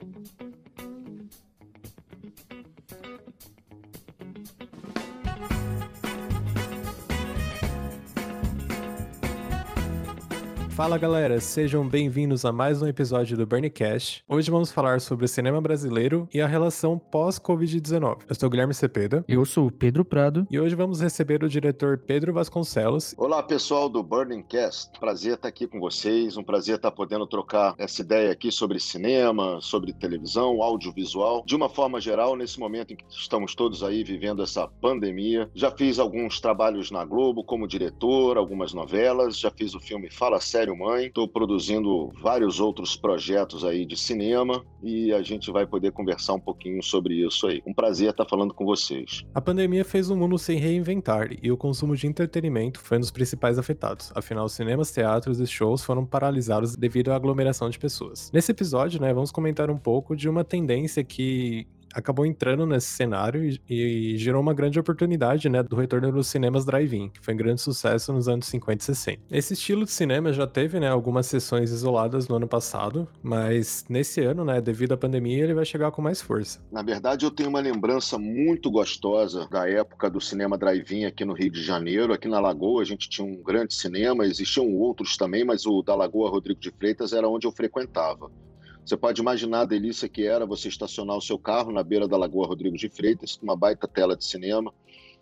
thank 0.00 0.28
you. 0.40 0.47
Fala 10.78 10.96
galera, 10.96 11.40
sejam 11.40 11.84
bem-vindos 11.84 12.44
a 12.44 12.52
mais 12.52 12.80
um 12.80 12.86
episódio 12.86 13.36
do 13.36 13.44
Burncast. 13.44 14.22
Hoje 14.28 14.48
vamos 14.48 14.70
falar 14.70 15.00
sobre 15.00 15.24
o 15.24 15.28
cinema 15.28 15.60
brasileiro 15.60 16.28
e 16.32 16.40
a 16.40 16.46
relação 16.46 16.96
pós-Covid-19. 16.96 18.18
Eu 18.28 18.34
sou 18.36 18.46
o 18.46 18.50
Guilherme 18.50 18.72
Cepeda. 18.72 19.24
Eu 19.26 19.44
sou 19.44 19.66
o 19.66 19.72
Pedro 19.72 20.04
Prado. 20.04 20.46
E 20.48 20.60
hoje 20.60 20.76
vamos 20.76 21.00
receber 21.00 21.42
o 21.42 21.48
diretor 21.48 21.98
Pedro 21.98 22.32
Vasconcelos. 22.32 23.12
Olá 23.18 23.42
pessoal 23.42 23.88
do 23.88 24.04
Burningcast, 24.04 24.92
prazer 25.00 25.34
estar 25.34 25.48
aqui 25.48 25.66
com 25.66 25.80
vocês, 25.80 26.36
um 26.36 26.44
prazer 26.44 26.76
estar 26.76 26.92
podendo 26.92 27.26
trocar 27.26 27.74
essa 27.76 28.00
ideia 28.00 28.30
aqui 28.30 28.52
sobre 28.52 28.78
cinema, 28.78 29.58
sobre 29.60 29.92
televisão, 29.92 30.62
audiovisual, 30.62 31.42
de 31.44 31.56
uma 31.56 31.68
forma 31.68 32.00
geral, 32.00 32.36
nesse 32.36 32.60
momento 32.60 32.92
em 32.92 32.96
que 32.96 33.04
estamos 33.10 33.52
todos 33.56 33.82
aí 33.82 34.04
vivendo 34.04 34.44
essa 34.44 34.68
pandemia. 34.68 35.50
Já 35.56 35.72
fiz 35.72 35.98
alguns 35.98 36.40
trabalhos 36.40 36.92
na 36.92 37.04
Globo 37.04 37.42
como 37.42 37.66
diretor, 37.66 38.38
algumas 38.38 38.72
novelas, 38.72 39.36
já 39.36 39.50
fiz 39.50 39.74
o 39.74 39.80
filme 39.80 40.08
Fala 40.08 40.40
Sério 40.40 40.67
Mãe. 40.76 41.06
Estou 41.06 41.28
produzindo 41.28 42.10
vários 42.20 42.60
outros 42.60 42.96
projetos 42.96 43.64
aí 43.64 43.84
de 43.84 43.96
cinema 43.96 44.64
e 44.82 45.12
a 45.12 45.22
gente 45.22 45.50
vai 45.50 45.66
poder 45.66 45.92
conversar 45.92 46.34
um 46.34 46.40
pouquinho 46.40 46.82
sobre 46.82 47.14
isso 47.26 47.46
aí. 47.46 47.62
Um 47.66 47.72
prazer 47.72 48.10
estar 48.10 48.24
falando 48.24 48.54
com 48.54 48.64
vocês. 48.64 49.24
A 49.34 49.40
pandemia 49.40 49.84
fez 49.84 50.10
o 50.10 50.16
mundo 50.16 50.38
se 50.38 50.54
reinventar 50.54 51.30
e 51.42 51.50
o 51.50 51.56
consumo 51.56 51.96
de 51.96 52.06
entretenimento 52.06 52.80
foi 52.80 52.96
um 52.96 53.00
dos 53.00 53.10
principais 53.10 53.58
afetados. 53.58 54.12
Afinal, 54.14 54.48
cinemas, 54.48 54.90
teatros 54.92 55.40
e 55.40 55.46
shows 55.46 55.84
foram 55.84 56.04
paralisados 56.04 56.76
devido 56.76 57.10
à 57.10 57.16
aglomeração 57.16 57.68
de 57.70 57.78
pessoas. 57.78 58.30
Nesse 58.32 58.52
episódio, 58.52 59.00
né, 59.00 59.12
vamos 59.12 59.30
comentar 59.30 59.70
um 59.70 59.78
pouco 59.78 60.16
de 60.16 60.28
uma 60.28 60.44
tendência 60.44 61.04
que 61.04 61.66
acabou 61.94 62.26
entrando 62.26 62.66
nesse 62.66 62.88
cenário 62.88 63.44
e, 63.44 63.60
e, 63.68 64.18
gerou 64.18 64.40
uma 64.40 64.54
grande 64.54 64.78
oportunidade, 64.78 65.48
né, 65.48 65.62
do 65.62 65.76
retorno 65.76 66.10
dos 66.12 66.26
cinemas 66.28 66.64
drive-in, 66.64 67.08
que 67.08 67.20
foi 67.20 67.34
um 67.34 67.36
grande 67.36 67.60
sucesso 67.60 68.12
nos 68.12 68.28
anos 68.28 68.46
50 68.46 68.82
e 68.82 68.84
60. 68.84 69.22
Esse 69.30 69.54
estilo 69.54 69.84
de 69.84 69.90
cinema 69.90 70.32
já 70.32 70.46
teve, 70.46 70.78
né, 70.80 70.88
algumas 70.88 71.26
sessões 71.26 71.70
isoladas 71.70 72.28
no 72.28 72.36
ano 72.36 72.48
passado, 72.48 73.08
mas 73.22 73.84
nesse 73.88 74.20
ano, 74.20 74.44
né, 74.44 74.60
devido 74.60 74.92
à 74.92 74.96
pandemia, 74.96 75.44
ele 75.44 75.54
vai 75.54 75.64
chegar 75.64 75.90
com 75.90 76.02
mais 76.02 76.20
força. 76.20 76.60
Na 76.70 76.82
verdade, 76.82 77.24
eu 77.24 77.30
tenho 77.30 77.48
uma 77.48 77.60
lembrança 77.60 78.18
muito 78.18 78.70
gostosa 78.70 79.46
da 79.48 79.68
época 79.68 80.10
do 80.10 80.20
cinema 80.20 80.56
drive-in 80.56 81.04
aqui 81.04 81.24
no 81.24 81.32
Rio 81.32 81.50
de 81.50 81.62
Janeiro, 81.62 82.12
aqui 82.12 82.28
na 82.28 82.40
Lagoa, 82.40 82.82
a 82.82 82.84
gente 82.84 83.08
tinha 83.08 83.26
um 83.26 83.42
grande 83.42 83.74
cinema, 83.74 84.26
existiam 84.26 84.74
outros 84.74 85.16
também, 85.16 85.44
mas 85.44 85.66
o 85.66 85.82
da 85.82 85.94
Lagoa 85.94 86.30
Rodrigo 86.30 86.60
de 86.60 86.70
Freitas 86.70 87.12
era 87.12 87.28
onde 87.28 87.46
eu 87.46 87.52
frequentava. 87.52 88.30
Você 88.84 88.96
pode 88.96 89.20
imaginar 89.20 89.60
a 89.60 89.66
delícia 89.66 90.08
que 90.08 90.24
era 90.24 90.46
você 90.46 90.68
estacionar 90.68 91.16
o 91.16 91.20
seu 91.20 91.38
carro 91.38 91.70
na 91.70 91.82
beira 91.82 92.08
da 92.08 92.16
Lagoa 92.16 92.46
Rodrigo 92.46 92.76
de 92.76 92.88
Freitas, 92.88 93.36
com 93.36 93.44
uma 93.44 93.56
baita 93.56 93.86
tela 93.86 94.16
de 94.16 94.24
cinema, 94.24 94.72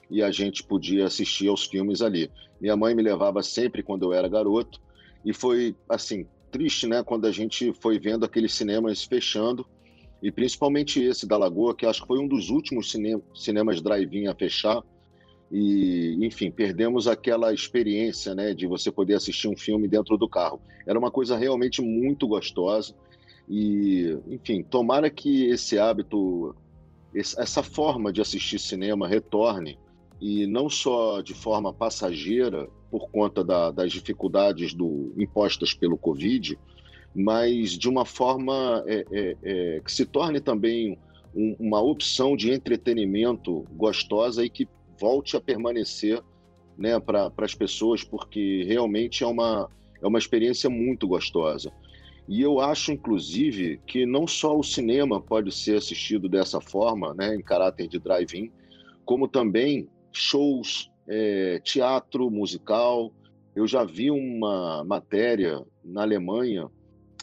e 0.09 0.23
a 0.23 0.31
gente 0.31 0.63
podia 0.63 1.07
assistir 1.07 1.49
aos 1.49 1.65
filmes 1.65 2.01
ali. 2.01 2.31
Minha 2.61 2.77
mãe 2.77 2.95
me 2.95 3.03
levava 3.03 3.43
sempre 3.43 3.83
quando 3.83 4.05
eu 4.05 4.13
era 4.13 4.29
garoto, 4.29 4.81
e 5.25 5.33
foi, 5.33 5.75
assim, 5.89 6.27
triste, 6.51 6.87
né, 6.87 7.03
quando 7.03 7.27
a 7.27 7.33
gente 7.33 7.73
foi 7.73 7.99
vendo 7.99 8.25
aqueles 8.25 8.55
cinemas 8.55 9.03
fechando, 9.03 9.67
e 10.23 10.31
principalmente 10.31 11.03
esse 11.03 11.27
da 11.27 11.37
Lagoa, 11.37 11.75
que 11.75 11.85
acho 11.85 12.03
que 12.03 12.07
foi 12.07 12.19
um 12.19 12.29
dos 12.29 12.51
últimos 12.51 12.91
cine 12.91 13.21
cinemas 13.35 13.83
drive-in 13.83 14.29
a 14.29 14.35
fechar, 14.35 14.83
e, 15.51 16.17
enfim, 16.25 16.51
perdemos 16.51 17.07
aquela 17.07 17.53
experiência, 17.53 18.35
né, 18.35 18.55
de 18.55 18.67
você 18.67 18.91
poder 18.91 19.15
assistir 19.15 19.49
um 19.49 19.57
filme 19.57 19.87
dentro 19.87 20.17
do 20.17 20.29
carro. 20.29 20.61
Era 20.87 20.99
uma 20.99 21.11
coisa 21.11 21.37
realmente 21.37 21.81
muito 21.81 22.27
gostosa. 22.27 22.95
E, 23.49 24.19
enfim, 24.29 24.63
tomara 24.63 25.09
que 25.09 25.47
esse 25.47 25.79
hábito, 25.79 26.55
essa 27.15 27.63
forma 27.63 28.13
de 28.13 28.21
assistir 28.21 28.59
cinema 28.59 29.07
retorne, 29.07 29.79
e 30.21 30.47
não 30.47 30.69
só 30.69 31.21
de 31.21 31.35
forma 31.35 31.73
passageira, 31.73 32.69
por 32.91 33.11
conta 33.11 33.45
da, 33.45 33.71
das 33.71 33.93
dificuldades 33.93 34.73
do, 34.73 35.13
impostas 35.17 35.75
pelo 35.75 35.99
Covid, 35.99 36.59
mas 37.15 37.71
de 37.71 37.89
uma 37.89 38.05
forma 38.05 38.83
é, 38.87 39.05
é, 39.11 39.37
é, 39.43 39.81
que 39.81 39.91
se 39.91 40.05
torne 40.05 40.41
também 40.41 40.99
um, 41.35 41.57
uma 41.59 41.81
opção 41.81 42.37
de 42.37 42.51
entretenimento 42.51 43.65
gostosa 43.73 44.45
e 44.45 44.51
que 44.51 44.69
volte 44.99 45.37
a 45.37 45.41
permanecer 45.41 46.23
né, 46.77 46.99
para 47.01 47.33
as 47.39 47.55
pessoas, 47.55 48.05
porque 48.05 48.65
realmente 48.65 49.25
é 49.25 49.27
uma, 49.27 49.69
é 50.03 50.07
uma 50.07 50.19
experiência 50.19 50.69
muito 50.69 51.09
gostosa. 51.09 51.73
E 52.29 52.43
eu 52.43 52.61
acho, 52.61 52.93
inclusive, 52.93 53.81
que 53.87 54.05
não 54.05 54.27
só 54.27 54.59
o 54.59 54.63
cinema 54.63 55.21
pode 55.21 55.53
ser 55.53 55.77
assistido 55.77 56.29
dessa 56.29 56.61
forma, 56.61 57.15
né, 57.15 57.35
em 57.35 57.43
caráter 57.43 57.87
de 57.87 57.99
drive-in, 57.99 58.51
como 59.05 59.29
também 59.29 59.89
shows, 60.13 60.91
é, 61.07 61.61
teatro 61.63 62.29
musical. 62.31 63.13
Eu 63.55 63.67
já 63.67 63.85
vi 63.85 64.11
uma 64.11 64.83
matéria 64.85 65.65
na 65.85 66.03
Alemanha 66.03 66.69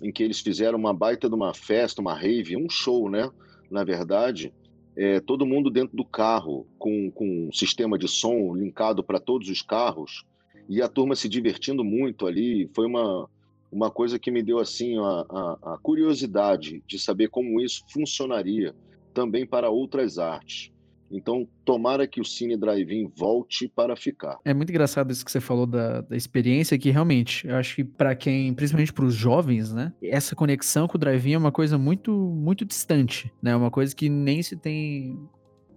em 0.01 0.11
que 0.11 0.23
eles 0.23 0.39
fizeram 0.39 0.79
uma 0.79 0.93
baita 0.93 1.27
de 1.27 1.35
uma 1.35 1.53
festa, 1.53 2.01
uma 2.01 2.13
rave, 2.13 2.57
um 2.57 2.69
show, 2.69 3.09
né? 3.09 3.29
Na 3.69 3.83
verdade, 3.83 4.53
é, 4.95 5.19
todo 5.19 5.45
mundo 5.45 5.69
dentro 5.69 5.95
do 5.95 6.05
carro, 6.05 6.65
com, 6.77 7.11
com 7.11 7.47
um 7.47 7.51
sistema 7.51 7.97
de 7.97 8.07
som 8.07 8.55
linkado 8.55 9.03
para 9.03 9.19
todos 9.19 9.49
os 9.49 9.61
carros, 9.61 10.25
e 10.69 10.81
a 10.81 10.87
turma 10.87 11.15
se 11.15 11.27
divertindo 11.27 11.83
muito 11.83 12.25
ali. 12.25 12.69
Foi 12.73 12.85
uma, 12.87 13.29
uma 13.73 13.89
coisa 13.89 14.19
que 14.19 14.31
me 14.31 14.43
deu 14.43 14.59
assim 14.59 14.97
a, 14.97 15.25
a, 15.29 15.73
a 15.73 15.77
curiosidade 15.81 16.83
de 16.87 16.99
saber 16.99 17.29
como 17.29 17.59
isso 17.59 17.83
funcionaria 17.91 18.75
também 19.13 19.45
para 19.45 19.69
outras 19.69 20.17
artes. 20.17 20.71
Então, 21.11 21.47
tomara 21.63 22.07
que 22.07 22.19
o 22.19 22.25
Cine 22.25 22.57
Drive-In 22.57 23.11
volte 23.15 23.67
para 23.67 23.95
ficar. 23.95 24.39
É 24.43 24.53
muito 24.53 24.71
engraçado 24.71 25.11
isso 25.11 25.23
que 25.23 25.31
você 25.31 25.39
falou 25.39 25.67
da, 25.67 26.01
da 26.01 26.15
experiência, 26.15 26.77
que 26.77 26.89
realmente, 26.89 27.47
eu 27.47 27.55
acho 27.55 27.75
que 27.75 27.83
para 27.83 28.15
quem, 28.15 28.51
principalmente 28.53 28.91
para 28.91 29.05
os 29.05 29.13
jovens, 29.13 29.71
né, 29.71 29.93
essa 30.01 30.35
conexão 30.35 30.87
com 30.87 30.97
o 30.97 30.99
Drive-In 30.99 31.33
é 31.33 31.37
uma 31.37 31.51
coisa 31.51 31.77
muito, 31.77 32.11
muito 32.11 32.65
distante, 32.65 33.31
né, 33.41 33.55
uma 33.55 33.69
coisa 33.69 33.95
que 33.95 34.09
nem 34.09 34.41
se 34.41 34.55
tem 34.55 35.19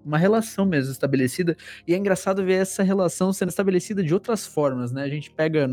uma 0.07 0.17
relação 0.17 0.65
mesmo 0.65 0.93
estabelecida. 0.93 1.57
E 1.87 1.93
é 1.93 1.97
engraçado 1.97 2.45
ver 2.45 2.55
essa 2.55 2.83
relação 2.83 3.33
sendo 3.33 3.49
estabelecida 3.49 4.03
de 4.03 4.15
outras 4.15 4.47
formas, 4.47 4.93
né? 4.93 5.03
A 5.03 5.09
gente 5.09 5.31
pega, 5.31 5.69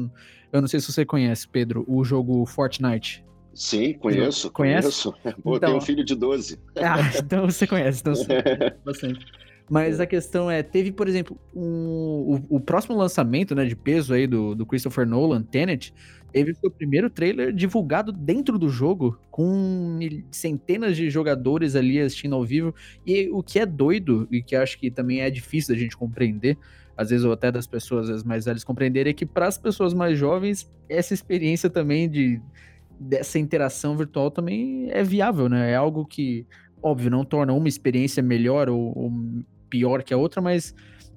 eu 0.52 0.62
não 0.62 0.68
sei 0.68 0.80
se 0.80 0.92
você 0.92 1.06
conhece, 1.06 1.48
Pedro, 1.48 1.86
o 1.88 2.04
jogo 2.04 2.46
Fortnite. 2.46 3.24
Sim, 3.54 3.94
conheço. 3.94 4.50
Conhece? 4.50 5.04
Conheço. 5.04 5.14
Então, 5.46 5.60
tenho 5.60 5.78
um 5.78 5.82
filho 5.82 6.04
de 6.04 6.16
12. 6.16 6.60
Ah, 6.78 7.00
então 7.16 7.46
você 7.46 7.68
conhece, 7.68 8.02
então 8.02 8.16
você 8.16 8.28
bastante. 8.84 9.26
Mas 9.70 10.00
a 10.00 10.06
questão 10.06 10.52
é, 10.52 10.62
teve, 10.62 10.92
por 10.92 11.08
exemplo, 11.08 11.40
um, 11.56 12.48
o, 12.50 12.58
o, 12.58 12.60
próximo 12.60 12.98
lançamento 12.98 13.56
né, 13.56 13.66
de 13.66 13.76
peso 13.76 14.14
aí 14.14 14.28
do, 14.28 14.54
do 14.54 14.66
Christopher 14.66 15.08
Nolan, 15.08 15.42
Tenet, 15.42 15.94
teve 16.34 16.56
o 16.64 16.72
primeiro 16.72 17.12
trailer 17.12 17.54
divulgado 17.54 18.12
dentro 18.12 18.58
do 18.58 18.68
jogo, 18.68 19.20
com 19.30 20.00
centenas 20.32 20.98
de 20.98 21.08
jogadores 21.10 21.76
ali 21.76 22.02
assistindo 22.02 22.34
ao 22.36 22.44
vivo. 22.44 22.74
E 23.06 23.30
o 23.30 23.44
que 23.44 23.60
é 23.60 23.66
doido, 23.66 24.28
e 24.32 24.42
que 24.42 24.56
acho 24.56 24.80
que 24.80 24.90
também 24.90 25.22
é 25.22 25.30
difícil 25.30 25.76
da 25.76 25.80
gente 25.80 25.96
compreender, 25.96 26.58
às 26.98 27.12
vezes, 27.12 27.24
ou 27.24 27.32
até 27.32 27.52
das 27.52 27.68
pessoas 27.68 28.10
as 28.10 28.24
mais 28.24 28.46
velhas 28.46 28.64
compreenderem, 28.64 29.12
é 29.12 29.14
que 29.14 29.28
para 29.28 29.48
as 29.48 29.60
pessoas 29.60 29.94
mais 29.94 30.18
jovens, 30.18 30.70
essa 30.90 31.14
experiência 31.14 31.70
também 31.70 32.10
de 32.10 32.42
dessa 33.00 33.38
interação 33.38 33.96
virtual 33.98 34.32
também 34.32 34.88
é 34.92 35.04
viável, 35.04 35.48
né? 35.50 35.72
É 35.72 35.76
algo 35.76 36.06
que, 36.06 36.46
óbvio, 36.82 37.12
não 37.12 37.24
torna 37.26 37.54
uma 37.54 37.68
experiência 37.68 38.24
melhor 38.24 38.70
ou, 38.70 38.98
ou 38.98 39.12
pior 39.70 40.04
que 40.04 40.14
a 40.14 40.18
outra, 40.18 40.42
mas 40.42 40.74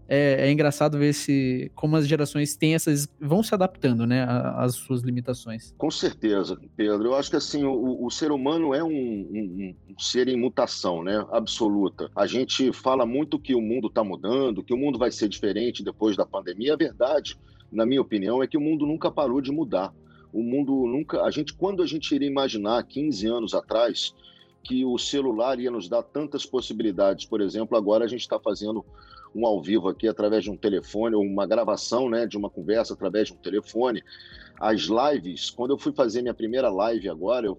é, 0.09 0.47
é, 0.47 0.53
engraçado 0.53 0.99
ver 0.99 1.13
se 1.13 1.71
como 1.75 1.97
as 1.97 2.07
gerações 2.07 2.57
têm 2.57 2.75
essas 2.75 3.09
vão 3.21 3.43
se 3.43 3.55
adaptando, 3.55 4.07
né, 4.07 4.25
às 4.57 4.75
suas 4.75 5.03
limitações. 5.03 5.75
Com 5.77 5.91
certeza, 5.91 6.59
Pedro. 6.77 7.07
Eu 7.07 7.15
acho 7.15 7.31
que 7.31 7.37
assim 7.37 7.65
o, 7.65 8.05
o 8.05 8.11
ser 8.11 8.31
humano 8.31 8.75
é 8.75 8.83
um, 8.83 8.89
um, 8.89 9.75
um, 9.89 9.99
ser 9.99 10.29
em 10.29 10.37
mutação, 10.37 11.03
né, 11.03 11.25
absoluta. 11.33 12.11
A 12.15 12.27
gente 12.27 12.73
fala 12.73 13.05
muito 13.05 13.39
que 13.39 13.55
o 13.55 13.61
mundo 13.61 13.89
está 13.89 14.05
mudando, 14.05 14.63
que 14.63 14.75
o 14.75 14.79
mundo 14.79 14.99
vai 14.99 15.11
ser 15.11 15.29
diferente 15.29 15.83
depois 15.83 16.17
da 16.17 16.25
pandemia. 16.25 16.75
A 16.75 16.77
verdade, 16.77 17.37
na 17.73 17.85
minha 17.85 18.01
opinião, 18.01 18.43
é 18.43 18.47
que 18.47 18.57
o 18.57 18.61
mundo 18.61 18.87
nunca 18.87 19.11
parou 19.11 19.41
de 19.41 19.51
mudar. 19.51 19.93
O 20.33 20.43
mundo 20.43 20.87
nunca, 20.87 21.23
a 21.23 21.31
gente, 21.31 21.55
quando 21.55 21.83
a 21.83 21.87
gente 21.87 22.15
iria 22.15 22.29
imaginar 22.29 22.83
15 22.85 23.27
anos 23.27 23.55
atrás 23.55 24.15
que 24.67 24.85
o 24.85 24.99
celular 24.99 25.61
ia 25.61 25.71
nos 25.71 25.89
dar 25.89 26.03
tantas 26.03 26.45
possibilidades. 26.45 27.25
Por 27.25 27.41
exemplo, 27.41 27.77
agora 27.77 28.05
a 28.05 28.09
gente 28.09 28.23
está 28.23 28.39
fazendo 28.39 28.85
um 29.35 29.47
ao 29.47 29.63
vivo 29.63 29.89
aqui 29.89 30.09
através 30.09 30.45
de 30.45 30.51
um 30.51 30.57
telefone, 30.57 31.15
ou 31.15 31.23
uma 31.23 31.47
gravação 31.47 32.09
né, 32.09 32.27
de 32.27 32.37
uma 32.37 32.51
conversa 32.51 32.95
através 32.95 33.29
de 33.29 33.35
um 33.35 33.37
telefone. 33.37 34.03
As 34.59 34.83
lives, 34.83 35.51
quando 35.51 35.73
eu 35.73 35.79
fui 35.79 35.93
fazer 35.93 36.23
minha 36.23 36.35
primeira 36.35 36.71
live 36.71 37.09
agora, 37.09 37.47
eu, 37.47 37.59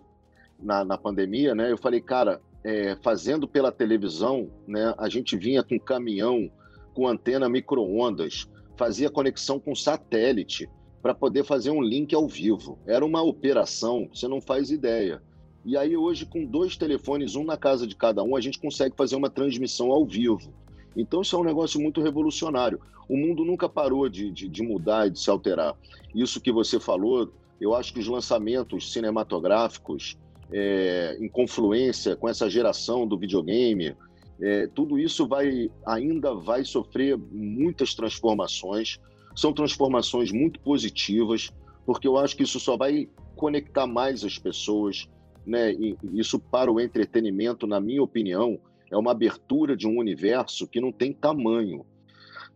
na, 0.60 0.84
na 0.84 0.98
pandemia, 0.98 1.54
né, 1.54 1.72
eu 1.72 1.78
falei, 1.78 2.02
cara, 2.02 2.42
é, 2.64 2.96
fazendo 3.02 3.48
pela 3.48 3.72
televisão, 3.72 4.50
né, 4.68 4.94
a 4.98 5.08
gente 5.08 5.38
vinha 5.38 5.64
com 5.64 5.80
caminhão, 5.80 6.52
com 6.94 7.08
antena 7.08 7.48
micro-ondas, 7.48 8.48
fazia 8.75 9.10
conexão 9.10 9.60
com 9.60 9.75
satélite 9.75 10.69
para 11.02 11.14
poder 11.14 11.46
fazer 11.46 11.69
um 11.69 11.81
link 11.81 12.14
ao 12.14 12.28
vivo. 12.28 12.80
Era 12.86 13.06
uma 13.06 13.22
operação, 13.22 14.10
você 14.14 14.28
não 14.28 14.42
faz 14.42 14.72
ideia. 14.72 15.22
E 15.64 15.75
aí, 15.75 15.98
hoje, 15.98 16.25
com 16.25 16.46
dois 16.46 16.78
telefones, 16.78 17.36
um 17.36 17.44
na 17.44 17.58
casa 17.58 17.86
de 17.86 17.96
cada 17.96 18.24
um, 18.24 18.36
a 18.36 18.42
gente 18.42 18.60
consegue 18.60 18.96
fazer 18.96 19.16
uma 19.16 19.30
transmissão 19.30 19.92
ao 19.92 20.06
vivo. 20.06 20.54
Então, 20.97 21.21
isso 21.21 21.35
é 21.35 21.39
um 21.39 21.44
negócio 21.44 21.79
muito 21.79 22.01
revolucionário. 22.01 22.81
O 23.07 23.15
mundo 23.15 23.45
nunca 23.45 23.69
parou 23.69 24.09
de, 24.09 24.31
de, 24.31 24.49
de 24.49 24.63
mudar 24.63 25.07
e 25.07 25.11
de 25.11 25.19
se 25.19 25.29
alterar. 25.29 25.75
Isso 26.13 26.41
que 26.41 26.51
você 26.51 26.79
falou, 26.79 27.31
eu 27.61 27.75
acho 27.75 27.94
que 27.94 27.99
os 27.99 28.07
lançamentos 28.07 28.91
cinematográficos, 28.91 30.17
é, 30.51 31.17
em 31.19 31.29
confluência 31.29 32.15
com 32.15 32.27
essa 32.27 32.49
geração 32.49 33.07
do 33.07 33.17
videogame, 33.17 33.95
é, 34.39 34.67
tudo 34.67 34.99
isso 34.99 35.27
vai 35.27 35.69
ainda 35.85 36.33
vai 36.33 36.63
sofrer 36.63 37.17
muitas 37.31 37.94
transformações. 37.94 38.99
São 39.35 39.53
transformações 39.53 40.31
muito 40.31 40.59
positivas, 40.59 41.51
porque 41.85 42.07
eu 42.07 42.17
acho 42.17 42.35
que 42.35 42.44
isso 42.44 42.59
só 42.59 42.75
vai 42.75 43.07
conectar 43.35 43.85
mais 43.85 44.23
as 44.23 44.38
pessoas, 44.38 45.07
né, 45.45 45.73
isso 46.13 46.39
para 46.39 46.71
o 46.71 46.79
entretenimento, 46.79 47.67
na 47.67 47.79
minha 47.79 48.01
opinião, 48.01 48.59
é 48.92 48.98
uma 48.98 49.12
abertura 49.12 49.75
de 49.75 49.88
um 49.88 49.98
universo 49.98 50.68
que 50.68 50.81
não 50.81 50.92
tem 50.92 51.13
tamanho. 51.13 51.86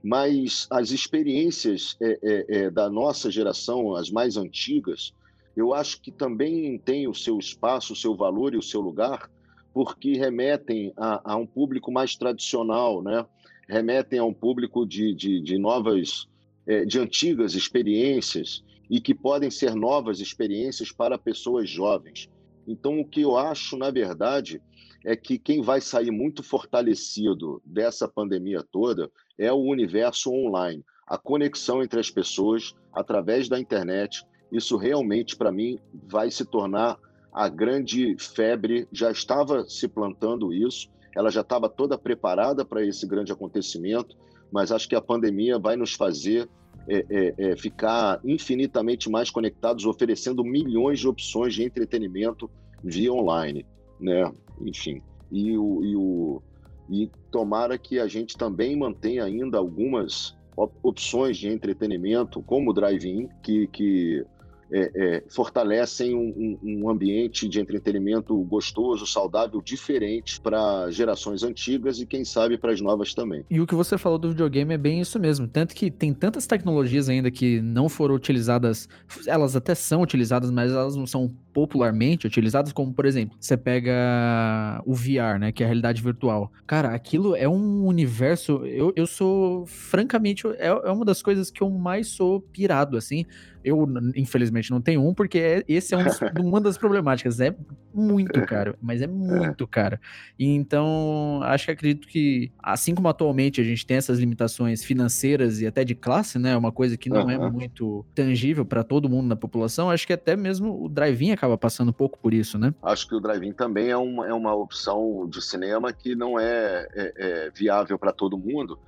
Mas 0.04 0.68
as 0.69 0.92
experiências 0.92 1.95
é, 2.01 2.19
é, 2.24 2.45
é, 2.48 2.72
da 2.72 2.89
nossa 2.89 3.30
geração, 3.30 3.95
as 3.95 4.10
mais 4.10 4.36
antigas, 4.36 5.13
eu 5.56 5.74
acho 5.74 6.01
que 6.01 6.12
também 6.12 6.78
têm 6.80 7.07
o 7.07 7.13
seu 7.13 7.38
espaço, 7.38 7.94
o 7.94 7.95
seu 7.95 8.16
valor 8.16 8.54
e 8.54 8.57
o 8.57 8.62
seu 8.62 8.81
lugar, 8.81 9.30
porque 9.74 10.13
remetem 10.13 10.92
a, 10.98 11.33
a 11.33 11.36
um 11.36 11.45
público 11.45 11.92
mais 11.92 12.16
tradicional, 12.16 13.01
né? 13.01 13.25
remetem 13.68 14.19
a 14.19 14.24
um 14.25 14.34
público 14.34 14.86
de, 14.86 15.13
de, 15.13 15.39
de 15.39 15.57
novas, 15.57 16.27
é, 16.68 16.84
de 16.84 17.00
antigas 17.00 17.54
experiências 17.54 18.63
e 18.89 19.00
que 19.00 19.16
podem 19.16 19.50
ser 19.50 19.74
novas 19.74 20.19
experiências 20.19 20.92
para 20.92 21.18
pessoas 21.18 21.69
jovens. 21.69 22.30
Então, 22.68 23.00
o 23.00 23.08
que 23.08 23.22
eu 23.22 23.38
acho, 23.38 23.78
na 23.78 23.90
verdade, 23.90 24.62
é 25.04 25.16
que 25.16 25.38
quem 25.38 25.62
vai 25.62 25.81
sair 25.81 26.12
muito 26.12 26.44
fortalecido 26.44 27.62
dessa 27.66 28.08
pandemia 28.08 28.63
toda 28.72 29.12
é 29.38 29.52
o 29.52 29.58
universo 29.58 30.31
online, 30.31 30.84
a 31.08 31.18
conexão 31.18 31.81
entre 31.81 32.00
as 32.00 32.10
pessoas 32.10 32.75
através 32.94 33.50
da 33.50 33.60
internet. 33.60 34.24
Isso 34.52 34.78
realmente, 34.78 35.36
para 35.36 35.52
mim, 35.52 35.80
vai 36.08 36.30
se 36.30 36.46
tornar 36.46 36.98
a 37.34 37.50
grande 37.50 38.16
febre. 38.19 38.88
Já 38.92 39.12
estava 39.12 39.68
se 39.68 39.88
plantando 39.88 40.54
isso, 40.54 40.90
ela 41.16 41.30
já 41.30 41.42
estava 41.42 41.68
toda 41.68 41.98
preparada 41.98 42.63
para 42.63 42.86
esse 42.86 43.08
grande 43.08 43.31
acontecimento, 43.31 44.16
mas 44.52 44.72
acho 44.72 44.88
que 44.88 44.96
a 44.96 45.02
pandemia 45.02 45.58
vai 45.58 45.75
nos 45.75 45.94
fazer 45.94 46.48
é, 46.88 47.06
é, 47.09 47.33
é, 47.38 47.56
ficar 47.56 48.19
infinitamente 48.23 49.09
mais 49.09 49.29
conectados, 49.29 49.85
oferecendo 49.85 50.44
milhões 50.44 51.00
de 51.00 51.07
opções 51.07 51.53
de 51.53 51.63
entretenimento 51.63 52.50
via 52.83 53.13
online, 53.13 53.65
né? 54.00 54.31
Enfim, 54.59 55.01
e 55.31 55.57
o, 55.57 55.83
e 55.83 55.95
o 55.95 56.41
e 56.89 57.09
tomara 57.31 57.77
que 57.77 58.00
a 58.00 58.07
gente 58.07 58.38
também 58.38 58.75
mantenha 58.75 59.23
ainda 59.23 59.57
algumas 59.57 60.38
opções 60.83 61.38
de 61.38 61.47
entretenimento, 61.47 62.41
como 62.44 62.71
o 62.71 62.74
drive-in, 62.74 63.29
que, 63.41 63.65
que 63.67 64.25
é, 64.71 64.91
é, 64.95 65.23
fortalecem 65.29 66.15
um, 66.15 66.57
um, 66.63 66.89
ambiente 66.89 67.47
de 67.47 67.59
entretenimento 67.59 68.35
gostoso, 68.44 69.06
saudável, 69.06 69.62
diferente 69.62 70.39
para 70.39 70.89
gerações 70.91 71.44
antigas 71.44 72.00
e 72.00 72.06
quem 72.06 72.23
sabe 72.23 72.57
para 72.57 72.71
as 72.71 72.79
novas 72.79 73.13
também. 73.13 73.44
E 73.50 73.59
o 73.59 73.68
que 73.68 73.75
você 73.75 73.97
falou 73.97 74.18
do 74.18 74.29
videogame 74.29 74.73
é 74.73 74.77
bem 74.77 75.01
isso 75.01 75.19
mesmo. 75.19 75.47
Tanto 75.47 75.75
que 75.75 75.91
tem 75.91 76.13
tantas 76.13 76.47
tecnologias 76.47 77.09
ainda 77.09 77.29
que 77.29 77.62
não 77.62 77.89
foram 77.89 78.15
utilizadas, 78.15 78.88
elas 79.27 79.56
até 79.56 79.75
são 79.75 80.01
utilizadas, 80.01 80.50
mas 80.50 80.71
elas 80.71 80.95
não 80.95 81.06
são 81.06 81.29
popularmente 81.53 82.25
utilizadas, 82.25 82.71
como 82.71 82.94
por 82.94 83.06
exemplo, 83.06 83.35
você 83.39 83.57
pega 83.57 84.81
o 84.85 84.94
VR, 84.94 85.38
né, 85.39 85.51
que 85.51 85.63
é 85.63 85.65
a 85.65 85.69
realidade 85.69 86.01
virtual. 86.01 86.51
Cara, 86.65 86.94
aquilo 86.94 87.35
é 87.35 87.47
um 87.47 87.85
universo. 87.85 88.65
Eu, 88.65 88.94
eu 88.95 89.06
sou, 89.06 89.65
francamente, 89.65 90.47
é, 90.47 90.67
é 90.67 90.91
uma 90.91 91.03
das 91.03 91.21
coisas 91.21 91.51
que 91.51 91.62
eu 91.62 91.69
mais 91.69 92.07
sou 92.07 92.39
pirado, 92.39 92.95
assim. 92.97 93.25
Eu, 93.63 93.88
infelizmente, 94.16 94.72
não 94.72 94.81
tenho 94.81 95.06
um, 95.06 95.13
porque 95.13 95.38
é, 95.38 95.63
esse 95.68 95.94
é 95.94 95.98
um 95.98 96.04
dos, 96.04 96.19
uma 96.40 96.62
das 96.62 96.78
problemáticas. 96.78 97.40
É 97.40 97.56
muito 97.94 98.42
caro, 98.46 98.75
mas 98.81 99.02
é 99.02 99.08
muito 99.08 99.68
caro. 99.68 100.00
Então, 100.40 101.42
acho 101.44 101.66
que 101.66 101.72
acredito 101.72 102.08
que, 102.08 102.52
assim 102.62 102.96
como 102.96 103.08
atualmente 103.08 103.60
a 103.60 103.63
gente 103.63 103.86
tem 103.86 103.98
essas 103.98 104.19
limitações 104.19 104.84
financeiras 104.84 105.62
e 105.62 105.68
até 105.68 105.84
de 105.84 105.96
classe, 105.96 106.40
né? 106.40 106.56
Uma 106.56 106.72
coisa 106.72 106.98
que 106.98 107.10
não 107.10 107.24
uhum. 107.24 107.31
é 107.31 107.52
muito 107.52 108.06
tangível 108.16 108.66
para 108.66 108.84
todo 108.84 109.10
mundo 109.10 109.28
na 109.28 109.36
população, 109.36 109.90
acho 109.90 110.08
que 110.08 110.13
até 110.13 110.36
mesmo 110.36 110.84
o 110.84 110.90
drive-in 110.90 111.31
acaba 111.31 111.58
passando 111.58 111.90
um 111.90 111.94
pouco 111.94 112.18
por 112.19 112.34
isso, 112.34 112.58
né? 112.58 112.74
Acho 112.81 113.08
que 113.08 113.16
o 113.16 113.19
drive-in 113.19 113.54
também 113.54 113.90
é 113.90 113.98
uma, 113.98 114.28
é 114.28 114.34
uma 114.34 114.54
opção 114.54 115.28
de 115.30 115.42
cinema 115.42 115.92
que 115.92 116.16
não 116.16 116.40
é, 116.40 116.88
é, 116.94 117.13
é 117.18 117.50
viável 117.54 117.98
para 118.00 118.12
todo 118.12 118.38
mundo 118.38 118.80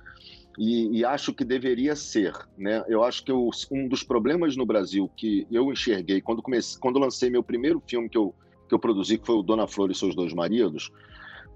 e, 0.58 0.98
e, 0.98 1.04
acho 1.04 1.32
que 1.32 1.44
deveria 1.44 1.96
ser. 1.96 2.32
Né? 2.56 2.84
Eu 2.88 3.02
acho 3.02 3.24
que 3.24 3.32
um 3.32 3.88
dos 3.88 4.02
problemas 4.02 4.56
no 4.56 4.64
Brasil 4.64 5.10
que 5.16 5.46
eu 5.50 5.72
enxerguei 5.72 6.20
quando, 6.20 6.42
comecei, 6.42 6.80
quando 6.80 6.98
lancei 6.98 7.30
meu 7.30 7.42
primeiro 7.42 7.82
filme 7.86 8.08
que 8.08 8.18
eu, 8.18 8.34
que 8.68 8.74
eu 8.74 8.78
produzi, 8.78 9.18
que 9.18 9.26
foi 9.26 9.36
o 9.36 9.42
Dona 9.42 9.66
Flor 9.66 9.90
e 9.90 9.94
Seus 9.94 10.14
Dois 10.14 10.32
Maridos, 10.32 10.90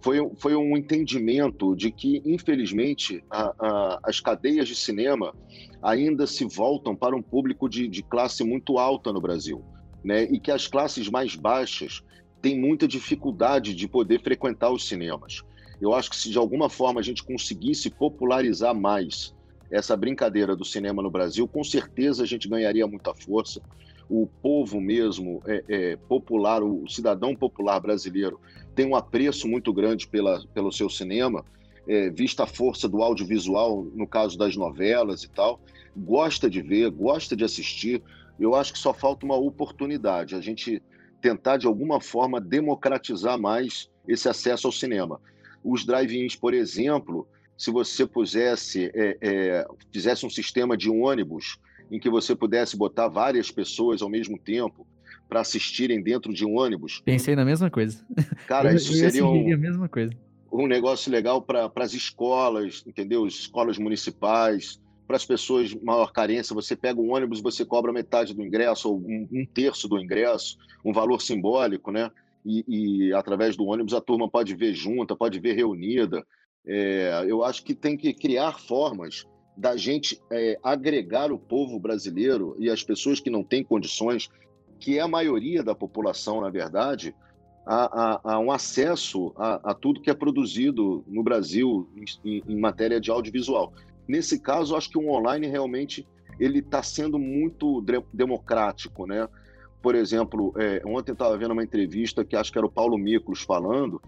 foi, 0.01 0.19
foi 0.37 0.55
um 0.55 0.77
entendimento 0.77 1.75
de 1.75 1.91
que, 1.91 2.23
infelizmente, 2.25 3.23
a, 3.31 3.55
a, 3.59 4.01
as 4.05 4.21
cadeias 4.21 4.69
de 4.69 4.75
cinema 4.75 5.35
ainda 5.83 6.27
se 6.27 6.45
voltam 6.45 6.95
para 6.95 7.17
um 7.17 7.23
público 7.23 7.69
de, 7.69 7.89
de 7.89 8.03
classe 8.03 8.45
muito 8.45 8.79
alta 8.79 9.13
no 9.13 9.21
Brasil. 9.21 9.65
Né? 10.05 10.25
E 10.25 10.39
que 10.39 10.51
as 10.51 10.67
classes 10.67 11.09
mais 11.09 11.35
baixas 11.35 12.03
têm 12.41 12.59
muita 12.59 12.87
dificuldade 12.87 13.75
de 13.75 13.89
poder 13.89 14.23
frequentar 14.23 14.71
os 14.71 14.87
cinemas. 14.87 15.43
Eu 15.81 15.95
acho 15.95 16.11
que 16.11 16.17
se 16.17 16.31
de 16.31 16.39
alguma 16.39 16.69
forma 16.69 17.01
a 17.01 17.03
gente 17.03 17.23
conseguisse 17.23 17.91
popularizar 17.91 18.75
mais 18.75 19.35
essa 19.71 19.97
brincadeira 19.97 20.57
do 20.57 20.65
cinema 20.65 21.03
no 21.03 21.11
Brasil, 21.11 21.47
com 21.47 21.63
certeza 21.63 22.23
a 22.23 22.27
gente 22.27 22.49
ganharia 22.49 22.87
muita 22.87 23.15
força. 23.15 23.61
O 24.09 24.27
povo 24.27 24.81
mesmo 24.81 25.43
é, 25.47 25.65
é, 25.69 25.97
popular, 25.97 26.63
o 26.63 26.89
cidadão 26.89 27.37
popular 27.37 27.79
brasileiro, 27.79 28.41
tem 28.75 28.87
um 28.87 28.97
apreço 28.97 29.47
muito 29.47 29.73
grande 29.73 30.07
pela, 30.09 30.43
pelo 30.55 30.73
seu 30.73 30.89
cinema, 30.89 31.45
é, 31.87 32.11
vista 32.11 32.45
a 32.45 32.47
força 32.47 32.89
do 32.89 33.03
audiovisual, 33.03 33.87
no 33.95 34.07
caso 34.07 34.39
das 34.39 34.57
novelas 34.57 35.25
e 35.25 35.29
tal, 35.29 35.61
gosta 35.97 36.49
de 36.49 36.63
ver, 36.63 36.91
gosta 36.91 37.37
de 37.37 37.45
assistir. 37.45 38.03
Eu 38.41 38.55
acho 38.55 38.73
que 38.73 38.79
só 38.79 38.95
falta 38.95 39.27
uma 39.27 39.37
oportunidade, 39.37 40.35
a 40.35 40.41
gente 40.41 40.83
tentar 41.21 41.57
de 41.57 41.67
alguma 41.67 42.01
forma 42.01 42.41
democratizar 42.41 43.39
mais 43.39 43.91
esse 44.07 44.29
acesso 44.29 44.67
ao 44.67 44.73
cinema. 44.73 45.21
Os 45.63 45.85
drive-ins, 45.85 46.37
por 46.37 46.55
exemplo, 46.55 47.27
se 47.57 47.71
você 47.71 48.07
pusesse, 48.07 48.91
é, 48.95 49.19
é, 49.21 49.67
fizesse 49.93 50.25
um 50.25 50.31
sistema 50.31 50.77
de 50.77 50.89
ônibus 50.89 51.59
em 51.91 51.99
que 51.99 52.09
você 52.09 52.35
pudesse 52.35 52.77
botar 52.77 53.09
várias 53.09 53.51
pessoas 53.51 54.03
ao 54.03 54.09
mesmo 54.09 54.39
tempo 54.39 54.87
para 55.29 55.41
assistirem 55.41 56.03
dentro 56.03 56.33
de 56.33 56.45
um 56.45 56.57
ônibus. 56.59 57.03
Pensei 57.05 57.35
na 57.35 57.45
mesma 57.45 57.71
coisa. 57.71 58.05
Cara, 58.47 58.73
isso 58.75 58.93
seria 58.95 59.25
um, 59.25 59.53
a 59.53 59.57
mesma 59.57 59.89
coisa. 59.89 60.13
um 60.53 60.67
negócio 60.67 61.11
legal 61.11 61.43
para 61.43 61.71
as 61.77 61.93
escolas, 61.93 62.83
entendeu? 62.87 63.27
Escolas 63.27 63.77
municipais, 63.77 64.81
para 65.07 65.17
as 65.17 65.25
pessoas 65.25 65.75
maior 65.75 66.13
carência. 66.13 66.55
Você 66.55 66.77
pega 66.77 67.01
um 67.01 67.13
ônibus, 67.13 67.41
você 67.41 67.65
cobra 67.65 67.93
metade 67.93 68.35
do 68.35 68.43
ingresso 68.43 68.91
ou 68.91 68.99
um, 68.99 69.27
um 69.33 69.47
terço 69.47 69.89
do 69.89 69.99
ingresso, 69.99 70.57
um 70.85 70.93
valor 70.93 71.21
simbólico, 71.21 71.91
né? 71.91 72.11
E, 72.49 72.65
e, 73.09 73.13
através 73.13 73.57
do 73.57 73.67
ônibus 73.67 73.93
a 73.93 74.01
turma 74.01 74.29
pode 74.29 74.55
ver 74.55 74.73
junta, 74.73 75.15
pode 75.15 75.39
ver 75.39 75.53
reunida. 75.53 76.25
É, 76.67 77.25
eu 77.27 77.45
acho 77.45 77.63
que 77.63 77.75
tem 77.75 77.97
que 77.97 78.15
criar 78.15 78.59
formas 78.59 79.27
da 79.55 79.77
gente 79.77 80.19
é, 80.33 80.59
agregar 80.63 81.31
o 81.31 81.39
povo 81.39 81.79
brasileiro 81.79 82.57
e 82.59 82.71
as 82.71 82.83
pessoas 82.83 83.21
que 83.21 83.29
não 83.29 83.45
têm 83.45 83.63
condições, 83.63 84.31
que 84.81 84.97
é 84.97 85.03
a 85.03 85.09
maioria 85.09 85.63
da 85.63 85.75
população, 85.75 86.41
na 86.41 86.49
verdade, 86.49 87.15
a, 87.67 88.31
a, 88.31 88.35
a 88.35 88.39
um 88.39 88.51
acesso 88.51 89.33
a, 89.37 89.73
a, 89.73 89.75
tudo 89.75 90.01
que 90.01 90.11
é 90.11 90.15
produzido 90.15 91.05
no 91.07 91.23
Brasil 91.23 91.87
em, 92.25 92.43
em 92.49 92.59
matéria 92.59 92.99
de 92.99 93.11
audiovisual. 93.11 93.75
Nesse 94.07 94.41
caso, 94.41 94.75
acho 94.75 94.89
que 94.89 94.97
o 94.97 95.11
online 95.11 95.47
realmente 95.47 96.07
ele 96.41 96.61
está 96.61 96.83
sendo 96.83 97.19
muito 97.19 97.85
democrático, 98.13 99.07
né? 99.07 99.29
Por 99.81 99.95
exemplo, 99.95 100.53
é, 100.57 100.83
ontem 100.85 101.13
eu 101.13 101.15
estava 101.15 101.37
vendo 101.37 101.53
uma 101.53 101.63
entrevista 101.63 102.25
que 102.25 102.37
acho 102.37 102.53
que 102.53 102.59
era 102.59 102.67
o 102.67 102.71
Paulo 102.71 102.99
Miklos 102.99 103.43
falando, 103.43 104.01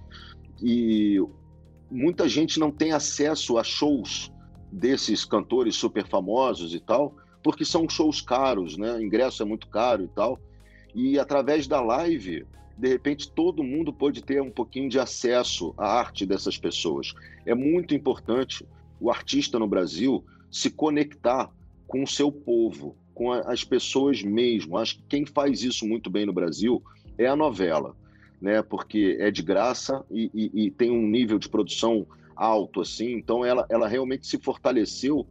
e 0.63 1.19
muita 1.91 2.29
gente 2.29 2.59
não 2.59 2.71
tem 2.71 2.93
acesso 2.93 3.57
a 3.57 3.65
shows 3.65 4.33
desses 4.71 5.25
cantores 5.25 5.77
super 5.77 6.07
famosos 6.07 6.75
e 6.75 6.81
tal, 6.81 7.15
porque 7.43 7.65
são 7.65 7.89
shows 7.89 8.21
caros, 8.21 8.77
né? 8.77 8.93
O 8.93 9.03
ingresso 9.03 9.43
é 9.43 9.47
muito 9.47 9.69
caro 9.69 10.05
e 10.05 10.09
tal. 10.09 10.39
E 10.95 11.19
através 11.19 11.67
da 11.67 11.81
live, 11.81 12.47
de 12.77 12.89
repente, 12.89 13.31
todo 13.31 13.65
mundo 13.65 13.93
pode 13.93 14.23
ter 14.23 14.41
um 14.43 14.51
pouquinho 14.51 14.89
de 14.89 14.99
acesso 14.99 15.75
à 15.77 15.99
arte 15.99 16.27
dessas 16.27 16.59
pessoas. 16.59 17.13
É 17.47 17.55
muito 17.55 17.95
importante 17.95 18.67
o 19.01 19.11
artista 19.11 19.59
no 19.59 19.67
Brasil 19.67 20.25
se 20.51 20.71
conectar 20.71 21.51
com 21.87 22.03
o 22.03 22.07
seu 22.07 22.31
povo, 22.31 22.97
com 23.21 23.31
as 23.33 23.63
pessoas 23.63 24.23
mesmo. 24.23 24.79
Acho 24.79 24.97
que 24.97 25.03
quem 25.07 25.27
faz 25.27 25.63
isso 25.63 25.87
muito 25.87 26.09
bem 26.09 26.25
no 26.25 26.33
Brasil 26.33 26.83
é 27.19 27.27
a 27.27 27.37
novela. 27.37 27.95
né? 28.41 28.63
Porque 28.63 29.19
é 29.21 29.31
de 29.31 29.43
graça 29.43 30.03
e, 30.11 30.31
e, 30.33 30.65
e 30.65 30.71
tem 30.71 30.91
um 30.91 31.07
nível 31.07 31.39
de 31.39 31.47
produção 31.47 32.07
alto, 32.35 32.81
assim. 32.81 33.13
Então, 33.13 33.45
ela, 33.45 33.67
ela 33.69 33.87
realmente 33.87 34.27
se 34.27 34.39
fortaleceu 34.39 35.27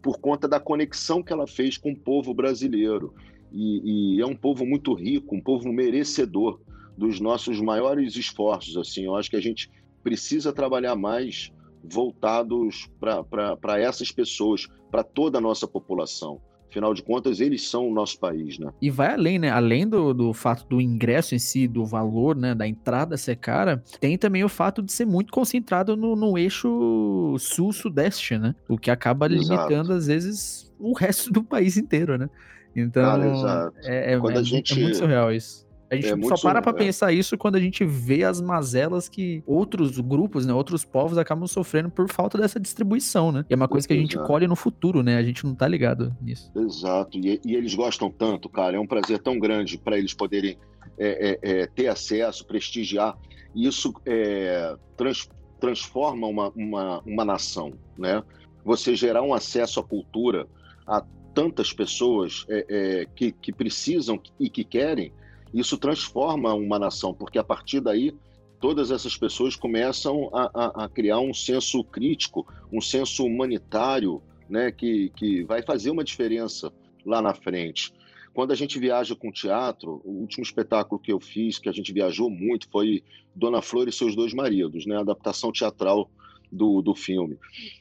por 0.00 0.20
conta 0.20 0.46
da 0.46 0.60
conexão 0.60 1.24
que 1.24 1.32
ela 1.32 1.44
fez 1.44 1.76
com 1.76 1.90
o 1.90 1.98
povo 1.98 2.32
brasileiro. 2.32 3.12
E, 3.50 4.18
e, 4.18 4.20
é 4.20 4.26
um 4.26 4.36
povo 4.36 4.64
muito 4.64 4.94
rico, 4.94 5.34
um 5.34 5.40
povo 5.40 5.72
merecedor 5.72 6.60
dos 6.96 7.18
nossos 7.18 7.60
maiores 7.60 8.14
esforços. 8.14 8.76
Assim, 8.76 9.06
eu 9.06 9.16
acho 9.16 9.28
que 9.28 9.36
a 9.36 9.42
gente 9.42 9.68
precisa 10.04 10.52
trabalhar 10.52 10.94
mais 10.94 11.52
voltados 11.82 12.88
para 13.00 13.80
essas 13.80 14.12
pessoas, 14.12 14.68
para 14.88 15.02
toda 15.02 15.38
a 15.38 15.40
nossa 15.40 15.66
população. 15.66 16.40
Afinal 16.74 16.92
de 16.92 17.04
contas, 17.04 17.38
eles 17.38 17.68
são 17.68 17.88
o 17.88 17.94
nosso 17.94 18.18
país, 18.18 18.58
né? 18.58 18.72
E 18.82 18.90
vai 18.90 19.12
além, 19.12 19.38
né? 19.38 19.48
Além 19.48 19.86
do, 19.86 20.12
do 20.12 20.32
fato 20.32 20.66
do 20.66 20.80
ingresso 20.80 21.32
em 21.32 21.38
si, 21.38 21.68
do 21.68 21.86
valor, 21.86 22.34
né? 22.34 22.52
Da 22.52 22.66
entrada 22.66 23.16
ser 23.16 23.36
cara, 23.36 23.80
tem 24.00 24.18
também 24.18 24.42
o 24.42 24.48
fato 24.48 24.82
de 24.82 24.90
ser 24.90 25.04
muito 25.04 25.32
concentrado 25.32 25.96
no, 25.96 26.16
no 26.16 26.36
eixo 26.36 27.36
sul-sudeste, 27.38 28.36
né? 28.38 28.56
O 28.68 28.76
que 28.76 28.90
acaba 28.90 29.32
Exato. 29.32 29.52
limitando, 29.52 29.92
às 29.92 30.08
vezes, 30.08 30.72
o 30.76 30.92
resto 30.92 31.32
do 31.32 31.44
país 31.44 31.76
inteiro, 31.76 32.18
né? 32.18 32.28
Então, 32.74 33.04
Cara, 33.04 33.72
é, 33.84 34.12
é, 34.12 34.14
é, 34.14 34.16
a 34.16 34.42
gente... 34.42 34.72
é 34.72 34.82
muito 34.82 34.96
surreal 34.96 35.32
isso. 35.32 35.64
A 35.94 36.00
gente 36.00 36.24
é 36.24 36.36
só 36.36 36.48
para 36.48 36.60
para 36.60 36.72
é. 36.72 36.84
pensar 36.84 37.12
isso 37.12 37.36
quando 37.36 37.56
a 37.56 37.60
gente 37.60 37.84
vê 37.84 38.24
as 38.24 38.40
mazelas 38.40 39.08
que 39.08 39.42
outros 39.46 39.98
grupos, 40.00 40.46
né, 40.46 40.52
outros 40.52 40.84
povos 40.84 41.18
acabam 41.18 41.46
sofrendo 41.46 41.90
por 41.90 42.10
falta 42.10 42.38
dessa 42.38 42.60
distribuição, 42.60 43.32
né? 43.32 43.44
E 43.48 43.52
é 43.52 43.56
uma 43.56 43.68
coisa 43.68 43.86
que 43.86 43.94
a 43.94 43.96
gente 43.96 44.18
colhe 44.18 44.46
no 44.46 44.56
futuro, 44.56 45.02
né? 45.02 45.16
A 45.16 45.22
gente 45.22 45.44
não 45.44 45.54
tá 45.54 45.66
ligado 45.66 46.14
nisso. 46.20 46.50
Exato. 46.56 47.18
E, 47.18 47.40
e 47.44 47.54
eles 47.54 47.74
gostam 47.74 48.10
tanto, 48.10 48.48
cara. 48.48 48.76
É 48.76 48.80
um 48.80 48.86
prazer 48.86 49.18
tão 49.20 49.38
grande 49.38 49.78
para 49.78 49.98
eles 49.98 50.14
poderem 50.14 50.56
é, 50.98 51.38
é, 51.42 51.50
é, 51.50 51.66
ter 51.66 51.88
acesso, 51.88 52.46
prestigiar. 52.46 53.16
E 53.54 53.66
isso 53.66 53.92
é, 54.06 54.76
trans, 54.96 55.28
transforma 55.60 56.26
uma, 56.26 56.50
uma, 56.50 57.00
uma 57.04 57.24
nação, 57.24 57.72
né? 57.98 58.22
Você 58.64 58.94
gerar 58.96 59.22
um 59.22 59.34
acesso 59.34 59.80
à 59.80 59.84
cultura 59.84 60.46
a 60.86 61.02
tantas 61.34 61.72
pessoas 61.72 62.46
é, 62.48 63.06
que, 63.14 63.32
que 63.32 63.52
precisam 63.52 64.20
e 64.38 64.48
que 64.48 64.64
querem, 64.64 65.12
isso 65.54 65.78
transforma 65.78 66.52
uma 66.52 66.78
nação, 66.78 67.14
porque 67.14 67.38
a 67.38 67.44
partir 67.44 67.80
daí 67.80 68.12
todas 68.60 68.90
essas 68.90 69.16
pessoas 69.16 69.54
começam 69.54 70.30
a, 70.32 70.50
a, 70.54 70.84
a 70.84 70.88
criar 70.88 71.20
um 71.20 71.32
senso 71.32 71.84
crítico, 71.84 72.46
um 72.72 72.80
senso 72.80 73.24
humanitário, 73.24 74.22
né, 74.48 74.72
que, 74.72 75.10
que 75.16 75.44
vai 75.44 75.62
fazer 75.62 75.90
uma 75.90 76.02
diferença 76.02 76.72
lá 77.04 77.20
na 77.22 77.34
frente. 77.34 77.92
Quando 78.32 78.52
a 78.52 78.56
gente 78.56 78.78
viaja 78.78 79.14
com 79.14 79.30
teatro, 79.30 80.00
o 80.04 80.10
último 80.10 80.42
espetáculo 80.42 81.00
que 81.00 81.12
eu 81.12 81.20
fiz, 81.20 81.58
que 81.58 81.68
a 81.68 81.72
gente 81.72 81.92
viajou 81.92 82.28
muito, 82.28 82.68
foi 82.68 83.04
Dona 83.34 83.62
Flor 83.62 83.86
e 83.86 83.92
seus 83.92 84.16
dois 84.16 84.34
maridos, 84.34 84.86
né, 84.86 84.96
a 84.96 85.00
adaptação 85.00 85.52
teatral 85.52 86.10
do, 86.50 86.82
do 86.82 86.94
filme. 86.94 87.38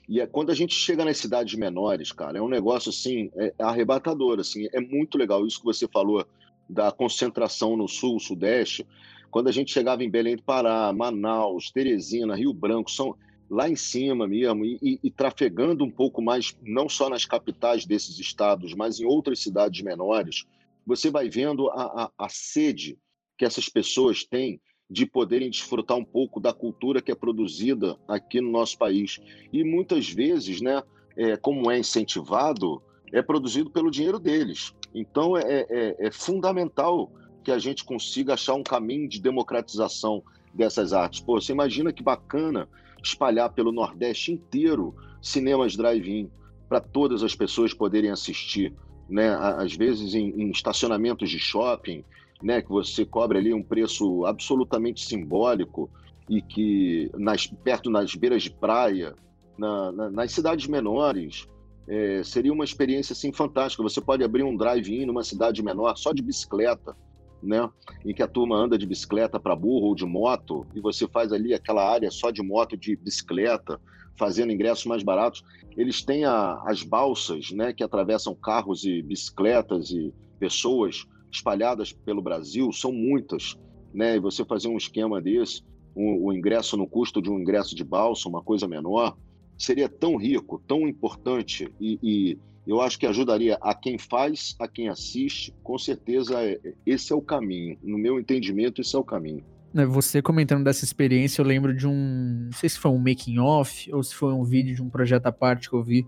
E 0.08 0.20
é, 0.20 0.28
quando 0.28 0.52
a 0.52 0.56
gente 0.56 0.76
chega 0.76 1.06
nas 1.06 1.18
cidades 1.18 1.56
menores, 1.56 2.12
cara, 2.12 2.38
é 2.38 2.42
um 2.42 2.50
negócio 2.50 2.90
assim, 2.90 3.32
é, 3.36 3.54
é 3.58 3.64
arrebatador, 3.64 4.40
assim, 4.40 4.68
é 4.74 4.80
muito 4.80 5.18
legal 5.18 5.46
isso 5.48 5.60
que 5.60 5.66
você 5.66 5.88
falou 5.88 6.26
da 6.70 6.92
concentração 6.92 7.76
no 7.78 7.88
sul, 7.88 8.20
sudeste, 8.20 8.86
quando 9.30 9.48
a 9.48 9.52
gente 9.52 9.72
chegava 9.72 10.04
em 10.04 10.10
Belém 10.10 10.36
do 10.36 10.44
Pará, 10.44 10.94
Manaus, 10.94 11.72
Teresina, 11.72 12.36
Rio 12.36 12.54
Branco, 12.54 12.92
são 12.92 13.16
lá 13.50 13.70
em 13.70 13.76
cima 13.76 14.28
mesmo, 14.28 14.66
e, 14.66 15.00
e, 15.04 15.12
trafegando 15.12 15.84
um 15.84 15.92
pouco 15.92 16.22
mais, 16.22 16.58
não 16.62 16.88
só 16.88 17.10
nas 17.10 17.26
capitais 17.26 17.86
desses 17.86 18.20
estados, 18.20 18.74
mas 18.74 19.00
em 19.00 19.06
outras 19.06 19.40
cidades 19.40 19.82
menores, 19.82 20.46
você 20.86 21.10
vai 21.10 21.30
vendo 21.30 21.70
a, 21.70 22.04
a, 22.04 22.26
a 22.26 22.30
sede 22.30 22.98
que 23.38 23.46
essas 23.46 23.70
pessoas 23.70 24.24
têm 24.24 24.60
de 24.90 25.06
poderem 25.06 25.50
desfrutar 25.50 25.98
um 25.98 26.06
pouco 26.06 26.40
da 26.40 26.54
cultura 26.54 27.02
que 27.02 27.12
é 27.12 27.16
produzida 27.16 27.98
aqui 28.08 28.40
no 28.40 28.52
nosso 28.52 28.78
país. 28.78 29.20
E 29.52 29.64
muitas 29.64 30.10
vezes, 30.10 30.62
né, 30.62 30.84
é, 31.16 31.36
como 31.38 31.72
é 31.72 31.80
incentivado, 31.80 32.82
é 33.14 33.22
produzido 33.22 33.70
pelo 33.70 33.92
dinheiro 33.92 34.20
deles. 34.20 34.74
Então, 34.94 35.38
é, 35.38 35.66
é, 35.70 36.08
é, 36.08 36.12
fundamental 36.12 37.12
que 37.44 37.52
a 37.52 37.60
gente 37.60 37.84
consiga 37.84 38.34
achar 38.34 38.56
um 38.56 38.64
caminho 38.64 39.08
de 39.08 39.22
democratização 39.22 40.24
dessas 40.52 40.94
artes. 40.94 41.20
Pô, 41.20 41.40
você 41.40 41.52
imagina 41.52 41.94
que 41.94 42.02
bacana 42.02 42.68
espalhar 43.04 43.52
pelo 43.52 43.72
Nordeste 43.72 44.32
inteiro 44.32 44.96
cinemas 45.22 45.76
drive-in 45.76 46.30
para 46.68 46.82
todas 46.82 47.22
as 47.22 47.36
pessoas 47.36 47.74
poderem 47.74 48.10
assistir, 48.10 48.74
né? 49.08 49.36
Às 49.36 49.76
vezes 49.76 50.16
em, 50.16 50.30
em, 50.30 50.50
estacionamentos 50.50 51.30
de 51.30 51.38
shopping, 51.38 52.04
né? 52.42 52.62
Que 52.62 52.70
você 52.70 53.06
cobra 53.06 53.38
ali 53.38 53.54
um 53.54 53.62
preço 53.62 54.26
absolutamente 54.26 55.06
simbólico 55.06 55.90
e 56.30 56.42
que 56.42 57.12
nas, 57.16 57.46
perto 57.46 57.90
nas 57.90 58.16
beiras 58.16 58.44
de 58.44 58.52
praia, 58.52 59.14
na, 59.58 59.92
na, 59.92 60.10
nas 60.10 60.32
cidades 60.32 60.66
menores, 60.68 61.48
é, 61.88 62.24
seria 62.24 62.54
uma 62.54 62.64
experiência 62.64 63.14
assim 63.14 63.32
fantástica. 63.32 63.84
Você 63.84 64.02
pode 64.02 64.24
abrir 64.24 64.44
um 64.44 64.56
drive-in 64.56 65.06
numa 65.06 65.24
cidade 65.24 65.62
menor 65.62 65.96
só 65.98 66.14
de 66.14 66.22
bicicleta, 66.22 66.96
né? 67.42 67.70
Em 68.06 68.14
que 68.14 68.24
a 68.24 68.28
turma 68.28 68.56
anda 68.56 68.78
de 68.78 68.86
bicicleta 68.86 69.40
para 69.40 69.56
burro 69.56 69.88
ou 69.88 69.96
de 69.96 70.06
moto 70.06 70.66
e 70.74 70.80
você 70.80 71.08
faz 71.08 71.34
ali 71.34 71.54
aquela 71.54 71.88
área 71.90 72.10
só 72.10 72.32
de 72.32 72.42
moto, 72.42 72.78
de 72.78 72.96
bicicleta, 72.96 73.80
fazendo 74.18 74.52
ingressos 74.52 74.86
mais 74.86 75.04
baratos. 75.04 75.44
Eles 75.76 76.04
têm 76.04 76.24
a, 76.24 76.62
as 76.66 76.84
balsas, 76.84 77.52
né? 77.52 77.74
Que 77.74 77.84
atravessam 77.84 78.34
carros 78.34 78.86
e 78.86 79.02
bicicletas 79.02 79.92
e 79.92 80.14
pessoas 80.40 81.06
espalhadas 81.32 81.92
pelo 81.92 82.22
Brasil. 82.22 82.72
São 82.72 82.92
muitas, 82.92 83.58
né? 83.94 84.16
E 84.16 84.20
você 84.20 84.46
fazer 84.46 84.70
um 84.70 84.78
esquema 84.78 85.22
desse, 85.22 85.64
o, 85.94 86.28
o 86.28 86.34
ingresso 86.34 86.78
no 86.78 86.88
custo 86.88 87.22
de 87.22 87.30
um 87.30 87.40
ingresso 87.40 87.76
de 87.76 87.84
balsa, 87.84 88.30
uma 88.30 88.42
coisa 88.42 88.68
menor 88.68 89.18
seria 89.64 89.88
tão 89.88 90.16
rico, 90.18 90.62
tão 90.68 90.88
importante 90.88 91.72
e, 91.80 92.00
e, 92.04 92.38
eu 92.66 92.80
acho 92.80 92.98
que 92.98 93.06
ajudaria 93.06 93.58
a 93.62 93.74
quem 93.74 93.98
faz, 93.98 94.56
a 94.58 94.70
quem 94.70 94.88
assiste. 94.88 95.54
Com 95.62 95.78
certeza, 95.78 96.42
é, 96.42 96.58
esse 96.86 97.12
é 97.12 97.16
o 97.16 97.22
caminho. 97.22 97.78
No 97.84 97.98
meu 97.98 98.18
entendimento, 98.18 98.80
esse 98.80 98.96
é 98.96 99.00
o 99.00 99.04
caminho. 99.04 99.44
Né, 99.74 99.86
você 99.86 100.22
comentando 100.22 100.64
dessa 100.64 100.86
experiência, 100.86 101.42
eu 101.42 101.46
lembro 101.46 101.76
de 101.76 101.86
um. 101.86 102.46
Não 102.46 102.54
sei 102.54 102.70
se 102.70 102.80
foi 102.80 102.92
um 102.92 102.98
making 102.98 103.38
off 103.40 103.92
ou 103.94 104.02
se 104.02 104.16
foi 104.16 104.32
um 104.32 104.46
vídeo 104.46 104.74
de 104.76 104.82
um 104.82 104.90
projeto 104.90 105.26
à 105.26 105.32
parte 105.32 105.70
que 105.70 105.76
eu 105.76 105.84
vi 105.84 106.08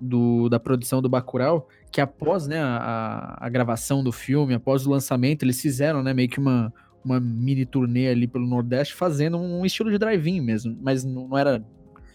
do, 0.00 0.48
da 0.48 0.58
produção 0.58 1.02
do 1.02 1.10
Bacurau, 1.10 1.68
que 1.90 2.00
após 2.00 2.46
né, 2.46 2.60
a, 2.60 3.36
a 3.38 3.48
gravação 3.50 4.02
do 4.02 4.12
filme, 4.12 4.54
após 4.54 4.86
o 4.86 4.90
lançamento, 4.90 5.44
eles 5.44 5.60
fizeram 5.60 6.02
né, 6.02 6.14
meio 6.14 6.28
que 6.28 6.40
uma, 6.40 6.72
uma 7.04 7.20
mini 7.20 7.66
turnê 7.66 8.08
ali 8.08 8.26
pelo 8.26 8.46
Nordeste, 8.46 8.94
fazendo 8.94 9.36
um 9.36 9.64
estilo 9.66 9.90
de 9.90 9.98
drive-in 9.98 10.40
mesmo, 10.40 10.76
mas 10.80 11.04
não, 11.04 11.28
não 11.28 11.36
era 11.36 11.62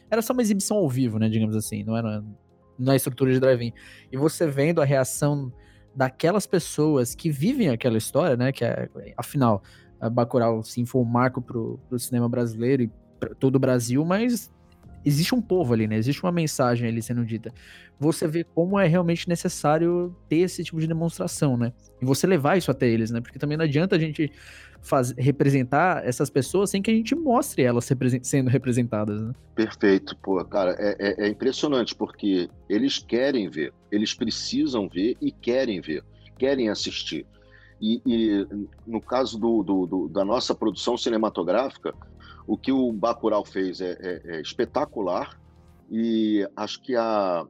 era 0.09 0.21
só 0.21 0.33
uma 0.33 0.41
exibição 0.41 0.77
ao 0.77 0.89
vivo, 0.89 1.19
né? 1.19 1.29
Digamos 1.29 1.55
assim, 1.55 1.83
não 1.83 1.95
era 1.95 2.23
na 2.77 2.95
estrutura 2.95 3.33
de 3.33 3.39
drive-in. 3.39 3.73
E 4.11 4.17
você 4.17 4.47
vendo 4.47 4.81
a 4.81 4.85
reação 4.85 5.51
daquelas 5.95 6.45
pessoas 6.45 7.15
que 7.15 7.29
vivem 7.29 7.69
aquela 7.69 7.97
história, 7.97 8.37
né? 8.37 8.51
Que 8.51 8.63
é, 8.63 8.87
afinal, 9.17 9.63
a 9.99 10.09
Bacurau 10.09 10.63
sim 10.63 10.85
foi 10.85 11.01
um 11.01 11.05
marco 11.05 11.41
pro, 11.41 11.79
pro 11.89 11.99
cinema 11.99 12.29
brasileiro 12.29 12.83
e 12.83 12.91
para 13.19 13.33
todo 13.33 13.55
o 13.55 13.59
Brasil, 13.59 14.05
mas 14.05 14.51
existe 15.03 15.33
um 15.33 15.41
povo 15.41 15.73
ali, 15.73 15.87
né? 15.87 15.97
Existe 15.97 16.21
uma 16.21 16.31
mensagem 16.31 16.87
ali 16.87 17.01
sendo 17.01 17.25
dita. 17.25 17.51
Você 17.99 18.27
vê 18.27 18.43
como 18.43 18.79
é 18.79 18.87
realmente 18.87 19.27
necessário 19.27 20.15
ter 20.29 20.37
esse 20.37 20.63
tipo 20.63 20.79
de 20.79 20.87
demonstração, 20.87 21.57
né? 21.57 21.73
E 22.01 22.05
você 22.05 22.27
levar 22.27 22.57
isso 22.57 22.69
até 22.69 22.87
eles, 22.87 23.09
né? 23.09 23.21
Porque 23.21 23.39
também 23.39 23.57
não 23.57 23.65
adianta 23.65 23.95
a 23.95 23.99
gente 23.99 24.31
faz, 24.81 25.13
representar 25.17 26.05
essas 26.05 26.29
pessoas 26.29 26.69
sem 26.69 26.81
que 26.81 26.91
a 26.91 26.93
gente 26.93 27.15
mostre 27.15 27.63
elas 27.63 27.87
represent, 27.87 28.23
sendo 28.23 28.49
representadas, 28.49 29.21
né? 29.21 29.33
Perfeito, 29.55 30.15
pô, 30.17 30.43
cara, 30.45 30.75
é, 30.79 30.95
é, 30.99 31.25
é 31.25 31.29
impressionante 31.29 31.95
porque 31.95 32.49
eles 32.69 32.99
querem 32.99 33.49
ver, 33.49 33.73
eles 33.91 34.13
precisam 34.13 34.87
ver 34.87 35.17
e 35.21 35.31
querem 35.31 35.81
ver, 35.81 36.03
querem 36.37 36.69
assistir. 36.69 37.25
E, 37.81 38.01
e 38.05 38.47
no 38.85 39.01
caso 39.01 39.37
do, 39.37 39.63
do, 39.63 39.85
do, 39.85 40.07
da 40.09 40.25
nossa 40.25 40.55
produção 40.55 40.97
cinematográfica, 40.97 41.93
o 42.47 42.57
que 42.57 42.71
o 42.71 42.91
Bacurau 42.91 43.45
fez 43.45 43.81
é, 43.81 43.97
é, 43.99 44.21
é, 44.25 44.41
espetacular 44.41 45.39
e 45.91 46.47
acho 46.55 46.81
que 46.81 46.95
a 46.95 47.45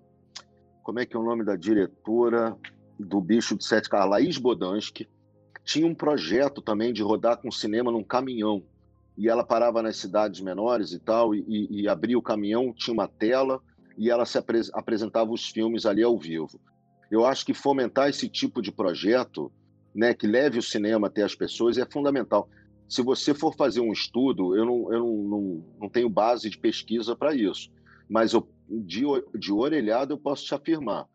como 0.84 1.00
é 1.00 1.06
que 1.06 1.16
é 1.16 1.20
o 1.20 1.24
nome 1.24 1.44
da 1.44 1.56
diretora 1.56 2.56
do 2.98 3.20
Bicho 3.20 3.58
de 3.58 3.66
Sete 3.66 3.90
Carros, 3.90 4.10
Laís 4.10 4.38
Bodansky, 4.38 5.08
tinha 5.68 5.86
um 5.86 5.94
projeto 5.94 6.62
também 6.62 6.94
de 6.94 7.04
rodar 7.04 7.38
com 7.38 7.52
cinema 7.52 7.92
num 7.92 8.04
caminhão. 8.04 8.64
E 9.18 9.28
ela 9.28 9.44
parava 9.44 9.82
nas 9.82 9.98
cidades 9.98 10.40
menores 10.40 10.94
e 10.94 11.00
tal 11.00 11.36
e, 11.36 11.44
e, 11.46 11.82
e 11.82 11.90
abria 11.90 12.18
o 12.18 12.22
caminhão, 12.22 12.74
tinha 12.74 12.94
uma 12.94 13.08
tela 13.08 13.62
e 13.98 14.10
ela 14.10 14.26
se 14.26 14.38
apres 14.38 14.72
apresentava 14.74 15.30
os 15.30 15.50
filmes 15.50 15.86
ali 15.86 16.02
ao 16.02 16.18
vivo. 16.18 16.58
Eu 17.12 17.26
acho 17.26 17.46
que 17.46 17.54
fomentar 17.54 18.08
esse 18.08 18.30
tipo 18.30 18.62
de 18.62 18.72
projeto, 18.72 19.52
né, 19.94 20.14
que 20.14 20.26
leve 20.26 20.58
o 20.58 20.64
cinema 20.64 21.08
até 21.08 21.24
as 21.24 21.36
pessoas 21.36 21.78
é 21.78 21.86
fundamental. 21.86 22.48
Se 22.88 23.02
você 23.02 23.34
for 23.34 23.54
fazer 23.54 23.82
um 23.82 23.92
estudo, 23.92 24.56
eu 24.56 24.66
não, 24.66 24.94
eu 24.94 25.00
não, 25.00 25.16
não, 25.16 25.66
não 25.82 25.90
tenho 25.90 26.10
base 26.10 26.50
de 26.50 26.58
pesquisa 26.58 27.14
para 27.14 27.36
isso, 27.36 27.70
mas 28.10 28.32
eu, 28.32 28.48
de, 28.70 29.04
de 29.38 29.52
orelhada 29.52 30.14
eu 30.14 30.18
posso 30.18 30.46
te 30.46 30.56
afirmar: 30.56 31.06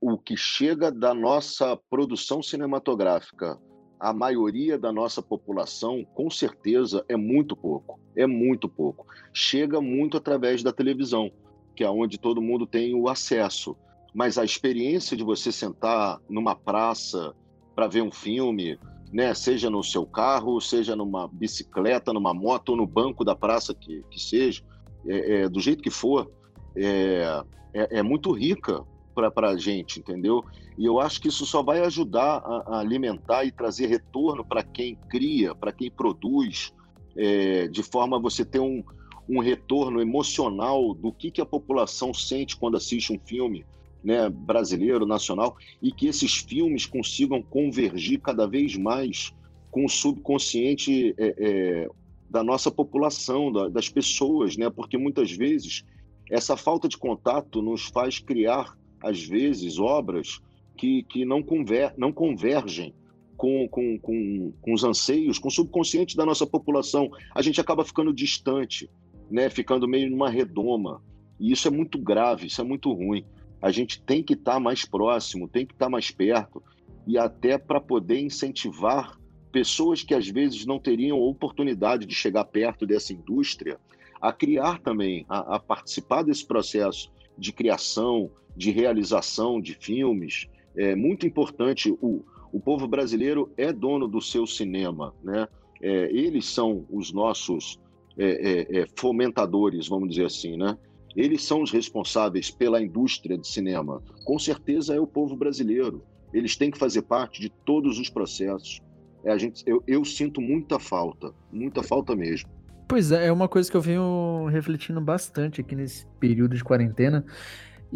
o 0.00 0.18
que 0.18 0.36
chega 0.36 0.90
da 0.90 1.14
nossa 1.14 1.76
produção 1.88 2.42
cinematográfica 2.42 3.56
a 3.98 4.12
maioria 4.12 4.78
da 4.78 4.92
nossa 4.92 5.22
população, 5.22 6.04
com 6.14 6.28
certeza, 6.30 7.04
é 7.08 7.16
muito 7.16 7.56
pouco. 7.56 7.98
É 8.16 8.26
muito 8.26 8.68
pouco. 8.68 9.06
Chega 9.32 9.80
muito 9.80 10.16
através 10.16 10.62
da 10.62 10.72
televisão, 10.72 11.30
que 11.74 11.82
é 11.82 11.90
onde 11.90 12.18
todo 12.18 12.42
mundo 12.42 12.66
tem 12.66 12.94
o 12.94 13.08
acesso. 13.08 13.76
Mas 14.14 14.38
a 14.38 14.44
experiência 14.44 15.16
de 15.16 15.24
você 15.24 15.50
sentar 15.50 16.20
numa 16.28 16.54
praça 16.54 17.34
para 17.74 17.88
ver 17.88 18.02
um 18.02 18.12
filme, 18.12 18.78
né, 19.12 19.34
seja 19.34 19.68
no 19.68 19.82
seu 19.82 20.06
carro, 20.06 20.60
seja 20.60 20.94
numa 20.94 21.26
bicicleta, 21.28 22.12
numa 22.12 22.32
moto 22.32 22.70
ou 22.70 22.76
no 22.76 22.86
banco 22.86 23.24
da 23.24 23.34
praça 23.34 23.74
que, 23.74 24.04
que 24.10 24.20
seja, 24.20 24.62
é, 25.06 25.42
é, 25.42 25.48
do 25.48 25.60
jeito 25.60 25.82
que 25.82 25.90
for, 25.90 26.30
é, 26.76 27.42
é, 27.72 27.98
é 27.98 28.02
muito 28.02 28.32
rica 28.32 28.84
para 29.14 29.50
a 29.50 29.56
gente, 29.56 30.00
entendeu? 30.00 30.44
E 30.76 30.84
eu 30.84 31.00
acho 31.00 31.20
que 31.20 31.28
isso 31.28 31.46
só 31.46 31.62
vai 31.62 31.80
ajudar 31.80 32.38
a, 32.38 32.76
a 32.76 32.78
alimentar 32.80 33.44
e 33.44 33.52
trazer 33.52 33.86
retorno 33.86 34.44
para 34.44 34.62
quem 34.62 34.96
cria, 35.08 35.54
para 35.54 35.72
quem 35.72 35.90
produz, 35.90 36.72
é, 37.16 37.68
de 37.68 37.82
forma 37.82 38.16
a 38.16 38.20
você 38.20 38.44
ter 38.44 38.58
um, 38.58 38.82
um 39.28 39.38
retorno 39.38 40.00
emocional 40.00 40.92
do 40.94 41.12
que, 41.12 41.30
que 41.30 41.40
a 41.40 41.46
população 41.46 42.12
sente 42.12 42.56
quando 42.56 42.76
assiste 42.76 43.12
um 43.12 43.18
filme 43.18 43.64
né, 44.02 44.28
brasileiro, 44.28 45.06
nacional, 45.06 45.56
e 45.80 45.92
que 45.92 46.06
esses 46.06 46.36
filmes 46.36 46.86
consigam 46.86 47.40
convergir 47.42 48.20
cada 48.20 48.46
vez 48.46 48.76
mais 48.76 49.32
com 49.70 49.86
o 49.86 49.88
subconsciente 49.88 51.14
é, 51.16 51.34
é, 51.38 51.88
da 52.28 52.42
nossa 52.42 52.70
população, 52.70 53.50
da, 53.50 53.68
das 53.68 53.88
pessoas, 53.88 54.56
né? 54.56 54.68
porque 54.68 54.98
muitas 54.98 55.30
vezes 55.30 55.84
essa 56.30 56.56
falta 56.56 56.88
de 56.88 56.98
contato 56.98 57.62
nos 57.62 57.84
faz 57.86 58.18
criar 58.18 58.76
às 59.04 59.22
vezes, 59.22 59.78
obras 59.78 60.40
que, 60.76 61.02
que 61.04 61.24
não, 61.24 61.42
conver, 61.42 61.94
não 61.96 62.12
convergem 62.12 62.94
com, 63.36 63.68
com, 63.68 63.98
com, 63.98 64.52
com 64.60 64.72
os 64.72 64.84
anseios, 64.84 65.38
com 65.38 65.48
o 65.48 65.52
subconsciente 65.52 66.16
da 66.16 66.24
nossa 66.24 66.46
população. 66.46 67.10
A 67.34 67.42
gente 67.42 67.60
acaba 67.60 67.84
ficando 67.84 68.12
distante, 68.12 68.90
né? 69.30 69.50
ficando 69.50 69.88
meio 69.88 70.10
numa 70.10 70.30
redoma. 70.30 71.02
E 71.38 71.52
isso 71.52 71.66
é 71.68 71.70
muito 71.70 71.98
grave, 71.98 72.46
isso 72.46 72.60
é 72.60 72.64
muito 72.64 72.92
ruim. 72.92 73.24
A 73.60 73.70
gente 73.70 74.00
tem 74.02 74.22
que 74.22 74.34
estar 74.34 74.54
tá 74.54 74.60
mais 74.60 74.84
próximo, 74.84 75.48
tem 75.48 75.66
que 75.66 75.72
estar 75.72 75.86
tá 75.86 75.90
mais 75.90 76.10
perto, 76.10 76.62
e 77.06 77.18
até 77.18 77.58
para 77.58 77.80
poder 77.80 78.20
incentivar 78.20 79.18
pessoas 79.50 80.02
que 80.02 80.14
às 80.14 80.28
vezes 80.28 80.66
não 80.66 80.78
teriam 80.78 81.18
oportunidade 81.18 82.06
de 82.06 82.14
chegar 82.14 82.44
perto 82.44 82.86
dessa 82.86 83.12
indústria 83.12 83.78
a 84.20 84.32
criar 84.32 84.80
também, 84.80 85.24
a, 85.28 85.56
a 85.56 85.60
participar 85.60 86.22
desse 86.22 86.46
processo 86.46 87.12
de 87.36 87.52
criação, 87.52 88.30
de 88.56 88.70
realização 88.70 89.60
de 89.60 89.74
filmes. 89.74 90.48
É 90.76 90.94
muito 90.94 91.26
importante. 91.26 91.90
O, 92.00 92.24
o 92.52 92.60
povo 92.60 92.86
brasileiro 92.86 93.52
é 93.56 93.72
dono 93.72 94.06
do 94.06 94.20
seu 94.20 94.46
cinema, 94.46 95.14
né? 95.22 95.48
É, 95.82 96.10
eles 96.10 96.46
são 96.46 96.86
os 96.90 97.12
nossos 97.12 97.78
é, 98.16 98.26
é, 98.26 98.80
é, 98.80 98.86
fomentadores, 98.96 99.88
vamos 99.88 100.08
dizer 100.10 100.26
assim, 100.26 100.56
né? 100.56 100.76
Eles 101.16 101.42
são 101.42 101.62
os 101.62 101.70
responsáveis 101.70 102.50
pela 102.50 102.82
indústria 102.82 103.36
de 103.36 103.46
cinema. 103.46 104.02
Com 104.24 104.38
certeza 104.38 104.94
é 104.94 105.00
o 105.00 105.06
povo 105.06 105.36
brasileiro. 105.36 106.02
Eles 106.32 106.56
têm 106.56 106.70
que 106.70 106.78
fazer 106.78 107.02
parte 107.02 107.40
de 107.40 107.48
todos 107.48 107.98
os 107.98 108.08
processos. 108.08 108.80
É, 109.24 109.32
a 109.32 109.38
gente, 109.38 109.62
eu, 109.66 109.82
eu 109.86 110.04
sinto 110.04 110.40
muita 110.40 110.78
falta, 110.78 111.32
muita 111.52 111.82
falta 111.82 112.16
mesmo. 112.16 112.50
Pois 112.88 113.10
é, 113.12 113.26
é 113.26 113.32
uma 113.32 113.48
coisa 113.48 113.70
que 113.70 113.76
eu 113.76 113.80
venho 113.80 114.46
refletindo 114.50 115.00
bastante 115.00 115.60
aqui 115.60 115.74
nesse 115.74 116.06
período 116.20 116.54
de 116.54 116.62
quarentena. 116.62 117.24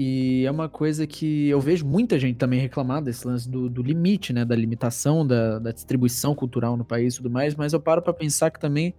E 0.01 0.45
é 0.47 0.51
uma 0.53 0.69
coisa 0.69 1.09
que 1.09 1.49
eu 1.49 1.61
vejo 1.61 1.85
muita 1.85 2.21
gente 2.21 2.37
também 2.37 2.61
reclamar 2.61 3.03
desse 3.03 3.27
lance 3.27 3.51
do, 3.51 3.69
do 3.69 3.83
limite, 3.83 4.33
né? 4.33 4.45
Da 4.45 4.55
limitação 4.55 5.27
da, 5.27 5.59
da, 5.59 5.73
distribuição 5.73 6.37
cultural 6.37 6.77
no 6.77 6.85
país 6.85 7.15
e 7.15 7.17
tudo 7.17 7.29
mais, 7.29 7.57
mas 7.57 7.73
eu 7.73 7.81
paro 7.81 8.01
para 8.01 8.13
pensar 8.13 8.53
que 8.53 8.61
também 8.61 8.95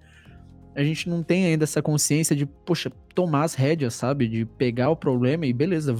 a 0.75 0.83
gente 0.83 1.07
não 1.07 1.23
tem 1.23 1.45
ainda 1.45 1.63
essa 1.63 1.81
consciência 1.81 2.35
de, 2.35 2.45
poxa, 2.45 2.91
tomar 3.15 3.45
as 3.45 3.53
rédeas, 3.53 3.93
sabe? 3.93 4.27
De 4.27 4.43
pegar 4.43 4.89
o 4.89 4.95
problema 4.95 5.45
e 5.45 5.53
beleza, 5.53 5.95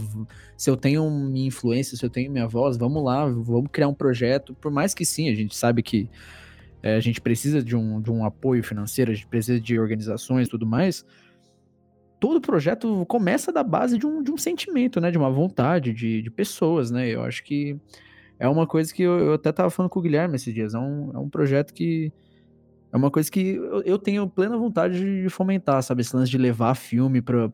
se 0.58 0.70
eu 0.70 0.76
tenho 0.76 1.10
minha 1.10 1.48
influência, 1.48 1.96
se 1.96 2.06
eu 2.06 2.10
tenho 2.10 2.30
minha 2.30 2.46
voz, 2.46 2.76
vamos 2.76 3.02
lá, 3.02 3.26
vamos 3.26 3.70
criar 3.72 3.88
um 3.88 3.94
projeto. 3.94 4.54
Por 4.54 4.70
mais 4.70 4.94
que 4.94 5.06
sim, 5.06 5.30
a 5.30 5.34
gente 5.34 5.56
sabe 5.56 5.82
que 5.82 6.10
é, 6.84 6.98
a 6.98 7.00
gente 7.00 7.22
precisa 7.22 7.64
de 7.64 7.74
um, 7.74 8.02
de 8.02 8.12
um 8.12 8.26
apoio 8.26 8.62
financeiro, 8.62 9.12
a 9.12 9.14
gente 9.14 9.28
precisa 9.28 9.62
de 9.62 9.80
organizações 9.80 10.50
e 10.50 10.52
tudo 10.52 10.66
mais 10.66 11.06
todo 12.20 12.42
projeto 12.42 13.06
começa 13.06 13.52
da 13.52 13.64
base 13.64 13.98
de 13.98 14.06
um, 14.06 14.22
de 14.22 14.32
um 14.32 14.38
sentimento, 14.38 15.00
né? 15.00 15.10
De 15.10 15.18
uma 15.18 15.32
vontade 15.32 15.94
de, 15.94 16.22
de 16.22 16.30
pessoas, 16.30 16.92
né? 16.92 17.08
Eu 17.08 17.24
acho 17.24 17.44
que 17.44 17.80
é 18.38 18.48
uma 18.48 18.68
coisa 18.68 18.94
que 18.94 19.04
eu, 19.04 19.20
eu 19.20 19.34
até 19.34 19.52
tava 19.52 19.70
falando 19.70 19.90
com 19.90 20.00
o 20.00 20.02
Guilherme 20.02 20.36
esses 20.36 20.54
dias. 20.54 20.74
É 20.74 20.80
um, 20.80 21.12
é 21.14 21.18
um 21.18 21.30
projeto 21.30 21.74
que. 21.74 22.12
É 22.92 22.98
uma 22.98 23.12
coisa 23.12 23.30
que 23.30 23.56
eu, 23.56 23.82
eu 23.84 24.00
tenho 24.00 24.28
plena 24.28 24.58
vontade 24.58 25.22
de 25.22 25.30
fomentar, 25.30 25.82
sabe? 25.84 26.02
Esse 26.02 26.16
lance 26.16 26.32
de 26.32 26.38
levar 26.38 26.74
filme 26.76 27.22
para 27.22 27.50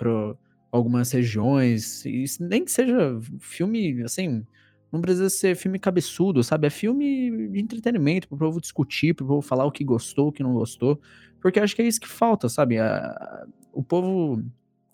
algumas 0.72 1.12
regiões. 1.12 2.06
E 2.06 2.26
nem 2.40 2.64
que 2.64 2.72
seja 2.72 3.20
filme, 3.40 4.02
assim. 4.04 4.46
Não 4.92 5.02
precisa 5.02 5.30
ser 5.30 5.56
filme 5.56 5.78
cabeçudo, 5.78 6.42
sabe? 6.42 6.68
É 6.68 6.70
filme 6.70 7.50
de 7.50 7.60
entretenimento, 7.60 8.30
pro 8.30 8.38
povo 8.38 8.62
discutir, 8.62 9.14
pro 9.14 9.28
povo 9.28 9.42
falar 9.42 9.66
o 9.66 9.72
que 9.72 9.84
gostou, 9.84 10.30
o 10.30 10.32
que 10.32 10.42
não 10.42 10.54
gostou. 10.54 11.02
Porque 11.42 11.60
acho 11.60 11.76
que 11.76 11.82
é 11.82 11.88
isso 11.88 12.00
que 12.00 12.08
falta, 12.08 12.48
sabe? 12.48 12.80
A, 12.80 13.46
o 13.76 13.84
povo. 13.84 14.44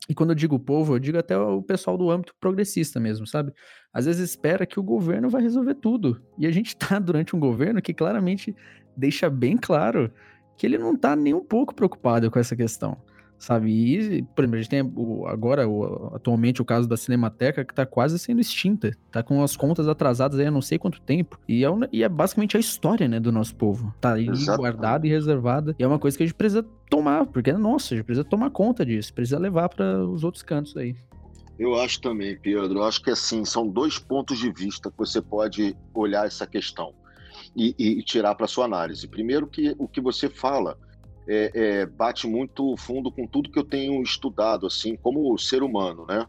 E 0.10 0.16
quando 0.16 0.32
eu 0.32 0.36
digo 0.36 0.60
povo, 0.60 0.96
eu 0.96 1.00
digo 1.00 1.18
até 1.18 1.38
o 1.38 1.62
pessoal 1.62 1.98
do 1.98 2.10
âmbito 2.10 2.36
progressista 2.40 3.00
mesmo, 3.00 3.26
sabe? 3.26 3.54
Às 3.94 4.06
vezes 4.06 4.30
espera 4.30 4.66
que 4.66 4.80
o 4.80 4.84
governo 4.84 5.30
vai 5.30 5.42
resolver 5.42 5.76
tudo. 5.76 6.22
E 6.38 6.46
a 6.48 6.52
gente 6.52 6.76
tá 6.78 7.00
durante 7.00 7.36
um 7.36 7.40
governo 7.40 7.82
que 7.82 7.94
claramente 7.94 8.56
deixa 8.98 9.30
bem 9.30 9.56
claro 9.56 10.12
que 10.58 10.66
ele 10.66 10.78
não 10.78 10.98
tá 10.98 11.16
nem 11.16 11.34
um 11.34 11.44
pouco 11.44 11.74
preocupado 11.74 12.30
com 12.30 12.40
essa 12.40 12.56
questão 12.56 12.98
sabe? 13.42 13.72
E, 13.72 14.22
por 14.22 14.44
exemplo, 14.44 14.56
a 14.56 14.62
gente 14.62 14.70
tem 14.70 14.94
agora, 15.28 15.66
atualmente, 16.14 16.62
o 16.62 16.66
caso 16.66 16.88
da 16.88 16.96
Cinemateca, 16.96 17.66
que 17.66 17.74
tá 17.74 17.86
quase 17.88 18.20
sendo 18.20 18.40
extinta. 18.40 18.96
Tá 19.12 19.24
com 19.24 19.44
as 19.44 19.58
contas 19.58 19.88
atrasadas 19.88 20.40
aí 20.40 20.46
há 20.46 20.52
não 20.52 20.62
sei 20.62 20.78
quanto 20.78 21.02
tempo. 21.02 21.40
E 21.48 21.66
é, 21.66 21.70
e 21.92 22.04
é 22.04 22.10
basicamente 22.10 22.56
a 22.56 22.60
história, 22.60 23.08
né, 23.08 23.20
do 23.20 23.32
nosso 23.32 23.56
povo. 23.56 23.94
Tá 24.00 24.14
aí 24.14 24.28
guardada 24.56 25.08
e 25.08 25.10
reservada. 25.10 25.76
E 25.80 25.84
é 25.84 25.88
uma 25.88 25.98
coisa 25.98 26.16
que 26.16 26.24
a 26.24 26.26
gente 26.28 26.36
precisa 26.36 26.64
tomar, 26.88 27.26
porque, 27.26 27.52
nossa, 27.52 27.96
a 27.96 27.98
gente 27.98 28.06
precisa 28.06 28.24
tomar 28.24 28.52
conta 28.52 28.86
disso, 28.86 29.12
precisa 29.12 29.40
levar 29.40 29.70
para 29.70 30.06
os 30.06 30.24
outros 30.24 30.44
cantos 30.44 30.78
aí. 30.78 30.96
Eu 31.58 31.76
acho 31.80 32.00
também, 32.00 32.38
Pedro. 32.38 32.80
Eu 32.80 32.84
acho 32.84 33.02
que 33.02 33.10
assim, 33.10 33.44
são 33.44 33.68
dois 33.68 33.98
pontos 33.98 34.38
de 34.38 34.52
vista 34.52 34.92
que 34.92 34.98
você 34.98 35.22
pode 35.22 35.76
olhar 35.94 36.28
essa 36.28 36.46
questão 36.46 36.94
e, 37.56 37.76
e 37.78 38.04
tirar 38.04 38.36
para 38.36 38.48
sua 38.48 38.66
análise. 38.66 39.08
Primeiro 39.08 39.48
que 39.48 39.76
o 39.80 39.88
que 39.88 40.00
você 40.00 40.30
fala 40.30 40.78
é, 41.28 41.52
é, 41.54 41.86
bate 41.86 42.28
muito 42.28 42.76
fundo 42.78 43.12
com 43.12 43.28
tudo 43.28 43.52
que 43.52 43.60
eu 43.60 43.64
tenho 43.64 44.02
estudado, 44.02 44.66
assim, 44.66 44.96
como 44.96 45.38
ser 45.38 45.64
humano, 45.64 46.06
né? 46.08 46.26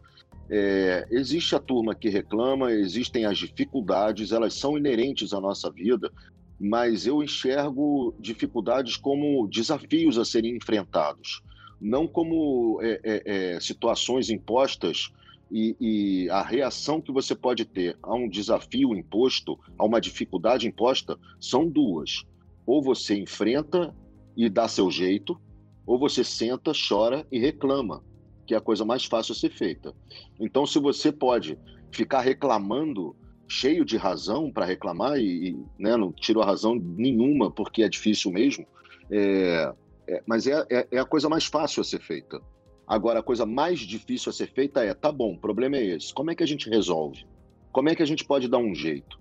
É, 0.49 1.07
existe 1.09 1.55
a 1.55 1.59
turma 1.59 1.95
que 1.95 2.09
reclama, 2.09 2.71
existem 2.71 3.25
as 3.25 3.37
dificuldades, 3.37 4.31
elas 4.31 4.53
são 4.53 4.77
inerentes 4.77 5.33
à 5.33 5.39
nossa 5.39 5.71
vida, 5.71 6.11
mas 6.59 7.07
eu 7.07 7.23
enxergo 7.23 8.13
dificuldades 8.19 8.97
como 8.97 9.47
desafios 9.47 10.17
a 10.17 10.25
serem 10.25 10.55
enfrentados, 10.55 11.41
não 11.79 12.07
como 12.07 12.79
é, 12.81 12.99
é, 13.03 13.55
é 13.55 13.59
situações 13.59 14.29
impostas 14.29 15.11
e, 15.51 15.75
e, 15.79 16.29
a 16.29 16.41
reação 16.41 16.99
que 16.99 17.11
você 17.11 17.35
pode 17.35 17.63
ter 17.63 17.97
a 18.01 18.13
um 18.15 18.27
desafio 18.27 18.95
imposto, 18.95 19.59
a 19.77 19.85
uma 19.85 20.01
dificuldade 20.01 20.67
imposta, 20.67 21.17
são 21.39 21.69
duas. 21.69 22.25
Ou 22.65 22.81
você 22.81 23.15
enfrenta 23.15 23.93
e 24.35 24.49
dá 24.49 24.67
seu 24.67 24.89
jeito, 24.89 25.39
ou 25.85 25.99
você 25.99 26.23
senta, 26.23 26.71
chora 26.71 27.25
e 27.31 27.39
reclama, 27.39 28.03
que 28.45 28.53
é 28.53 28.57
a 28.57 28.61
coisa 28.61 28.85
mais 28.85 29.05
fácil 29.05 29.33
a 29.33 29.35
ser 29.35 29.49
feita. 29.49 29.93
Então, 30.39 30.65
se 30.65 30.79
você 30.79 31.11
pode 31.11 31.57
ficar 31.91 32.21
reclamando, 32.21 33.15
cheio 33.47 33.85
de 33.85 33.97
razão 33.97 34.51
para 34.51 34.65
reclamar, 34.65 35.19
e, 35.19 35.57
né, 35.77 35.95
não 35.95 36.11
tiro 36.11 36.41
a 36.41 36.45
razão 36.45 36.75
nenhuma, 36.75 37.51
porque 37.51 37.83
é 37.83 37.89
difícil 37.89 38.31
mesmo, 38.31 38.65
é, 39.11 39.73
é, 40.07 40.23
mas 40.25 40.47
é, 40.47 40.65
é, 40.69 40.87
é 40.91 40.99
a 40.99 41.05
coisa 41.05 41.29
mais 41.29 41.45
fácil 41.45 41.81
a 41.81 41.83
ser 41.83 41.99
feita. 41.99 42.41
Agora, 42.87 43.19
a 43.19 43.23
coisa 43.23 43.45
mais 43.45 43.79
difícil 43.79 44.29
a 44.29 44.33
ser 44.33 44.47
feita 44.51 44.83
é: 44.83 44.93
tá 44.93 45.11
bom, 45.11 45.33
o 45.33 45.39
problema 45.39 45.77
é 45.77 45.85
esse, 45.85 46.13
como 46.13 46.31
é 46.31 46.35
que 46.35 46.43
a 46.43 46.47
gente 46.47 46.69
resolve? 46.69 47.25
Como 47.71 47.89
é 47.89 47.95
que 47.95 48.03
a 48.03 48.05
gente 48.05 48.25
pode 48.25 48.47
dar 48.47 48.57
um 48.57 48.75
jeito? 48.75 49.19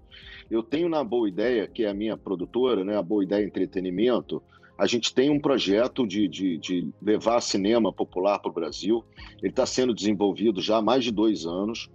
Eu 0.50 0.62
tenho 0.62 0.88
na 0.88 1.02
Boa 1.02 1.28
Ideia, 1.28 1.66
que 1.66 1.84
é 1.84 1.88
a 1.88 1.94
minha 1.94 2.16
produtora, 2.16 2.84
né, 2.84 2.96
a 2.96 3.02
Boa 3.02 3.24
Ideia 3.24 3.44
Entretenimento, 3.44 4.42
a 4.82 4.86
gente 4.88 5.14
tem 5.14 5.30
um 5.30 5.38
projeto 5.38 6.04
de, 6.04 6.26
de, 6.26 6.58
de 6.58 6.88
levar 7.00 7.40
cinema 7.40 7.92
popular 7.92 8.40
para 8.40 8.50
o 8.50 8.52
Brasil. 8.52 9.04
Ele 9.40 9.50
está 9.50 9.64
sendo 9.64 9.94
desenvolvido 9.94 10.60
já 10.60 10.78
há 10.78 10.82
mais 10.82 11.04
de 11.04 11.12
dois 11.12 11.46
anos. 11.46 11.88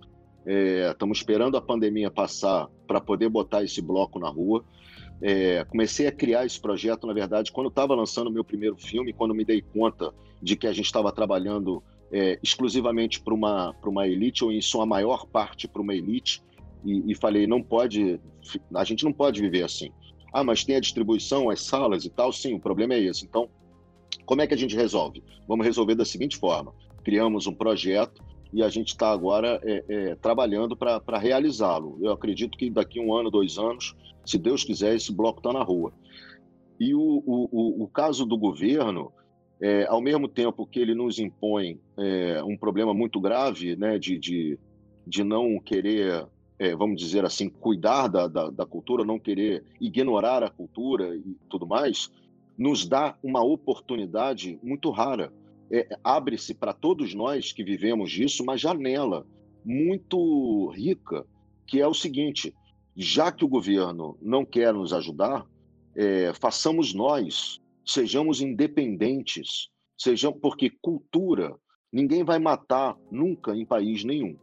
É, 0.45 0.89
estamos 0.89 1.17
esperando 1.17 1.57
a 1.57 1.61
pandemia 1.61 2.09
passar 2.09 2.69
para 2.87 3.01
poder 3.01 3.27
botar 3.27 3.61
esse 3.61 3.81
bloco 3.81 4.19
na 4.19 4.29
rua. 4.29 4.63
É, 5.21 5.65
comecei 5.65 6.07
a 6.07 6.13
criar 6.13 6.45
esse 6.45 6.61
projeto, 6.61 7.05
na 7.05 7.11
verdade, 7.11 7.51
quando 7.51 7.67
estava 7.67 7.93
lançando 7.93 8.27
o 8.27 8.31
meu 8.31 8.45
primeiro 8.45 8.77
filme, 8.77 9.11
quando 9.11 9.35
me 9.35 9.43
dei 9.43 9.61
conta 9.61 10.13
de 10.41 10.55
que 10.55 10.65
a 10.65 10.71
gente 10.71 10.85
estava 10.85 11.11
trabalhando 11.11 11.83
é, 12.09 12.39
exclusivamente 12.41 13.19
para 13.19 13.33
uma, 13.33 13.75
uma 13.83 14.07
elite, 14.07 14.45
ou 14.45 14.51
em 14.53 14.61
sua 14.61 14.85
maior 14.85 15.25
parte 15.25 15.67
para 15.67 15.81
uma 15.81 15.93
elite, 15.93 16.41
e, 16.85 17.11
e 17.11 17.15
falei, 17.15 17.47
não 17.47 17.61
pode, 17.61 18.17
a 18.73 18.85
gente 18.85 19.03
não 19.03 19.11
pode 19.11 19.41
viver 19.41 19.63
assim. 19.63 19.91
Ah, 20.33 20.43
mas 20.43 20.63
tem 20.63 20.75
a 20.75 20.81
distribuição, 20.81 21.49
as 21.49 21.61
salas 21.61 22.05
e 22.05 22.09
tal. 22.09 22.31
Sim, 22.31 22.55
o 22.55 22.59
problema 22.59 22.93
é 22.93 23.01
esse. 23.01 23.25
Então, 23.25 23.49
como 24.25 24.41
é 24.41 24.47
que 24.47 24.53
a 24.53 24.57
gente 24.57 24.75
resolve? 24.75 25.23
Vamos 25.47 25.65
resolver 25.65 25.95
da 25.95 26.05
seguinte 26.05 26.37
forma: 26.37 26.73
criamos 27.03 27.47
um 27.47 27.53
projeto 27.53 28.23
e 28.53 28.63
a 28.63 28.69
gente 28.69 28.89
está 28.89 29.11
agora 29.11 29.59
é, 29.63 29.83
é, 29.87 30.15
trabalhando 30.15 30.75
para 30.75 31.17
realizá-lo. 31.17 31.97
Eu 32.01 32.11
acredito 32.11 32.57
que 32.57 32.69
daqui 32.69 32.99
um 32.99 33.13
ano, 33.13 33.29
dois 33.29 33.57
anos, 33.57 33.95
se 34.25 34.37
Deus 34.37 34.63
quiser, 34.63 34.95
esse 34.95 35.13
bloco 35.13 35.39
está 35.39 35.51
na 35.51 35.63
rua. 35.63 35.93
E 36.79 36.93
o, 36.93 37.23
o, 37.25 37.83
o, 37.83 37.87
caso 37.87 38.25
do 38.25 38.37
governo, 38.37 39.11
é, 39.59 39.85
ao 39.87 39.99
mesmo 39.99 40.27
tempo 40.27 40.65
que 40.65 40.79
ele 40.79 40.93
nos 40.93 41.17
impõe 41.17 41.79
é, 41.97 42.43
um 42.43 42.55
problema 42.55 42.93
muito 42.93 43.19
grave 43.19 43.75
né, 43.75 43.97
de, 43.97 44.19
de, 44.19 44.59
de 45.05 45.23
não 45.23 45.59
querer, 45.59 46.25
é, 46.59 46.75
vamos 46.75 46.99
dizer 47.01 47.23
assim, 47.25 47.49
cuidar 47.49 48.07
da, 48.07 48.27
da, 48.27 48.49
da 48.49 48.65
cultura, 48.65 49.05
não 49.05 49.19
querer 49.19 49.63
ignorar 49.79 50.43
a 50.43 50.49
cultura 50.49 51.15
e 51.15 51.37
tudo 51.49 51.67
mais, 51.67 52.09
nos 52.57 52.87
dá 52.87 53.15
uma 53.21 53.43
oportunidade 53.43 54.59
muito 54.63 54.89
rara 54.89 55.31
é, 55.71 55.87
abre-se 56.03 56.53
para 56.53 56.73
todos 56.73 57.13
nós 57.13 57.51
que 57.51 57.63
vivemos 57.63 58.11
disso 58.11 58.43
uma 58.43 58.57
janela 58.57 59.25
muito 59.63 60.69
rica, 60.69 61.25
que 61.65 61.81
é 61.81 61.87
o 61.87 61.93
seguinte: 61.93 62.53
já 62.95 63.31
que 63.31 63.43
o 63.43 63.49
governo 63.49 64.17
não 64.21 64.45
quer 64.45 64.73
nos 64.73 64.93
ajudar, 64.93 65.45
é, 65.95 66.31
façamos 66.33 66.93
nós, 66.93 67.59
sejamos 67.85 68.41
independentes, 68.41 69.69
sejam 69.97 70.31
porque 70.31 70.71
cultura 70.81 71.55
ninguém 71.91 72.23
vai 72.23 72.39
matar 72.39 72.97
nunca 73.11 73.55
em 73.55 73.65
país 73.65 74.03
nenhum. 74.03 74.37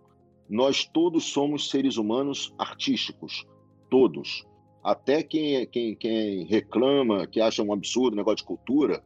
Nós 0.48 0.85
todos 0.85 1.24
somos 1.24 1.70
seres 1.70 1.96
humanos 1.96 2.54
artísticos, 2.59 3.46
todos. 3.90 4.44
Até 4.83 5.22
quem, 5.22 5.66
quem, 5.66 5.94
quem 5.94 6.44
reclama, 6.44 7.26
que 7.26 7.40
acha 7.40 7.62
um 7.62 7.72
absurdo 7.72 8.16
negócio 8.16 8.38
de 8.38 8.44
cultura, 8.44 9.02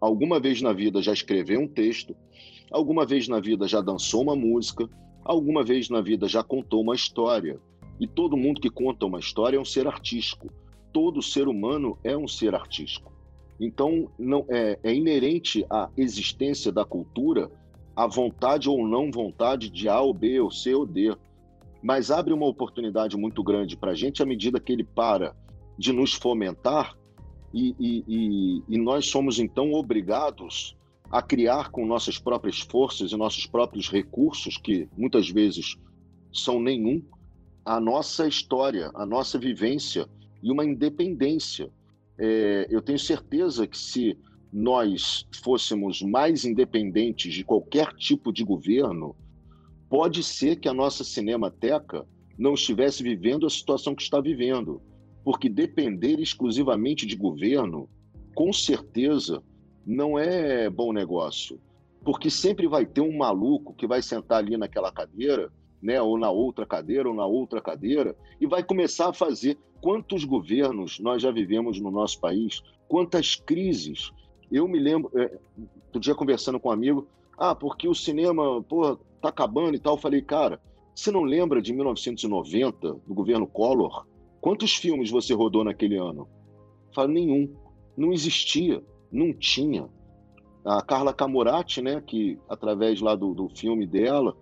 alguma 0.00 0.40
vez 0.40 0.62
na 0.62 0.72
vida 0.72 1.02
já 1.02 1.12
escreveu 1.12 1.60
um 1.60 1.68
texto, 1.68 2.16
alguma 2.70 3.04
vez 3.04 3.28
na 3.28 3.40
vida 3.40 3.68
já 3.68 3.82
dançou 3.82 4.22
uma 4.22 4.34
música, 4.34 4.88
alguma 5.22 5.62
vez 5.62 5.90
na 5.90 6.00
vida 6.00 6.26
já 6.26 6.42
contou 6.42 6.80
uma 6.80 6.94
história. 6.94 7.60
E 8.00 8.06
todo 8.06 8.36
mundo 8.36 8.60
que 8.60 8.70
conta 8.70 9.06
uma 9.06 9.20
história 9.20 9.56
é 9.56 9.60
um 9.60 9.64
ser 9.64 9.86
artístico. 9.86 10.50
Todo 10.92 11.22
ser 11.22 11.46
humano 11.46 11.98
é 12.02 12.16
um 12.16 12.26
ser 12.26 12.54
artístico. 12.54 13.12
Então, 13.60 14.10
não 14.18 14.44
é, 14.48 14.78
é 14.82 14.94
inerente 14.94 15.64
à 15.70 15.88
existência 15.96 16.72
da 16.72 16.84
cultura 16.84 17.50
a 17.96 18.06
vontade 18.06 18.68
ou 18.68 18.86
não 18.86 19.10
vontade 19.10 19.70
de 19.70 19.88
A 19.88 20.00
ou 20.00 20.12
B 20.12 20.40
ou 20.40 20.50
C 20.50 20.74
ou 20.74 20.86
D. 20.86 21.16
Mas 21.82 22.10
abre 22.10 22.32
uma 22.32 22.46
oportunidade 22.46 23.16
muito 23.16 23.42
grande 23.42 23.76
para 23.76 23.92
a 23.92 23.94
gente 23.94 24.22
à 24.22 24.26
medida 24.26 24.58
que 24.58 24.72
ele 24.72 24.84
para 24.84 25.36
de 25.78 25.92
nos 25.92 26.14
fomentar 26.14 26.96
e, 27.52 27.74
e, 27.78 28.04
e, 28.08 28.62
e 28.68 28.78
nós 28.78 29.06
somos 29.06 29.38
então 29.38 29.72
obrigados 29.72 30.76
a 31.10 31.22
criar 31.22 31.70
com 31.70 31.86
nossas 31.86 32.18
próprias 32.18 32.58
forças 32.58 33.12
e 33.12 33.16
nossos 33.16 33.46
próprios 33.46 33.88
recursos, 33.88 34.56
que 34.56 34.88
muitas 34.96 35.30
vezes 35.30 35.76
são 36.32 36.60
nenhum, 36.60 37.00
a 37.64 37.78
nossa 37.78 38.26
história, 38.26 38.90
a 38.94 39.06
nossa 39.06 39.38
vivência 39.38 40.08
e 40.42 40.50
uma 40.50 40.64
independência. 40.64 41.70
É, 42.18 42.66
eu 42.68 42.82
tenho 42.82 42.98
certeza 42.98 43.66
que 43.66 43.78
se 43.78 44.18
nós 44.56 45.26
fôssemos 45.42 46.00
mais 46.00 46.44
independentes 46.44 47.34
de 47.34 47.42
qualquer 47.42 47.92
tipo 47.94 48.32
de 48.32 48.44
governo, 48.44 49.16
pode 49.90 50.22
ser 50.22 50.60
que 50.60 50.68
a 50.68 50.72
nossa 50.72 51.02
cinemateca 51.02 52.06
não 52.38 52.54
estivesse 52.54 53.02
vivendo 53.02 53.46
a 53.46 53.50
situação 53.50 53.96
que 53.96 54.02
está 54.02 54.20
vivendo 54.20 54.80
porque 55.24 55.48
depender 55.48 56.20
exclusivamente 56.20 57.04
de 57.04 57.16
governo, 57.16 57.88
com 58.32 58.52
certeza, 58.52 59.42
não 59.84 60.18
é 60.18 60.70
bom 60.70 60.92
negócio. 60.92 61.58
Porque 62.04 62.30
sempre 62.30 62.68
vai 62.68 62.86
ter 62.86 63.00
um 63.00 63.16
maluco 63.16 63.74
que 63.74 63.86
vai 63.86 64.02
sentar 64.02 64.38
ali 64.38 64.56
naquela 64.56 64.92
cadeira, 64.92 65.50
né, 65.82 66.00
ou 66.00 66.16
na 66.18 66.30
outra 66.30 66.64
cadeira, 66.64 67.08
ou 67.08 67.14
na 67.14 67.26
outra 67.26 67.60
cadeira, 67.60 68.14
e 68.40 68.46
vai 68.46 68.62
começar 68.62 69.08
a 69.08 69.14
fazer. 69.14 69.58
Quantos 69.80 70.24
governos 70.24 70.98
nós 71.00 71.22
já 71.22 71.30
vivemos 71.30 71.80
no 71.80 71.90
nosso 71.90 72.20
país? 72.20 72.62
Quantas 72.86 73.34
crises? 73.34 74.12
Eu 74.50 74.68
me 74.68 74.78
lembro, 74.78 75.10
é, 75.18 75.38
outro 75.86 76.00
dia 76.00 76.14
conversando 76.14 76.60
com 76.60 76.68
um 76.68 76.72
amigo, 76.72 77.06
ah, 77.36 77.54
porque 77.54 77.88
o 77.88 77.94
cinema, 77.94 78.62
pô, 78.62 78.96
tá 79.20 79.28
acabando 79.28 79.74
e 79.74 79.78
tal. 79.78 79.94
Eu 79.94 80.00
falei, 80.00 80.22
cara, 80.22 80.60
você 80.94 81.10
não 81.10 81.22
lembra 81.22 81.60
de 81.60 81.72
1990, 81.72 82.94
do 83.06 83.14
governo 83.14 83.46
Collor? 83.46 84.06
Quantos 84.40 84.74
filmes 84.74 85.10
você 85.10 85.34
rodou 85.34 85.64
naquele 85.64 85.96
ano? 85.96 86.28
Fala, 86.94 87.08
nenhum. 87.08 87.52
Não 87.96 88.12
existia, 88.12 88.82
não 89.10 89.32
tinha. 89.32 89.88
A 90.64 90.80
Carla 90.82 91.12
Camurati, 91.12 91.82
né, 91.82 92.02
que 92.04 92.38
através 92.48 93.00
lá 93.00 93.14
do, 93.14 93.34
do 93.34 93.48
filme 93.48 93.86
dela, 93.86 94.36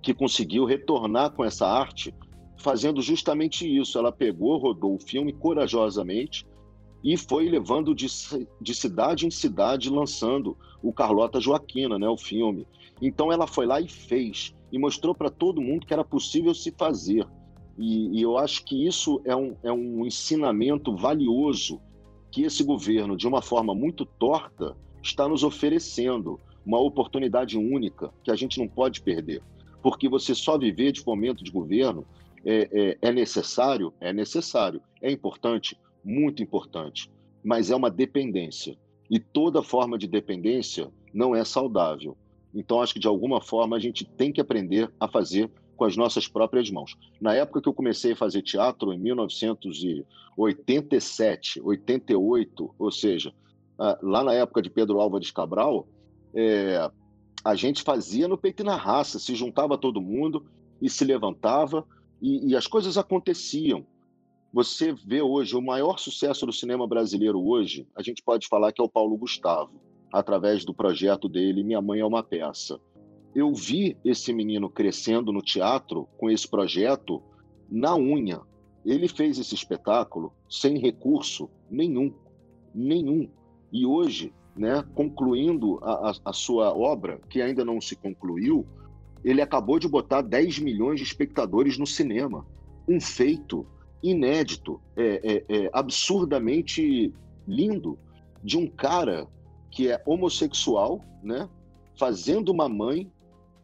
que 0.00 0.14
conseguiu 0.14 0.64
retornar 0.64 1.30
com 1.32 1.44
essa 1.44 1.66
arte, 1.66 2.14
fazendo 2.58 3.00
justamente 3.00 3.64
isso. 3.64 3.98
Ela 3.98 4.12
pegou, 4.12 4.58
rodou 4.58 4.94
o 4.94 4.98
filme 5.00 5.32
corajosamente 5.32 6.46
e 7.04 7.18
foi 7.18 7.50
levando 7.50 7.94
de, 7.94 8.06
de 8.58 8.74
cidade 8.74 9.26
em 9.26 9.30
cidade, 9.30 9.90
lançando 9.90 10.56
o 10.82 10.90
Carlota 10.90 11.38
Joaquina, 11.38 11.98
né, 11.98 12.08
o 12.08 12.16
filme. 12.16 12.66
Então 13.00 13.30
ela 13.30 13.46
foi 13.46 13.66
lá 13.66 13.78
e 13.78 13.86
fez, 13.86 14.54
e 14.72 14.78
mostrou 14.78 15.14
para 15.14 15.28
todo 15.28 15.60
mundo 15.60 15.86
que 15.86 15.92
era 15.92 16.02
possível 16.02 16.54
se 16.54 16.72
fazer. 16.72 17.26
E, 17.76 18.18
e, 18.18 18.22
eu 18.22 18.38
acho 18.38 18.64
que 18.64 18.86
isso 18.86 19.20
é 19.24 19.36
um, 19.36 19.54
é 19.62 19.70
um 19.70 20.06
ensinamento 20.06 20.96
valioso 20.96 21.80
que 22.30 22.42
esse 22.42 22.64
governo, 22.64 23.16
de 23.16 23.28
uma 23.28 23.42
forma 23.42 23.74
muito 23.74 24.06
torta, 24.06 24.76
está 25.02 25.28
nos 25.28 25.44
oferecendo 25.44 26.40
uma 26.64 26.80
oportunidade 26.80 27.58
única 27.58 28.12
que 28.22 28.30
a 28.30 28.36
gente 28.36 28.58
não 28.58 28.66
pode 28.66 29.02
perder. 29.02 29.42
Porque 29.82 30.08
você 30.08 30.34
só 30.34 30.56
viver 30.56 30.92
de 30.92 31.02
fomento 31.02 31.44
de 31.44 31.50
governo 31.50 32.06
é, 32.44 32.68
é, 32.72 33.08
é 33.08 33.12
necessário? 33.12 33.92
É 34.00 34.12
necessário. 34.12 34.80
É 35.02 35.10
importante? 35.10 35.76
Muito 36.04 36.42
importante. 36.42 37.10
Mas 37.42 37.70
é 37.70 37.76
uma 37.76 37.90
dependência. 37.90 38.76
E 39.10 39.18
toda 39.18 39.62
forma 39.62 39.98
de 39.98 40.06
dependência 40.06 40.90
não 41.12 41.34
é 41.34 41.44
saudável. 41.44 42.16
Então, 42.54 42.80
acho 42.80 42.94
que 42.94 43.00
de 43.00 43.08
alguma 43.08 43.40
forma 43.40 43.76
a 43.76 43.80
gente 43.80 44.04
tem 44.04 44.32
que 44.32 44.40
aprender 44.40 44.88
a 45.00 45.08
fazer 45.08 45.50
com 45.76 45.84
as 45.84 45.96
nossas 45.96 46.28
próprias 46.28 46.70
mãos. 46.70 46.96
Na 47.20 47.34
época 47.34 47.60
que 47.60 47.68
eu 47.68 47.74
comecei 47.74 48.12
a 48.12 48.16
fazer 48.16 48.42
teatro, 48.42 48.92
em 48.92 48.98
1987, 48.98 51.60
88, 51.60 52.74
ou 52.78 52.92
seja, 52.92 53.34
ah, 53.78 53.98
lá 54.02 54.22
na 54.22 54.32
época 54.32 54.62
de 54.62 54.70
Pedro 54.70 55.00
Álvares 55.00 55.32
Cabral, 55.32 55.88
é, 56.32 56.88
a 57.44 57.54
gente 57.54 57.82
fazia 57.82 58.26
no 58.28 58.38
peito 58.38 58.62
e 58.62 58.66
na 58.66 58.76
raça, 58.76 59.18
se 59.18 59.34
juntava 59.34 59.76
todo 59.76 60.00
mundo 60.00 60.46
e 60.80 60.88
se 60.88 61.04
levantava 61.04 61.86
e, 62.22 62.50
e 62.50 62.56
as 62.56 62.66
coisas 62.66 62.96
aconteciam. 62.96 63.84
Você 64.54 64.94
vê 64.94 65.20
hoje 65.20 65.54
o 65.54 65.60
maior 65.60 65.98
sucesso 65.98 66.46
do 66.46 66.52
cinema 66.52 66.86
brasileiro 66.86 67.44
hoje, 67.44 67.86
a 67.94 68.02
gente 68.02 68.22
pode 68.22 68.48
falar 68.48 68.72
que 68.72 68.80
é 68.80 68.84
o 68.84 68.88
Paulo 68.88 69.18
Gustavo, 69.18 69.82
através 70.10 70.64
do 70.64 70.72
projeto 70.72 71.28
dele 71.28 71.62
Minha 71.62 71.82
Mãe 71.82 72.00
é 72.00 72.06
uma 72.06 72.22
Peça 72.22 72.80
eu 73.34 73.52
vi 73.52 73.96
esse 74.04 74.32
menino 74.32 74.70
crescendo 74.70 75.32
no 75.32 75.42
teatro 75.42 76.08
com 76.16 76.30
esse 76.30 76.48
projeto 76.48 77.20
na 77.68 77.96
unha. 77.96 78.40
Ele 78.84 79.08
fez 79.08 79.38
esse 79.38 79.54
espetáculo 79.54 80.32
sem 80.48 80.78
recurso 80.78 81.50
nenhum, 81.68 82.14
nenhum. 82.72 83.28
E 83.72 83.84
hoje, 83.84 84.32
né, 84.56 84.84
concluindo 84.94 85.80
a, 85.82 86.10
a, 86.10 86.14
a 86.26 86.32
sua 86.32 86.72
obra, 86.72 87.20
que 87.28 87.42
ainda 87.42 87.64
não 87.64 87.80
se 87.80 87.96
concluiu, 87.96 88.64
ele 89.24 89.40
acabou 89.40 89.78
de 89.78 89.88
botar 89.88 90.20
10 90.20 90.60
milhões 90.60 91.00
de 91.00 91.06
espectadores 91.06 91.76
no 91.76 91.86
cinema. 91.86 92.46
Um 92.86 93.00
feito 93.00 93.66
inédito, 94.10 94.80
é, 94.96 95.44
é, 95.48 95.56
é 95.56 95.70
absurdamente 95.72 97.12
lindo, 97.48 97.98
de 98.42 98.58
um 98.58 98.66
cara 98.66 99.26
que 99.70 99.88
é 99.88 100.02
homossexual, 100.06 101.00
né, 101.22 101.48
fazendo 101.98 102.50
uma 102.50 102.68
mãe 102.68 103.10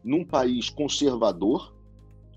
num 0.03 0.25
país 0.25 0.69
conservador 0.69 1.73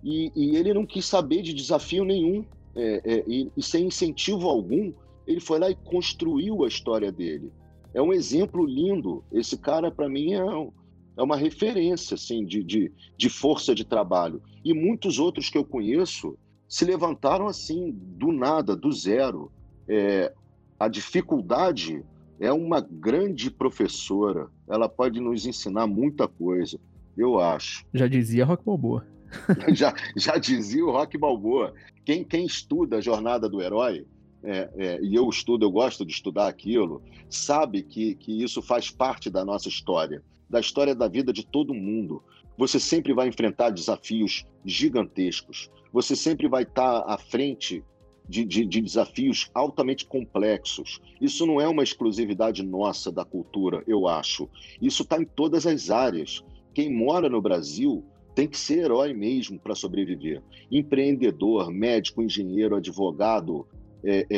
e, 0.03 0.31
e 0.37 0.57
ele 0.57 0.75
não 0.75 0.85
quis 0.85 1.07
saber 1.07 1.41
de 1.41 1.55
desafio 1.55 2.05
nenhum 2.05 2.45
é, 2.77 3.01
é, 3.05 3.25
e, 3.27 3.51
e, 3.57 3.63
sem 3.63 3.87
incentivo 3.87 4.49
algum, 4.49 4.93
ele 5.27 5.41
foi 5.41 5.59
lá 5.59 5.71
e 5.71 5.75
construiu 5.75 6.65
a 6.65 6.69
história 6.69 7.11
dele. 7.11 7.51
É 7.95 8.03
um 8.03 8.13
exemplo 8.13 8.67
lindo. 8.67 9.25
Esse 9.33 9.57
cara, 9.57 9.91
para 9.91 10.09
mim, 10.09 10.35
é, 10.35 10.45
um, 10.45 10.73
é, 11.17 11.23
uma 11.23 11.37
referência 11.37 12.17
assim, 12.17 12.45
de, 12.45 12.63
de, 12.63 12.93
de 13.17 13.29
força 13.31 13.75
de 13.75 13.85
trabalho. 13.85 14.43
E 14.65 14.75
muitos 14.75 15.19
outros 15.19 15.49
que 15.49 15.57
eu 15.57 15.65
conheço 15.65 16.37
se 16.69 16.85
levantaram 16.85 17.47
assim, 17.47 17.93
do 17.93 18.33
nada, 18.33 18.75
do 18.75 18.91
zero. 18.93 19.51
É, 19.89 20.33
a 20.79 20.89
dificuldade 20.89 22.05
é 22.41 22.53
uma 22.53 22.81
grande 22.81 23.51
professora, 23.51 24.49
ela 24.69 24.89
pode 24.89 25.21
nos 25.21 25.47
ensinar 25.47 25.87
muita 25.87 26.27
coisa 26.27 26.79
eu 27.17 27.41
acho. 27.41 27.85
Já 27.93 28.07
dizia 28.07 28.45
Rock 28.45 28.65
Balboa. 28.65 29.07
já, 29.75 29.95
já 30.17 30.37
dizia 30.37 30.85
o 30.85 30.91
Rock 30.91 31.17
Balboa. 31.17 31.75
Quem, 32.05 32.25
quem 32.25 32.45
estuda 32.45 32.97
a 32.97 33.01
jornada 33.01 33.49
do 33.49 33.63
herói 33.63 34.07
é, 34.43 34.71
é, 34.77 35.01
e 35.03 35.15
eu 35.15 35.29
estudo, 35.29 35.65
eu 35.65 35.71
gosto 35.71 36.05
de 36.05 36.13
estudar 36.13 36.49
aquilo, 36.49 37.03
sabe 37.31 37.83
que, 37.83 38.15
que 38.15 38.43
isso 38.43 38.61
faz 38.61 38.91
parte 38.91 39.31
da 39.31 39.45
nossa 39.45 39.69
história, 39.69 40.23
da 40.51 40.61
história 40.61 40.95
da 40.95 41.09
vida 41.09 41.33
de 41.33 41.47
todo 41.47 41.73
mundo. 41.73 42.23
Você 42.57 42.79
sempre 42.79 43.13
vai 43.13 43.29
enfrentar 43.29 43.71
desafios 43.71 44.47
gigantescos, 44.65 45.71
você 45.93 46.15
sempre 46.15 46.49
vai 46.49 46.63
estar 46.63 47.05
à 47.07 47.19
frente 47.19 47.85
de, 48.29 48.45
de, 48.45 48.65
de, 48.65 48.81
desafios 48.81 49.51
altamente 49.55 50.07
complexos. 50.07 51.01
Isso 51.21 51.47
não 51.47 51.61
é 51.61 51.69
uma 51.69 51.83
exclusividade 51.83 52.63
nossa 52.63 53.13
da 53.13 53.25
cultura, 53.25 53.83
eu 53.87 54.09
acho. 54.09 54.49
Isso 54.81 55.03
está 55.03 55.21
em 55.21 55.25
todas 55.25 55.67
as 55.67 55.91
áreas. 55.91 56.43
Quem 56.73 56.93
mora 56.93 57.29
no 57.29 57.41
Brasil 57.41 58.05
tem 58.35 58.49
que 58.49 58.59
ser 58.59 58.85
herói 58.85 59.13
mesmo 59.13 59.59
para 59.59 59.75
sobreviver. 59.75 60.43
Empreendedor, 60.71 61.71
médico, 61.71 62.23
engenheiro, 62.23 62.77
advogado, 62.77 63.67
é, 64.03 64.27
é, 64.29 64.37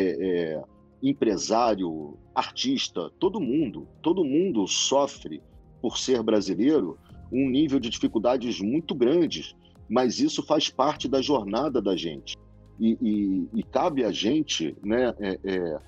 é, 0.53 0.63
empresário, 1.03 2.19
artista, 2.35 3.11
todo 3.19 3.41
mundo, 3.41 3.89
todo 4.03 4.25
mundo 4.25 4.67
sofre 4.67 5.41
por 5.81 5.97
ser 5.97 6.23
brasileiro 6.23 6.99
um 7.33 7.49
nível 7.49 7.79
de 7.79 7.91
dificuldades 7.91 8.61
muito 8.61 8.95
grandes, 8.95 9.55
mas 9.89 10.21
isso 10.21 10.43
faz 10.45 10.69
parte 10.69 11.09
da 11.09 11.21
jornada 11.23 11.81
da 11.81 11.97
gente 11.97 12.37
e, 12.79 12.99
e, 13.01 13.61
e 13.61 13.63
cabe 13.63 14.05
a 14.05 14.13
gente, 14.13 14.77
né, 14.83 15.15
é, 15.19 15.39
é, 15.45 15.79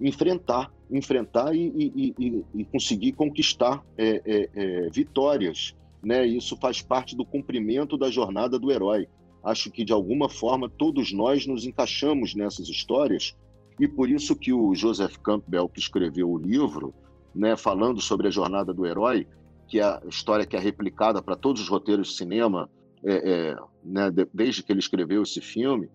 enfrentar, 0.00 0.72
enfrentar 0.90 1.54
e, 1.54 2.44
e 2.54 2.64
conseguir 2.64 3.12
conquistar 3.12 3.84
é, 3.96 4.22
é, 4.24 4.50
é, 4.54 4.90
vitórias, 4.90 5.74
né? 6.02 6.26
Isso 6.26 6.56
faz 6.56 6.82
parte 6.82 7.16
do 7.16 7.24
cumprimento 7.24 7.96
da 7.96 8.10
jornada 8.10 8.58
do 8.58 8.70
herói. 8.70 9.06
Acho 9.42 9.70
que 9.70 9.84
de 9.84 9.92
alguma 9.92 10.28
forma 10.28 10.68
todos 10.68 11.12
nós 11.12 11.46
nos 11.46 11.64
encaixamos 11.64 12.34
nessas 12.34 12.68
histórias 12.68 13.36
e 13.80 13.88
por 13.88 14.10
isso 14.10 14.36
que 14.36 14.52
o 14.52 14.74
Joseph 14.74 15.16
Campbell 15.18 15.68
que 15.68 15.80
escreveu 15.80 16.30
o 16.30 16.38
livro, 16.38 16.92
né, 17.34 17.56
falando 17.56 18.00
sobre 18.00 18.28
a 18.28 18.30
jornada 18.30 18.74
do 18.74 18.84
herói, 18.84 19.26
que 19.72 19.80
é 19.80 19.84
a 19.84 20.02
história 20.06 20.44
que 20.44 20.54
é 20.54 20.60
replicada 20.60 21.22
para 21.22 21.34
todos 21.34 21.62
os 21.62 21.68
roteiros 21.70 22.08
de 22.08 22.16
cinema, 22.16 22.68
é, 23.02 23.14
é, 23.14 23.56
né, 23.82 24.10
desde 24.30 24.62
que 24.62 24.70
ele 24.70 24.80
escreveu 24.80 25.22
esse 25.22 25.40
filme, 25.40 25.88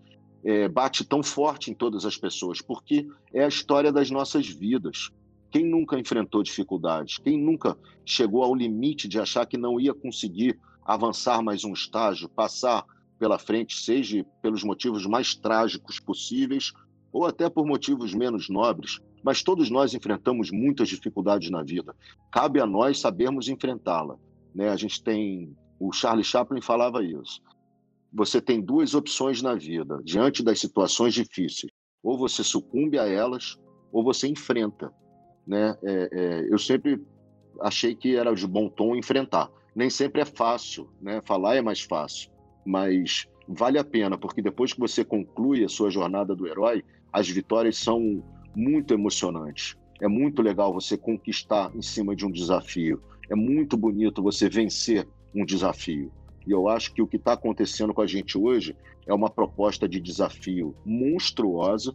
é, 0.44 0.68
bate 0.68 1.06
tão 1.06 1.22
forte 1.22 1.70
em 1.70 1.76
todas 1.76 2.04
as 2.04 2.18
pessoas, 2.18 2.60
porque 2.60 3.08
é 3.32 3.44
a 3.44 3.48
história 3.48 3.92
das 3.92 4.10
nossas 4.10 4.48
vidas. 4.48 5.12
Quem 5.52 5.64
nunca 5.64 6.00
enfrentou 6.00 6.42
dificuldades? 6.42 7.20
Quem 7.20 7.40
nunca 7.40 7.78
chegou 8.04 8.42
ao 8.42 8.56
limite 8.56 9.08
de 9.08 9.20
achar 9.20 9.46
que 9.46 9.60
não 9.60 9.80
ia 9.80 9.94
conseguir 9.94 10.60
avançar 10.84 11.44
mais 11.44 11.64
um 11.64 11.74
estágio, 11.74 12.28
passar 12.30 12.84
pela 13.20 13.38
frente, 13.38 13.78
seja 13.78 14.26
pelos 14.42 14.64
motivos 14.64 15.06
mais 15.06 15.36
trágicos 15.36 16.00
possíveis 16.00 16.74
ou 17.14 17.28
até 17.28 17.48
por 17.48 17.64
motivos 17.64 18.12
menos 18.12 18.50
nobres? 18.50 19.00
Mas 19.28 19.44
todos 19.44 19.70
nós 19.70 19.94
enfrentamos 19.94 20.52
muitas 20.52 20.88
dificuldades 20.88 21.50
na 21.50 21.62
vida. 21.62 21.94
Cabe 22.32 22.62
a 22.62 22.66
nós 22.66 23.02
sabermos 23.02 23.50
enfrentá-la. 23.50 24.16
Né? 24.56 24.70
A 24.70 24.78
gente 24.78 25.04
tem. 25.04 25.54
O 25.78 25.92
Charlie 25.92 26.24
Chaplin 26.24 26.62
falava 26.62 27.04
isso 27.04 27.42
você 28.12 28.42
tem 28.42 28.62
duas 28.62 28.94
opções 28.94 29.42
na 29.42 29.54
vida, 29.56 30.00
diante 30.04 30.44
das 30.44 30.60
situações 30.60 31.14
difíceis. 31.14 31.72
Ou 32.02 32.18
você 32.18 32.44
sucumbe 32.44 32.98
a 32.98 33.06
elas, 33.06 33.58
ou 33.92 34.04
você 34.04 34.28
enfrenta. 34.28 34.92
Né? 35.46 35.78
É, 35.84 36.10
é, 36.12 36.48
eu 36.50 36.58
sempre 36.58 37.00
achei 37.62 37.96
que 37.96 38.16
era 38.16 38.34
de 38.34 38.48
bom 38.48 38.70
tom 38.70 38.96
enfrentar. 38.96 39.50
Nem 39.76 39.90
sempre 39.90 40.22
é 40.22 40.26
fácil, 40.26 40.90
né? 41.02 41.22
falar 41.26 41.56
é 41.56 41.62
mais 41.62 41.82
fácil, 41.82 42.32
mas 42.66 43.28
vale 43.48 43.78
a 43.78 43.84
pena, 43.84 44.18
porque 44.18 44.42
depois 44.42 44.74
que 44.74 44.80
você 44.80 45.04
conclui 45.04 45.64
a 45.64 45.70
sua 45.70 45.90
jornada 45.90 46.36
do 46.36 46.48
herói, 46.48 46.84
as 47.14 47.30
vitórias 47.30 47.78
são 47.78 48.24
muito 48.58 48.92
emocionantes. 48.92 49.78
É 50.02 50.08
muito 50.08 50.42
legal 50.42 50.74
você 50.74 50.98
conquistar 50.98 51.72
em 51.76 51.82
cima 51.82 52.16
de 52.16 52.26
um 52.26 52.32
desafio. 52.32 53.00
É 53.30 53.36
muito 53.36 53.78
bonito 53.78 54.24
você 54.24 54.50
vencer 54.50 55.08
um 55.34 55.46
desafio. 55.46 56.12
E 56.46 56.52
eu 56.52 56.68
acho 56.68 56.92
que 56.92 57.02
o 57.02 57.08
que 57.08 57.18
está 57.18 57.34
acontecendo 57.34 57.94
com 57.94 58.02
a 58.02 58.08
gente 58.08 58.36
hoje 58.36 58.76
é 59.06 59.14
uma 59.14 59.30
proposta 59.30 59.88
de 59.88 60.00
desafio 60.00 60.76
monstruosa 60.84 61.94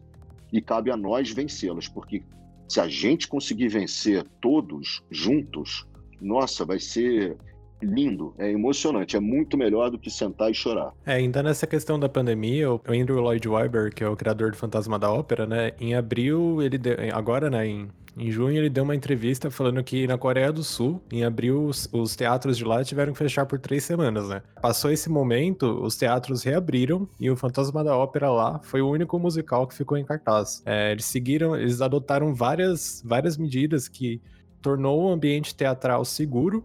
e 0.53 0.63
cabe 0.63 0.93
a 0.93 0.97
nós 0.97 1.33
vencê-las, 1.33 1.89
porque 1.89 2.23
se 2.69 2.81
a 2.81 2.87
gente 2.87 3.27
conseguir 3.27 3.69
vencer 3.69 4.25
todos 4.41 5.03
juntos, 5.11 5.87
nossa, 6.21 6.65
vai 6.65 6.79
ser 6.79 7.37
lindo, 7.83 8.35
é 8.39 8.51
emocionante, 8.51 9.17
é 9.17 9.21
muito 9.21 9.57
melhor 9.57 9.91
do 9.91 9.99
que 9.99 10.11
sentar 10.11 10.51
e 10.51 10.55
chorar. 10.55 10.93
É, 11.05 11.15
ainda 11.15 11.43
nessa 11.43 11.67
questão 11.67 11.99
da 11.99 12.09
pandemia, 12.09 12.71
o 12.71 12.81
Andrew 12.89 13.21
Lloyd 13.21 13.49
Webber, 13.49 13.95
que 13.95 14.03
é 14.03 14.09
o 14.09 14.17
criador 14.17 14.51
do 14.53 14.57
Fantasma 14.57 14.99
da 14.99 15.13
Ópera, 15.13 15.47
né, 15.47 15.73
em 15.81 15.95
abril, 15.95 16.63
ele 16.63 16.79
deu, 16.79 16.97
agora, 17.13 17.51
né, 17.51 17.67
em 17.67 17.89
em 18.17 18.31
junho, 18.31 18.59
ele 18.59 18.69
deu 18.69 18.85
uma 18.85 18.95
entrevista 18.95 19.51
falando 19.51 19.83
que 19.83 20.07
na 20.07 20.19
Coreia 20.19 20.53
do 20.53 20.63
Sul, 20.63 21.03
em 21.11 21.25
abril, 21.25 21.65
os, 21.65 21.89
os, 21.93 22.15
teatros 22.15 22.59
de 22.59 22.65
lá 22.65 22.85
tiveram 22.85 23.13
que 23.13 23.19
fechar 23.19 23.47
por 23.47 23.59
três 23.59 23.85
semanas, 23.85 24.29
né? 24.29 24.43
Passou 24.61 24.91
esse 24.91 25.09
momento, 25.09 25.83
os 25.83 25.97
teatros 25.97 26.43
reabriram 26.43 27.09
e 27.19 27.31
o 27.31 27.37
Fantasma 27.37 27.83
da 27.83 27.97
Ópera 27.97 28.31
lá 28.31 28.61
foi 28.63 28.83
o 28.83 28.91
único 28.91 29.19
musical 29.19 29.67
que 29.67 29.75
ficou 29.75 29.97
em 29.97 30.05
cartaz. 30.05 30.63
É, 30.67 30.93
eles 30.93 31.07
seguiram, 31.07 31.57
eles 31.57 31.81
adotaram 31.81 32.35
várias, 32.35 33.03
várias 33.05 33.37
medidas 33.37 33.89
que 33.89 34.21
tornou 34.61 35.05
o 35.05 35.11
ambiente 35.11 35.55
teatral 35.55 36.05
seguro 36.05 36.65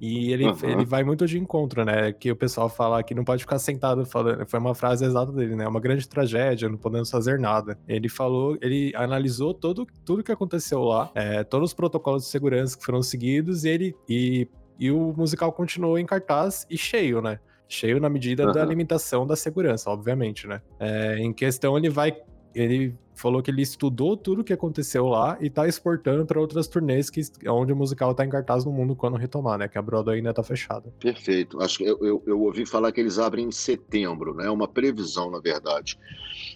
e 0.00 0.32
ele, 0.32 0.44
uhum. 0.44 0.56
ele 0.62 0.84
vai 0.84 1.02
muito 1.02 1.26
de 1.26 1.38
encontro, 1.38 1.84
né? 1.84 2.12
Que 2.12 2.30
o 2.30 2.36
pessoal 2.36 2.68
fala 2.68 3.02
que 3.02 3.14
não 3.14 3.24
pode 3.24 3.42
ficar 3.42 3.58
sentado 3.58 4.06
falando. 4.06 4.46
Foi 4.46 4.60
uma 4.60 4.74
frase 4.74 5.04
exata 5.04 5.32
dele, 5.32 5.56
né? 5.56 5.66
Uma 5.66 5.80
grande 5.80 6.08
tragédia, 6.08 6.68
não 6.68 6.78
podemos 6.78 7.10
fazer 7.10 7.38
nada. 7.38 7.78
Ele 7.88 8.08
falou, 8.08 8.56
ele 8.60 8.92
analisou 8.94 9.52
todo, 9.52 9.86
tudo 10.04 10.22
que 10.22 10.30
aconteceu 10.30 10.82
lá, 10.84 11.10
é, 11.14 11.42
todos 11.42 11.70
os 11.70 11.74
protocolos 11.74 12.24
de 12.24 12.28
segurança 12.28 12.78
que 12.78 12.84
foram 12.84 13.02
seguidos, 13.02 13.64
e 13.64 13.68
ele. 13.68 13.94
E, 14.08 14.48
e 14.78 14.90
o 14.92 15.12
musical 15.16 15.52
continuou 15.52 15.98
em 15.98 16.06
cartaz 16.06 16.64
e 16.70 16.78
cheio, 16.78 17.20
né? 17.20 17.40
Cheio 17.68 18.00
na 18.00 18.08
medida 18.08 18.46
uhum. 18.46 18.52
da 18.52 18.64
limitação 18.64 19.26
da 19.26 19.34
segurança, 19.34 19.90
obviamente, 19.90 20.46
né? 20.46 20.62
É, 20.78 21.18
em 21.18 21.32
questão, 21.32 21.76
ele 21.76 21.90
vai 21.90 22.16
ele 22.60 22.94
falou 23.14 23.42
que 23.42 23.50
ele 23.50 23.62
estudou 23.62 24.16
tudo 24.16 24.42
o 24.42 24.44
que 24.44 24.52
aconteceu 24.52 25.06
lá 25.06 25.36
e 25.40 25.50
tá 25.50 25.66
exportando 25.66 26.24
para 26.24 26.40
outras 26.40 26.68
turnês 26.68 27.10
que, 27.10 27.20
onde 27.48 27.72
o 27.72 27.76
musical 27.76 28.14
tá 28.14 28.24
em 28.24 28.28
cartaz 28.28 28.64
no 28.64 28.72
mundo 28.72 28.94
quando 28.94 29.16
retomar, 29.16 29.58
né? 29.58 29.68
Que 29.68 29.76
a 29.76 29.82
Broadway 29.82 30.18
ainda 30.18 30.32
tá 30.32 30.42
fechada. 30.42 30.92
Perfeito. 31.00 31.60
Acho 31.60 31.78
que 31.78 31.84
eu, 31.84 31.98
eu, 32.00 32.22
eu, 32.26 32.40
ouvi 32.40 32.64
falar 32.64 32.92
que 32.92 33.00
eles 33.00 33.18
abrem 33.18 33.46
em 33.46 33.52
setembro, 33.52 34.34
né? 34.34 34.46
É 34.46 34.50
uma 34.50 34.68
previsão, 34.68 35.30
na 35.30 35.40
verdade. 35.40 35.98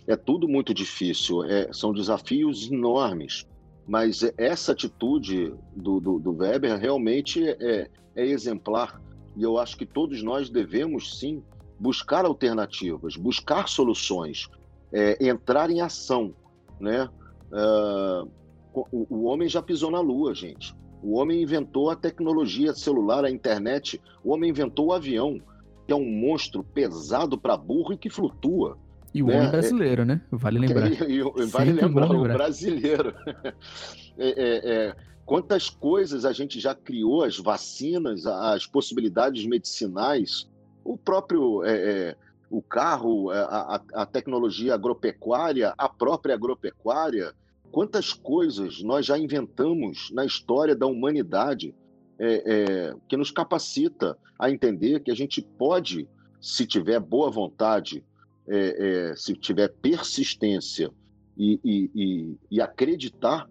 É 0.07 0.17
tudo 0.17 0.49
muito 0.49 0.73
difícil, 0.73 1.45
é, 1.45 1.73
são 1.73 1.93
desafios 1.93 2.71
enormes. 2.71 3.47
Mas 3.87 4.23
essa 4.39 4.73
atitude 4.73 5.53
do, 5.75 5.99
do, 6.01 6.19
do 6.21 6.37
Weber 6.37 6.79
realmente 6.79 7.45
é, 7.45 7.91
é 8.15 8.25
exemplar. 8.25 9.03
E 9.37 9.43
eu 9.43 9.59
acho 9.59 9.77
que 9.77 9.85
todos 9.85 10.23
nós 10.23 10.49
devemos, 10.49 11.19
sim, 11.19 11.43
buscar 11.79 12.25
alternativas, 12.25 13.17
buscar 13.17 13.69
soluções, 13.69 14.49
é, 14.93 15.27
entrar 15.27 15.71
em 15.71 15.81
ação, 15.81 16.35
né? 16.81 17.09
Uh, 17.51 18.29
o, 18.73 19.07
o, 19.11 19.25
homem 19.25 19.49
já 19.49 19.63
pisou 19.63 19.91
na 19.91 20.01
Lua, 20.01 20.35
gente. 20.35 20.75
O 21.03 21.19
homem 21.19 21.43
inventou 21.43 21.91
a 21.91 21.97
tecnologia 21.97 22.73
celular, 22.73 23.25
a 23.25 23.31
internet. 23.31 24.01
O 24.25 24.33
homem 24.33 24.51
inventou 24.51 24.87
o 24.87 24.93
avião, 24.93 25.41
que 25.87 25.93
é 25.93 25.97
um 25.97 26.05
monstro 26.05 26.63
pesado 26.63 27.37
para 27.37 27.57
burro 27.57 27.93
e 27.93 27.99
que 27.99 28.09
flutua. 28.09 28.79
E 29.15 29.23
o 29.23 29.27
né? 29.27 29.37
homem 29.39 29.51
brasileiro, 29.51 30.05
né? 30.05 30.21
Vale 30.31 30.59
lembrar. 30.59 30.91
E, 31.09 31.19
e, 31.19 31.47
vale 31.47 31.73
lembrar, 31.73 32.09
lembrar, 32.09 32.17
o 32.17 32.23
brasileiro. 32.23 33.15
é, 34.17 34.29
é, 34.29 34.73
é, 34.89 34.97
quantas 35.27 35.69
coisas 35.69 36.25
a 36.25 36.33
gente 36.33 36.59
já 36.59 36.75
criou, 36.75 37.25
as 37.25 37.37
vacinas, 37.39 38.27
as 38.27 38.67
possibilidades 38.67 39.45
medicinais, 39.47 40.49
o 40.85 40.97
próprio 40.97 41.65
é, 41.65 41.75
é, 41.75 42.17
o 42.53 42.61
carro, 42.61 43.33
é, 43.33 43.39
a, 43.39 43.83
a, 43.95 44.07
tecnologia 44.07 44.75
agropecuária, 44.75 45.73
a 45.79 45.89
própria 45.89 46.35
agropecuária, 46.35 47.33
quantas 47.71 48.13
coisas 48.13 48.83
nós 48.83 49.07
já 49.07 49.19
inventamos 49.19 50.11
na 50.13 50.27
história 50.27 50.77
da 50.77 50.87
humanidade 50.87 51.75
é, 52.19 52.43
é, 52.45 52.95
que 53.09 53.17
nos 53.17 53.31
capacita 53.31 54.19
a 54.39 54.51
entender 54.51 55.01
que 55.01 55.11
a 55.11 55.15
gente 55.17 55.41
pode, 55.41 56.07
se 56.43 56.67
tiver 56.67 57.01
boa 57.01 57.31
vontade, 57.31 58.05
é, 58.47 59.13
é 59.13 59.17
se 59.17 59.35
tiver 59.35 59.69
persistência 59.69 60.91
e, 61.39 61.59
e, 61.65 61.91
e, 61.95 62.37
e 62.51 62.61
acreditar, 62.61 63.49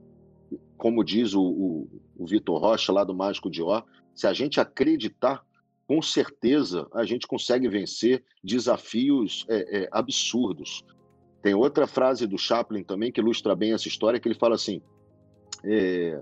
como 0.77 1.03
diz 1.03 1.33
o, 1.33 1.41
o, 1.41 2.01
o 2.19 2.27
Vitor 2.27 2.61
Rocha 2.61 2.93
lá 2.93 3.03
do 3.03 3.15
Mágico 3.15 3.49
de 3.49 3.63
Ó, 3.63 3.81
se 4.13 4.27
a 4.27 4.33
gente 4.33 4.59
acreditar 4.59 5.43
com 5.87 6.01
certeza 6.01 6.87
a 6.93 7.03
gente 7.03 7.27
consegue 7.27 7.67
vencer 7.67 8.23
desafios 8.43 9.45
é, 9.49 9.83
é, 9.83 9.89
absurdos. 9.91 10.83
Tem 11.41 11.53
outra 11.53 11.87
frase 11.87 12.27
do 12.27 12.37
Chaplin 12.37 12.83
também 12.83 13.11
que 13.11 13.19
ilustra 13.19 13.55
bem 13.55 13.73
essa 13.73 13.87
história, 13.87 14.19
que 14.19 14.27
ele 14.27 14.37
fala 14.37 14.55
assim: 14.55 14.81
é, 15.63 16.21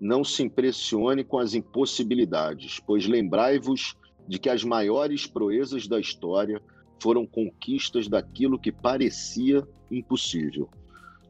não 0.00 0.24
se 0.24 0.42
impressione 0.42 1.24
com 1.24 1.38
as 1.38 1.54
impossibilidades, 1.54 2.80
pois 2.80 3.06
lembrai-vos 3.06 3.96
de 4.26 4.38
que 4.38 4.48
as 4.48 4.64
maiores 4.64 5.26
proezas 5.26 5.86
da 5.86 5.98
história 5.98 6.62
foram 7.02 7.26
conquistas 7.26 8.08
daquilo 8.08 8.58
que 8.58 8.70
parecia 8.70 9.66
impossível. 9.90 10.70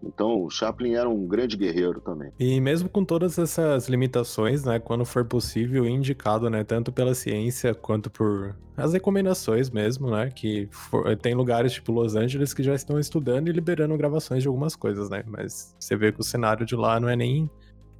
Então, 0.02 0.42
o 0.42 0.50
Chaplin 0.50 0.94
era 0.94 1.08
um 1.08 1.26
grande 1.26 1.56
guerreiro 1.56 2.00
também. 2.00 2.32
E 2.38 2.60
mesmo 2.60 2.88
com 2.88 3.04
todas 3.04 3.38
essas 3.38 3.88
limitações, 3.88 4.64
né, 4.64 4.78
quando 4.78 5.04
for 5.04 5.24
possível, 5.24 5.86
indicado, 5.86 6.48
né, 6.48 6.64
tanto 6.64 6.90
pela 6.92 7.14
ciência 7.14 7.74
quanto 7.74 8.10
por 8.10 8.56
as 8.76 8.92
recomendações 8.94 9.68
mesmo, 9.68 10.10
né, 10.10 10.30
que 10.30 10.68
for, 10.70 11.14
tem 11.16 11.34
lugares 11.34 11.72
tipo 11.72 11.92
Los 11.92 12.16
Angeles 12.16 12.54
que 12.54 12.62
já 12.62 12.74
estão 12.74 12.98
estudando 12.98 13.48
e 13.48 13.52
liberando 13.52 13.96
gravações 13.96 14.42
de 14.42 14.48
algumas 14.48 14.74
coisas, 14.74 15.10
né, 15.10 15.22
mas 15.26 15.74
você 15.78 15.96
vê 15.96 16.10
que 16.10 16.20
o 16.20 16.24
cenário 16.24 16.64
de 16.64 16.74
lá 16.74 16.98
não 16.98 17.08
é 17.08 17.16
nem 17.16 17.50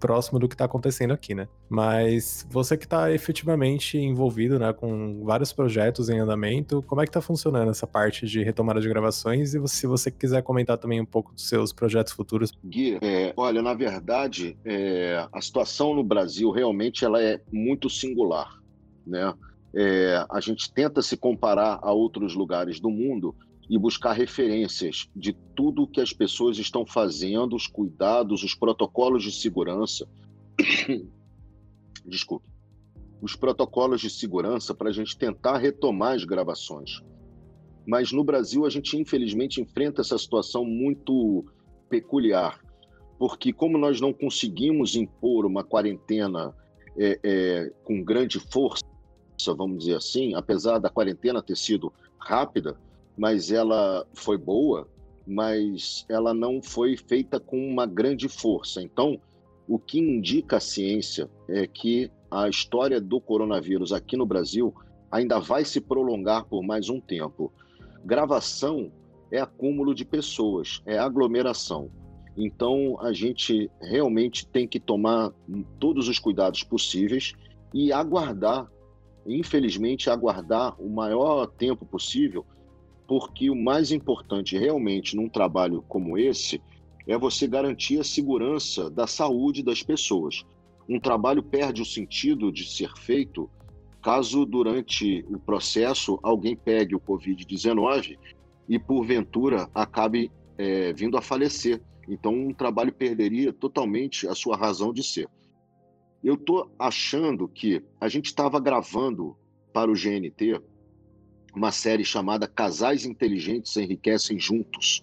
próximo 0.01 0.39
do 0.39 0.49
que 0.49 0.55
está 0.55 0.65
acontecendo 0.65 1.13
aqui, 1.13 1.35
né? 1.35 1.47
Mas 1.69 2.47
você 2.51 2.77
que 2.77 2.85
está 2.85 3.13
efetivamente 3.13 3.99
envolvido, 3.99 4.59
né, 4.59 4.73
com 4.73 5.23
vários 5.25 5.53
projetos 5.53 6.09
em 6.09 6.19
andamento, 6.19 6.83
como 6.87 7.01
é 7.01 7.05
que 7.05 7.11
está 7.11 7.21
funcionando 7.21 7.71
essa 7.71 7.87
parte 7.87 8.27
de 8.27 8.43
retomada 8.43 8.81
de 8.81 8.89
gravações? 8.89 9.55
E 9.55 9.69
se 9.69 9.87
você 9.87 10.11
quiser 10.11 10.43
comentar 10.43 10.79
também 10.79 11.01
um 11.01 11.07
pouco 11.07 11.33
dos 11.33 11.49
seus 11.49 11.73
projetos 11.73 12.13
futuros. 12.13 12.53
Gui, 12.65 12.99
é, 13.03 13.33
olha, 13.37 13.63
na 13.63 13.75
verdade, 13.75 14.57
é, 14.65 15.27
a 15.31 15.41
situação 15.41 15.95
no 15.95 16.03
Brasil 16.03 16.51
realmente 16.51 17.05
ela 17.05 17.23
é 17.23 17.41
muito 17.53 17.91
singular, 17.91 18.59
né? 19.07 19.35
É, 19.73 20.27
a 20.29 20.41
gente 20.41 20.73
tenta 20.73 21.01
se 21.01 21.17
comparar 21.17 21.79
a 21.83 21.93
outros 21.93 22.35
lugares 22.35 22.81
do 22.81 22.91
mundo, 22.91 23.37
e 23.71 23.79
buscar 23.79 24.13
referências 24.15 25.09
de 25.15 25.33
tudo 25.55 25.87
que 25.87 26.01
as 26.01 26.13
pessoas 26.13 26.59
estão 26.59 26.85
fazendo, 26.85 27.55
os 27.55 27.69
cuidados, 27.69 28.43
os 28.43 28.53
protocolos 28.53 29.23
de 29.23 29.31
segurança. 29.31 30.09
Desculpe. 32.05 32.51
Os 33.23 33.37
protocolos 33.37 34.01
de 34.01 34.11
segurança 34.11 34.75
para 34.75 34.89
a 34.89 34.93
gente 34.93 35.17
tentar 35.17 35.59
retomar 35.59 36.15
as 36.15 36.25
gravações. 36.25 37.01
Mas 37.87 38.11
no 38.11 38.25
Brasil, 38.25 38.67
a 38.67 38.71
gente 38.71 38.97
infelizmente 38.97 39.61
enfrenta 39.61 40.01
essa 40.01 40.19
situação 40.19 40.65
muito 40.65 41.45
peculiar, 41.89 42.61
porque, 43.21 43.53
como 43.53 43.79
nós 43.79 44.01
não 44.01 44.13
conseguimos 44.13 44.97
impor 44.97 45.47
uma 45.47 45.63
quarentena 45.63 46.53
é, 46.99 47.21
é, 47.23 47.73
com 47.85 48.03
grande 48.03 48.41
força, 48.41 48.85
vamos 49.57 49.85
dizer 49.85 49.97
assim, 49.97 50.35
apesar 50.35 50.79
da 50.79 50.91
quarentena 50.91 51.41
ter 51.41 51.57
sido 51.57 51.93
rápida, 52.19 52.77
mas 53.21 53.53
ela 53.53 54.07
foi 54.15 54.39
boa, 54.39 54.89
mas 55.27 56.07
ela 56.09 56.33
não 56.33 56.63
foi 56.63 56.97
feita 56.97 57.39
com 57.39 57.69
uma 57.69 57.85
grande 57.85 58.31
força. 58.31 58.81
Então, 58.81 59.21
o 59.69 59.79
que 59.79 59.99
indica 59.99 60.57
a 60.57 60.61
ciência 60.61 61.29
é 61.47 61.67
que 61.67 62.11
a 62.31 62.49
história 62.49 62.99
do 62.99 63.21
coronavírus 63.21 63.93
aqui 63.93 64.17
no 64.17 64.25
Brasil 64.25 64.75
ainda 65.13 65.39
vai 65.39 65.67
se 65.67 65.83
prolongar 65.83 66.47
por 66.47 66.63
mais 66.63 66.89
um 66.89 66.99
tempo. 66.99 67.53
Gravação 68.07 68.91
é 69.31 69.39
acúmulo 69.39 69.95
de 69.95 70.07
pessoas, 70.07 70.81
é 70.87 70.97
aglomeração. 70.97 71.91
Então, 72.35 72.99
a 73.03 73.13
gente 73.13 73.71
realmente 73.83 74.47
tem 74.47 74.67
que 74.67 74.81
tomar 74.81 75.31
todos 75.79 76.09
os 76.09 76.19
cuidados 76.19 76.63
possíveis 76.65 77.35
e 77.75 77.93
aguardar, 77.93 78.67
infelizmente, 79.27 80.09
aguardar 80.09 80.75
o 80.81 80.89
maior 80.89 81.47
tempo 81.47 81.85
possível 81.85 82.47
porque 83.11 83.51
o 83.51 83.57
mais 83.57 83.91
importante 83.91 84.57
realmente 84.57 85.17
num 85.17 85.29
trabalho 85.29 85.83
como 85.89 86.17
esse 86.17 86.63
é 87.09 87.19
você 87.19 87.45
garantir 87.49 87.99
a 87.99 88.05
segurança 88.05 88.89
da 88.89 89.05
saúde 89.05 89.65
das 89.65 89.83
pessoas. 89.83 90.47
Um 90.89 91.01
trabalho 91.01 91.43
perde 91.43 91.83
o 91.83 91.85
sentido 91.85 92.53
de 92.53 92.65
ser 92.71 92.97
feito 92.97 93.51
caso 94.01 94.47
durante 94.47 95.27
o 95.29 95.41
processo 95.41 96.21
alguém 96.23 96.55
pegue 96.55 96.95
o 96.95 97.01
Covid-19 97.01 98.17
e 98.69 98.79
porventura 98.79 99.69
acabe 99.75 100.31
é, 100.57 100.93
vindo 100.93 101.19
a 101.19 101.21
falecer. 101.21 101.83
Então, 102.09 102.33
um 102.33 102.55
trabalho 102.55 102.93
perderia 102.93 103.53
totalmente 103.53 104.29
a 104.29 104.37
sua 104.37 104.57
razão 104.57 104.93
de 104.93 105.03
ser. 105.03 105.29
Eu 106.23 106.35
estou 106.35 106.71
achando 106.79 107.49
que 107.49 107.83
a 108.01 108.07
gente 108.07 108.27
estava 108.27 108.61
gravando 108.61 109.37
para 109.73 109.91
o 109.91 109.95
GNT 109.95 110.61
uma 111.55 111.73
série 111.73 112.05
chamada 112.05 112.47
Casais 112.47 113.05
Inteligentes 113.05 113.77
Enriquecem 113.77 114.39
Juntos, 114.39 115.03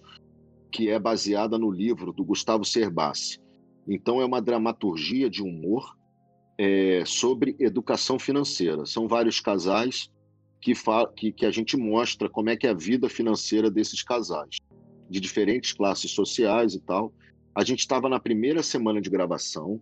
que 0.70 0.88
é 0.88 0.98
baseada 0.98 1.58
no 1.58 1.70
livro 1.70 2.12
do 2.12 2.24
Gustavo 2.24 2.64
Cerbasi. 2.64 3.38
Então, 3.86 4.20
é 4.20 4.24
uma 4.24 4.42
dramaturgia 4.42 5.30
de 5.30 5.42
humor 5.42 5.96
é, 6.58 7.04
sobre 7.06 7.56
educação 7.58 8.18
financeira. 8.18 8.84
São 8.84 9.06
vários 9.08 9.40
casais 9.40 10.10
que, 10.60 10.72
que, 11.16 11.32
que 11.32 11.46
a 11.46 11.50
gente 11.50 11.76
mostra 11.76 12.28
como 12.28 12.50
é 12.50 12.56
que 12.56 12.66
é 12.66 12.70
a 12.70 12.74
vida 12.74 13.08
financeira 13.08 13.70
desses 13.70 14.02
casais, 14.02 14.56
de 15.08 15.20
diferentes 15.20 15.72
classes 15.72 16.10
sociais 16.10 16.74
e 16.74 16.80
tal. 16.80 17.12
A 17.54 17.64
gente 17.64 17.80
estava 17.80 18.08
na 18.08 18.20
primeira 18.20 18.62
semana 18.62 19.00
de 19.00 19.08
gravação 19.08 19.80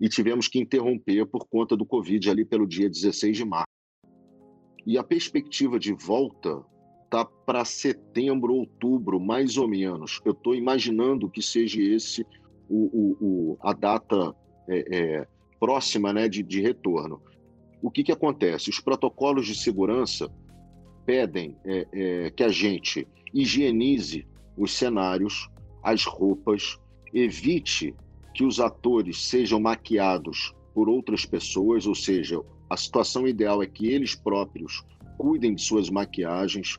e 0.00 0.08
tivemos 0.08 0.48
que 0.48 0.58
interromper 0.58 1.26
por 1.26 1.46
conta 1.46 1.76
do 1.76 1.86
Covid 1.86 2.28
ali 2.30 2.44
pelo 2.44 2.66
dia 2.66 2.88
16 2.88 3.36
de 3.36 3.44
março. 3.44 3.73
E 4.86 4.98
a 4.98 5.02
perspectiva 5.02 5.78
de 5.78 5.92
volta 5.92 6.62
tá 7.10 7.24
para 7.24 7.64
setembro, 7.64 8.54
outubro, 8.54 9.20
mais 9.20 9.56
ou 9.56 9.68
menos. 9.68 10.20
Eu 10.24 10.32
estou 10.32 10.54
imaginando 10.54 11.30
que 11.30 11.40
seja 11.40 11.80
esse 11.80 12.26
o, 12.68 12.84
o, 12.92 13.16
o 13.20 13.58
a 13.60 13.72
data 13.72 14.34
é, 14.68 14.96
é, 14.96 15.26
próxima 15.60 16.12
né, 16.12 16.28
de, 16.28 16.42
de, 16.42 16.60
retorno. 16.60 17.22
O 17.82 17.90
que, 17.90 18.02
que 18.02 18.12
acontece? 18.12 18.70
Os 18.70 18.80
protocolos 18.80 19.46
de 19.46 19.54
segurança 19.54 20.30
pedem 21.06 21.56
é, 21.64 21.86
é 21.92 22.30
que 22.30 22.42
a 22.42 22.48
gente 22.48 23.06
higienize 23.32 24.26
os 24.56 24.72
cenários, 24.72 25.48
as 25.82 26.04
roupas, 26.04 26.78
evite 27.12 27.94
que 28.34 28.44
os 28.44 28.58
atores 28.58 29.28
sejam 29.28 29.60
maquiados 29.60 30.54
por 30.74 30.88
outras 30.88 31.24
pessoas, 31.24 31.86
ou 31.86 31.94
seja, 31.94 32.40
a 32.68 32.76
situação 32.76 33.28
ideal 33.28 33.62
é 33.62 33.66
que 33.66 33.86
eles 33.86 34.14
próprios 34.14 34.84
cuidem 35.16 35.54
de 35.54 35.62
suas 35.62 35.88
maquiagens, 35.88 36.76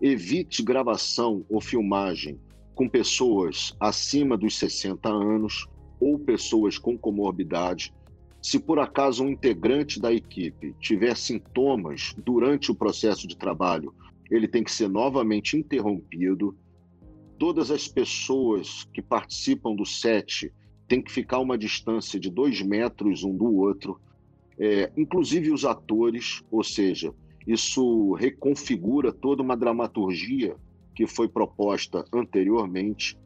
evite 0.00 0.62
gravação 0.62 1.44
ou 1.48 1.60
filmagem 1.60 2.38
com 2.74 2.88
pessoas 2.88 3.74
acima 3.80 4.36
dos 4.36 4.58
60 4.58 5.08
anos 5.08 5.66
ou 5.98 6.18
pessoas 6.18 6.78
com 6.78 6.96
comorbidade. 6.96 7.92
Se 8.42 8.58
por 8.58 8.78
acaso 8.78 9.22
um 9.22 9.28
integrante 9.28 10.00
da 10.00 10.12
equipe 10.12 10.74
tiver 10.80 11.16
sintomas 11.16 12.14
durante 12.24 12.70
o 12.70 12.74
processo 12.74 13.26
de 13.26 13.36
trabalho, 13.36 13.94
ele 14.30 14.48
tem 14.48 14.64
que 14.64 14.72
ser 14.72 14.88
novamente 14.88 15.56
interrompido. 15.56 16.56
Todas 17.38 17.70
as 17.70 17.86
pessoas 17.86 18.88
que 18.94 19.02
participam 19.02 19.74
do 19.74 19.84
set 19.84 20.50
têm 20.90 21.00
que 21.00 21.10
ficar 21.10 21.38
uma 21.38 21.56
distância 21.56 22.20
de 22.20 22.28
dois 22.28 22.60
metros 22.60 23.24
um 23.24 23.34
do 23.34 23.46
outro 23.46 23.98
é, 24.60 24.92
inclusive 24.94 25.50
os 25.50 25.64
atores, 25.64 26.42
ou 26.50 26.62
seja, 26.62 27.14
isso 27.46 28.12
reconfigura 28.12 29.10
toda 29.10 29.42
uma 29.42 29.56
dramaturgia 29.56 30.54
que 30.94 31.06
foi 31.06 31.26
proposta 31.28 32.04
anteriormente. 32.12 33.16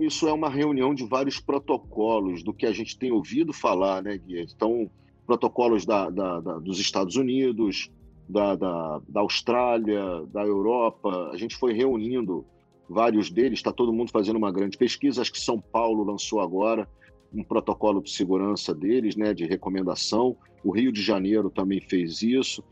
Isso 0.00 0.28
é 0.28 0.32
uma 0.32 0.48
reunião 0.48 0.94
de 0.94 1.04
vários 1.04 1.40
protocolos 1.40 2.44
do 2.44 2.54
que 2.54 2.66
a 2.66 2.72
gente 2.72 2.96
tem 2.96 3.10
ouvido 3.10 3.52
falar, 3.52 4.00
né, 4.00 4.16
Guia? 4.16 4.42
Então, 4.42 4.88
protocolos 5.26 5.84
da, 5.84 6.08
da, 6.08 6.38
da, 6.38 6.58
dos 6.60 6.78
Estados 6.78 7.16
Unidos, 7.16 7.90
da, 8.28 8.54
da, 8.54 9.02
da 9.08 9.20
Austrália, 9.22 10.24
da 10.32 10.44
Europa. 10.44 11.30
A 11.32 11.36
gente 11.36 11.56
foi 11.56 11.72
reunindo 11.72 12.46
vários 12.88 13.30
deles, 13.30 13.58
está 13.58 13.72
todo 13.72 13.92
mundo 13.92 14.10
fazendo 14.10 14.36
uma 14.36 14.52
grande 14.52 14.76
pesquisa. 14.76 15.20
Acho 15.20 15.32
que 15.32 15.40
São 15.40 15.60
Paulo 15.60 16.04
lançou 16.04 16.40
agora 16.40 16.88
um 17.32 17.42
protocolo 17.42 18.00
de 18.00 18.10
segurança 18.10 18.74
deles, 18.74 19.16
né, 19.16 19.34
de 19.34 19.44
recomendação. 19.44 20.36
O 20.64 20.70
Rio 20.70 20.92
de 20.92 21.02
Janeiro 21.02 21.50
também 21.50 21.80
fez 21.80 22.22
isso. 22.22 22.62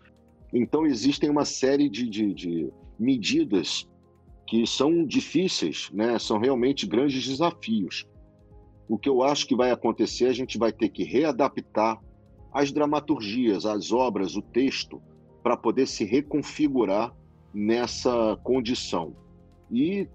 Então, 0.53 0.87
existem 0.87 1.29
uma 1.29 1.44
série 1.44 1.88
de, 1.88 2.09
de, 2.09 2.33
de 2.33 2.72
medidas 2.98 3.88
que 4.46 4.67
são 4.67 5.04
difíceis, 5.04 5.90
né, 5.92 6.19
são 6.19 6.38
realmente 6.38 6.87
grandes 6.87 7.27
desafios. 7.27 8.06
O 8.88 8.98
que 8.98 9.08
eu 9.08 9.23
acho 9.23 9.46
que 9.46 9.56
vai 9.56 9.71
acontecer, 9.71 10.27
a 10.27 10.33
gente 10.33 10.58
vai 10.58 10.71
ter 10.71 10.90
que 10.90 11.02
readaptar 11.02 11.98
as 12.52 12.71
dramaturgias, 12.71 13.67
as 13.67 13.90
obras, 13.90 14.37
o 14.37 14.42
texto, 14.42 15.02
para 15.42 15.56
poder 15.56 15.87
se 15.87 16.04
reconfigurar 16.04 17.12
nessa 17.52 18.38
condição. 18.44 19.15
E 19.71 20.08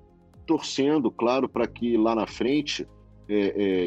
torcendo, 0.45 1.11
claro, 1.11 1.47
para 1.47 1.67
que 1.67 1.95
lá 1.97 2.15
na 2.15 2.25
frente 2.25 2.87
é, 3.27 3.35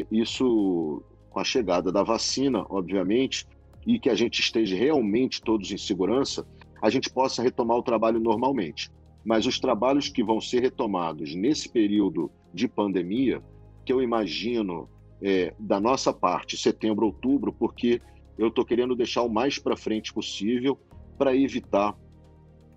é, 0.01 0.07
isso 0.11 1.03
com 1.29 1.39
a 1.39 1.43
chegada 1.43 1.91
da 1.91 2.03
vacina, 2.03 2.65
obviamente, 2.69 3.45
e 3.85 3.99
que 3.99 4.09
a 4.09 4.15
gente 4.15 4.39
esteja 4.39 4.75
realmente 4.75 5.41
todos 5.41 5.71
em 5.71 5.77
segurança, 5.77 6.47
a 6.81 6.89
gente 6.89 7.09
possa 7.09 7.41
retomar 7.41 7.77
o 7.77 7.83
trabalho 7.83 8.19
normalmente. 8.19 8.89
Mas 9.25 9.45
os 9.45 9.59
trabalhos 9.59 10.09
que 10.09 10.23
vão 10.23 10.39
ser 10.39 10.61
retomados 10.61 11.33
nesse 11.35 11.69
período 11.69 12.31
de 12.53 12.67
pandemia, 12.67 13.41
que 13.85 13.91
eu 13.91 14.01
imagino 14.01 14.89
é, 15.21 15.53
da 15.59 15.79
nossa 15.79 16.13
parte, 16.13 16.57
setembro, 16.57 17.05
outubro, 17.05 17.53
porque 17.53 18.01
eu 18.37 18.47
estou 18.47 18.65
querendo 18.65 18.95
deixar 18.95 19.23
o 19.23 19.29
mais 19.29 19.59
para 19.59 19.75
frente 19.75 20.13
possível 20.13 20.77
para 21.17 21.35
evitar 21.35 21.97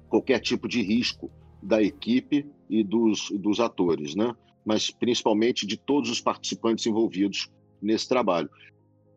qualquer 0.08 0.40
tipo 0.40 0.68
de 0.68 0.82
risco 0.82 1.30
da 1.62 1.82
equipe 1.82 2.46
e 2.68 2.82
dos, 2.82 3.30
dos 3.30 3.60
atores, 3.60 4.14
né? 4.14 4.34
mas 4.64 4.90
principalmente 4.90 5.64
de 5.64 5.76
todos 5.76 6.10
os 6.10 6.20
participantes 6.20 6.86
envolvidos 6.86 7.48
nesse 7.80 8.08
trabalho. 8.08 8.50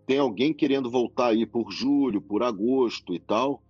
Tem 0.06 0.20
alguém 0.20 0.54
querendo 0.54 0.90
voltar 0.92 1.30
aí 1.30 1.46
por 1.46 1.72
julho, 1.72 2.22
por 2.22 2.44
agosto 2.44 3.16
e 3.16 3.20
tal. 3.20 3.64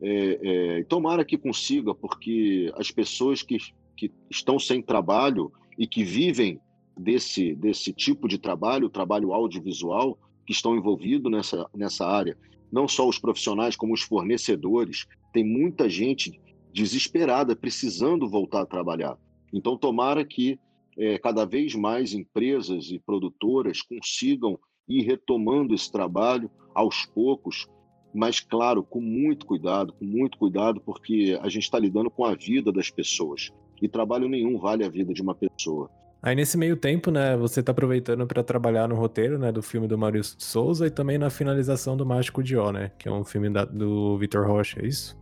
É, 0.00 0.38
é, 0.78 0.84
tomara 0.84 1.24
que 1.24 1.36
consiga, 1.36 1.94
porque 1.94 2.72
as 2.76 2.90
pessoas 2.90 3.42
que, 3.42 3.58
que 3.96 4.10
estão 4.30 4.58
sem 4.58 4.80
trabalho 4.80 5.50
e 5.76 5.86
que 5.86 6.04
vivem 6.04 6.60
desse, 6.96 7.54
desse 7.54 7.92
tipo 7.92 8.28
de 8.28 8.38
trabalho, 8.38 8.88
trabalho 8.88 9.32
audiovisual, 9.32 10.18
que 10.46 10.52
estão 10.52 10.76
envolvidos 10.76 11.30
nessa, 11.30 11.68
nessa 11.74 12.06
área, 12.06 12.36
não 12.70 12.86
só 12.86 13.08
os 13.08 13.18
profissionais, 13.18 13.74
como 13.74 13.94
os 13.94 14.02
fornecedores, 14.02 15.06
tem 15.32 15.44
muita 15.44 15.88
gente 15.88 16.40
desesperada, 16.76 17.56
precisando 17.56 18.28
voltar 18.28 18.60
a 18.60 18.66
trabalhar. 18.66 19.16
Então, 19.50 19.78
tomara 19.78 20.22
que 20.26 20.60
é, 20.98 21.18
cada 21.18 21.46
vez 21.46 21.74
mais 21.74 22.12
empresas 22.12 22.90
e 22.90 22.98
produtoras 22.98 23.80
consigam 23.80 24.58
ir 24.86 25.02
retomando 25.02 25.74
esse 25.74 25.90
trabalho 25.90 26.50
aos 26.74 27.06
poucos, 27.06 27.66
mas, 28.14 28.40
claro, 28.40 28.82
com 28.82 29.00
muito 29.00 29.46
cuidado, 29.46 29.94
com 29.94 30.04
muito 30.04 30.36
cuidado, 30.36 30.78
porque 30.84 31.38
a 31.40 31.48
gente 31.48 31.62
está 31.62 31.78
lidando 31.78 32.10
com 32.10 32.26
a 32.26 32.34
vida 32.34 32.70
das 32.70 32.90
pessoas. 32.90 33.50
E 33.80 33.88
trabalho 33.88 34.28
nenhum 34.28 34.58
vale 34.58 34.84
a 34.84 34.88
vida 34.90 35.14
de 35.14 35.22
uma 35.22 35.34
pessoa. 35.34 35.90
Aí 36.22 36.34
nesse 36.34 36.58
meio 36.58 36.76
tempo, 36.76 37.10
né, 37.10 37.36
você 37.38 37.62
tá 37.62 37.72
aproveitando 37.72 38.26
para 38.26 38.42
trabalhar 38.42 38.86
no 38.86 38.96
roteiro, 38.96 39.38
né, 39.38 39.50
do 39.50 39.62
filme 39.62 39.88
do 39.88 39.96
Maurício 39.96 40.36
Souza 40.38 40.86
e 40.86 40.90
também 40.90 41.16
na 41.16 41.30
finalização 41.30 41.96
do 41.96 42.04
Mágico 42.04 42.42
de 42.42 42.56
Ó, 42.56 42.70
né, 42.70 42.90
que 42.98 43.08
é 43.08 43.12
um 43.12 43.24
filme 43.24 43.48
da, 43.48 43.64
do 43.64 44.18
Vitor 44.18 44.46
Rocha, 44.46 44.80
é 44.82 44.86
isso? 44.86 45.16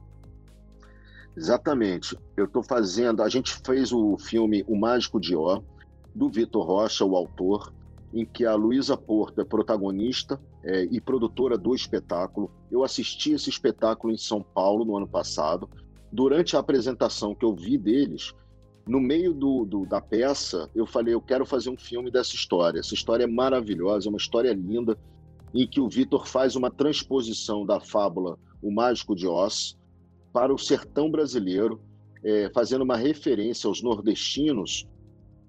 Exatamente. 1.37 2.17
Eu 2.37 2.47
tô 2.47 2.63
fazendo, 2.63 3.23
a 3.23 3.29
gente 3.29 3.55
fez 3.65 3.93
o 3.93 4.17
filme 4.17 4.65
O 4.69 4.77
Mágico 4.77 5.21
de 5.21 5.35
Ó, 5.35 5.61
do 6.15 6.29
Vitor 6.29 6.65
Rocha, 6.65 7.05
o 7.05 7.17
autor, 7.17 7.73
em 8.13 8.25
que 8.25 8.47
a 8.47 8.55
Luísa 8.55 8.97
Porto 8.97 9.41
é 9.41 9.45
protagonista 9.45 10.41
é, 10.63 10.85
e 10.85 11.01
produtora 11.01 11.59
do 11.59 11.75
espetáculo. 11.75 12.51
Eu 12.71 12.85
assisti 12.85 13.33
esse 13.33 13.51
espetáculo 13.51 14.13
em 14.13 14.17
São 14.17 14.41
Paulo 14.41 14.85
no 14.85 14.97
ano 14.97 15.09
passado. 15.09 15.69
Durante 16.13 16.57
a 16.57 16.61
apresentação 16.61 17.35
que 17.35 17.45
eu 17.45 17.55
vi 17.55 17.77
deles, 17.77 18.33
no 18.87 19.01
meio 19.01 19.35
do, 19.35 19.65
do, 19.65 19.85
da 19.85 20.01
peça, 20.01 20.71
eu 20.75 20.87
falei: 20.87 21.13
eu 21.13 21.21
quero 21.21 21.45
fazer 21.45 21.71
um 21.71 21.77
filme 21.77 22.11
dessa 22.11 22.37
história. 22.37 22.79
Essa 22.79 22.95
história 22.95 23.25
é 23.25 23.27
maravilhosa, 23.27 24.07
é 24.07 24.11
uma 24.11 24.19
história 24.19 24.53
linda, 24.53 24.97
em 25.53 25.67
que 25.67 25.81
o 25.81 25.89
Vitor 25.89 26.29
faz 26.29 26.55
uma 26.55 26.71
transposição 26.71 27.67
da 27.67 27.81
fábula 27.81 28.39
O 28.63 28.71
Mágico 28.71 29.17
de 29.17 29.27
Oz 29.27 29.77
para 30.35 30.53
o 30.53 30.59
sertão 30.59 31.09
brasileiro, 31.09 31.81
é, 32.25 32.51
fazendo 32.53 32.83
uma 32.83 32.97
referência 32.97 33.69
aos 33.69 33.81
nordestinos 33.81 34.85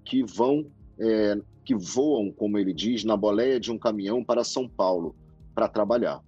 que 0.04 0.22
vão, 0.22 0.64
é, 0.96 1.36
que 1.64 1.74
voam, 1.74 2.30
como 2.30 2.56
ele 2.56 2.72
diz, 2.72 3.02
na 3.02 3.16
boleia 3.16 3.58
de 3.58 3.72
um 3.72 3.78
caminhão 3.78 4.22
para 4.22 4.44
São 4.44 4.68
Paulo 4.68 5.16
para 5.52 5.66
trabalhar. 5.66 6.22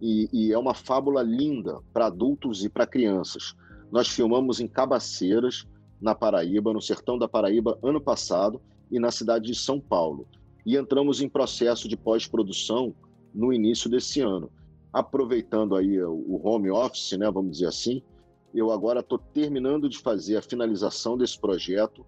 E, 0.00 0.26
e 0.32 0.52
é 0.52 0.58
uma 0.58 0.72
fábula 0.72 1.22
linda 1.22 1.80
para 1.92 2.06
adultos 2.06 2.64
e 2.64 2.70
para 2.70 2.86
crianças. 2.86 3.54
Nós 3.92 4.08
filmamos 4.08 4.58
em 4.58 4.66
Cabaceiras 4.66 5.66
na 6.00 6.14
Paraíba, 6.14 6.72
no 6.72 6.80
sertão 6.80 7.18
da 7.18 7.28
Paraíba, 7.28 7.78
ano 7.82 8.00
passado, 8.00 8.58
e 8.90 8.98
na 8.98 9.10
cidade 9.10 9.48
de 9.48 9.54
São 9.54 9.78
Paulo. 9.78 10.26
E 10.64 10.78
entramos 10.78 11.20
em 11.20 11.28
processo 11.28 11.86
de 11.86 11.96
pós-produção 11.96 12.94
no 13.34 13.52
início 13.52 13.90
desse 13.90 14.22
ano. 14.22 14.50
Aproveitando 14.98 15.76
aí 15.76 16.02
o 16.02 16.40
home 16.42 16.72
office, 16.72 17.12
né, 17.12 17.30
vamos 17.30 17.52
dizer 17.52 17.68
assim, 17.68 18.02
eu 18.52 18.72
agora 18.72 18.98
estou 18.98 19.16
terminando 19.16 19.88
de 19.88 19.96
fazer 19.96 20.36
a 20.36 20.42
finalização 20.42 21.16
desse 21.16 21.38
projeto. 21.38 22.04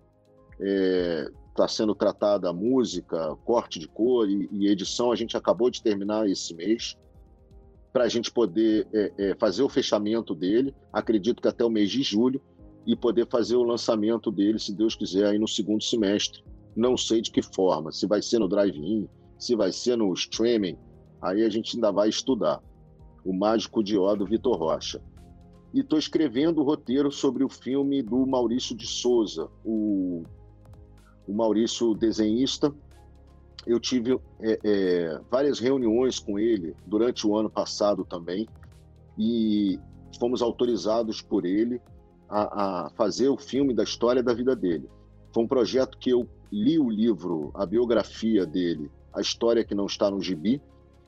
Está 0.59 0.65
é, 0.67 1.29
tá 1.55 1.69
sendo 1.69 1.95
tratada 1.95 2.51
a 2.51 2.53
música, 2.53 3.37
corte 3.45 3.79
de 3.79 3.87
cor 3.87 4.29
e, 4.29 4.49
e, 4.51 4.67
edição. 4.67 5.13
A 5.13 5.15
gente 5.15 5.37
acabou 5.37 5.71
de 5.71 5.81
terminar 5.81 6.29
esse 6.29 6.53
mês 6.53 6.97
para 7.93 8.05
a 8.05 8.09
gente 8.09 8.29
poder 8.29 8.89
é, 8.93 9.13
é, 9.19 9.35
fazer 9.37 9.63
o 9.63 9.69
fechamento 9.69 10.35
dele. 10.35 10.75
Acredito 10.93 11.41
que 11.41 11.47
até 11.47 11.65
o 11.65 11.71
mês 11.71 11.91
de 11.93 12.03
julho 12.03 12.43
e 12.85 12.97
poder 12.97 13.29
fazer 13.29 13.55
o 13.55 13.63
lançamento 13.63 14.33
dele, 14.33 14.59
se 14.59 14.75
Deus 14.75 14.97
quiser, 14.97 15.27
aí 15.27 15.39
no 15.39 15.47
segundo 15.47 15.85
semestre. 15.85 16.43
Não 16.75 16.97
sei 16.97 17.21
de 17.21 17.31
que 17.31 17.41
forma, 17.41 17.93
se 17.93 18.05
vai 18.05 18.21
ser 18.21 18.41
no 18.41 18.49
drive-in, 18.49 19.09
se 19.39 19.55
vai 19.55 19.71
ser 19.71 19.97
no 19.97 20.13
streaming, 20.15 20.77
aí 21.23 21.45
a 21.45 21.49
gente 21.49 21.77
ainda 21.77 21.93
vai 21.93 22.09
estudar. 22.09 22.61
O 23.25 23.33
Mágico 23.33 23.83
de 23.83 23.99
Ó, 23.99 24.15
do 24.15 24.27
Vitor 24.27 24.57
Rocha. 24.57 25.01
E 25.73 25.81
estou 25.81 25.99
escrevendo 25.99 26.61
o 26.61 26.65
roteiro 26.65 27.13
sobre 27.13 27.45
o 27.45 27.49
filme 27.49 28.03
do 28.03 28.27
Maurício 28.27 28.77
de 28.77 28.87
Souza, 28.87 29.49
o, 29.65 30.25
o 31.27 31.33
Maurício 31.33 31.95
desenhista. 31.95 32.75
Eu 33.67 33.79
tive 33.79 34.19
é, 34.41 34.59
é, 34.65 35.21
várias 35.31 35.59
reuniões 35.61 36.19
com 36.19 36.39
ele 36.39 36.75
durante 36.87 37.27
o 37.27 37.37
ano 37.37 37.51
passado 37.51 38.05
também, 38.05 38.49
e 39.19 39.79
fomos 40.19 40.43
autorizados 40.43 41.21
por 41.21 41.45
ele 41.45 41.81
a, 42.29 42.87
a 42.87 42.91
fazer 42.91 43.29
o 43.29 43.37
filme 43.37 43.75
da 43.75 43.83
história 43.83 44.23
da 44.23 44.33
vida 44.33 44.57
dele. 44.57 44.89
Foi 45.33 45.45
um 45.45 45.49
projeto 45.49 45.99
que 45.99 46.11
eu 46.11 46.29
li 46.51 46.79
o 46.79 46.91
livro, 46.91 47.51
a 47.55 47.65
biografia 47.65 48.45
dele, 48.45 48.91
a 49.13 49.21
história 49.21 49.65
que 49.65 49.75
não 49.75 49.87
está 49.87 50.11
no 50.11 50.21
gibi, 50.21 50.61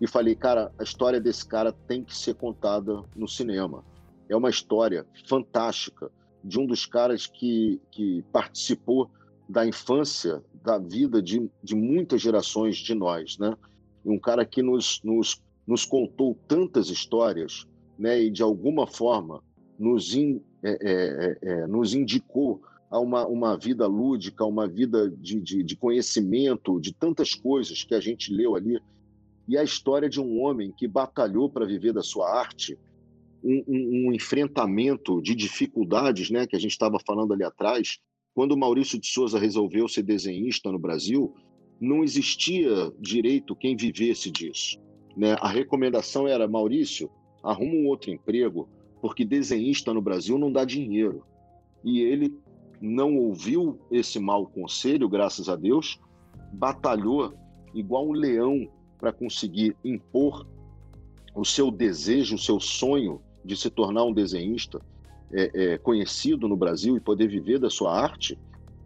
e 0.03 0.09
falei, 0.09 0.34
cara, 0.34 0.72
a 0.80 0.82
história 0.82 1.20
desse 1.20 1.46
cara 1.46 1.72
tem 1.86 2.03
que 2.03 2.16
ser 2.16 2.34
contada 2.34 3.05
no 3.14 3.28
cinema. 3.28 3.84
É 4.28 4.34
uma 4.34 4.50
história 4.50 5.07
fantástica 5.28 6.11
de 6.42 6.59
um 6.59 6.66
dos 6.66 6.84
caras 6.84 7.28
que, 7.28 7.80
que 7.88 8.24
participou 8.32 9.09
da 9.48 9.64
infância, 9.64 10.42
da 10.61 10.76
vida 10.76 11.22
de, 11.22 11.48
de 11.62 11.76
muitas 11.76 12.20
gerações 12.20 12.78
de 12.78 12.94
nós, 12.94 13.38
né? 13.38 13.57
Um 14.05 14.18
cara 14.18 14.44
que 14.44 14.61
nos, 14.61 15.00
nos, 15.05 15.40
nos 15.64 15.84
contou 15.84 16.36
tantas 16.48 16.88
histórias, 16.88 17.64
né? 17.96 18.20
E 18.24 18.28
de 18.28 18.42
alguma 18.42 18.88
forma 18.88 19.40
nos, 19.78 20.16
in, 20.16 20.42
é, 20.64 20.70
é, 20.70 20.92
é, 20.92 21.38
é, 21.42 21.66
nos 21.68 21.94
indicou 21.94 22.61
a 22.90 22.98
uma, 22.98 23.24
uma 23.24 23.57
vida 23.57 23.86
lúdica, 23.86 24.44
uma 24.44 24.66
vida 24.66 25.09
de, 25.09 25.40
de, 25.40 25.62
de, 25.62 25.76
conhecimento, 25.76 26.80
de 26.80 26.92
tantas 26.92 27.36
coisas 27.36 27.84
que 27.84 27.94
a 27.94 28.00
gente 28.00 28.34
leu 28.34 28.57
ali. 28.57 28.80
E 29.49 29.59
a 29.59 29.62
história 29.62 30.09
de 30.09 30.20
um 30.20 30.40
homem 30.40 30.72
que 30.76 30.86
batalhou 30.86 31.51
para 31.51 31.66
viver 31.66 31.93
da 31.93 32.03
sua 32.03 32.30
arte, 32.30 32.78
um, 33.43 33.62
um, 33.66 34.07
um, 34.09 34.12
enfrentamento 34.12 35.20
de 35.20 35.34
dificuldades, 35.34 36.30
né, 36.30 36.47
que 36.47 36.55
a 36.55 36.59
gente 36.59 36.70
estava 36.70 36.99
falando 37.05 37.32
ali 37.32 37.43
atrás. 37.43 37.99
Quando 38.34 38.57
Maurício 38.57 38.99
de 38.99 39.07
Souza 39.09 39.38
resolveu 39.38 39.88
ser 39.88 40.03
desenhista 40.03 40.70
no 40.70 40.78
Brasil, 40.78 41.34
não 41.80 42.05
existia 42.05 42.93
direito 42.99 43.57
quem 43.57 43.76
vivesse 43.76 44.30
disso. 44.30 44.78
Né? 45.16 45.36
A 45.40 45.49
recomendação 45.49 46.26
era: 46.28 46.47
Maurício, 46.49 47.11
arruma 47.43 47.74
um 47.74 47.88
outro 47.88 48.11
emprego, 48.11 48.68
porque 49.01 49.24
desenhista 49.24 49.93
no 49.93 50.01
Brasil 50.01 50.38
não 50.38 50.53
dá 50.53 50.64
dinheiro. 50.64 51.24
E 51.84 52.01
ele 52.01 52.32
não 52.80 53.16
ouviu 53.16 53.78
esse 53.90 54.18
mau 54.18 54.47
conselho, 54.47 55.09
graças 55.09 55.49
a 55.49 55.57
Deus, 55.57 56.01
batalhou 56.53 57.34
igual 57.74 58.09
um 58.09 58.12
leão 58.12 58.68
para 59.03 59.12
conseguir 59.12 59.76
impor 59.84 60.46
o 61.34 61.44
seu 61.44 61.72
desejo, 61.72 62.36
o 62.36 62.38
seu 62.38 62.61
sonho 62.61 63.20
de 63.44 63.57
se 63.57 63.68
tornar 63.68 64.05
um 64.05 64.12
desenhista 64.12 64.80
é, 65.32 65.72
é, 65.72 65.78
conhecido 65.78 66.46
no 66.46 66.57
Brasil 66.57 66.96
e 66.96 67.00
poder 67.00 67.26
viver 67.26 67.59
da 67.59 67.68
sua 67.68 68.00
arte. 68.00 68.38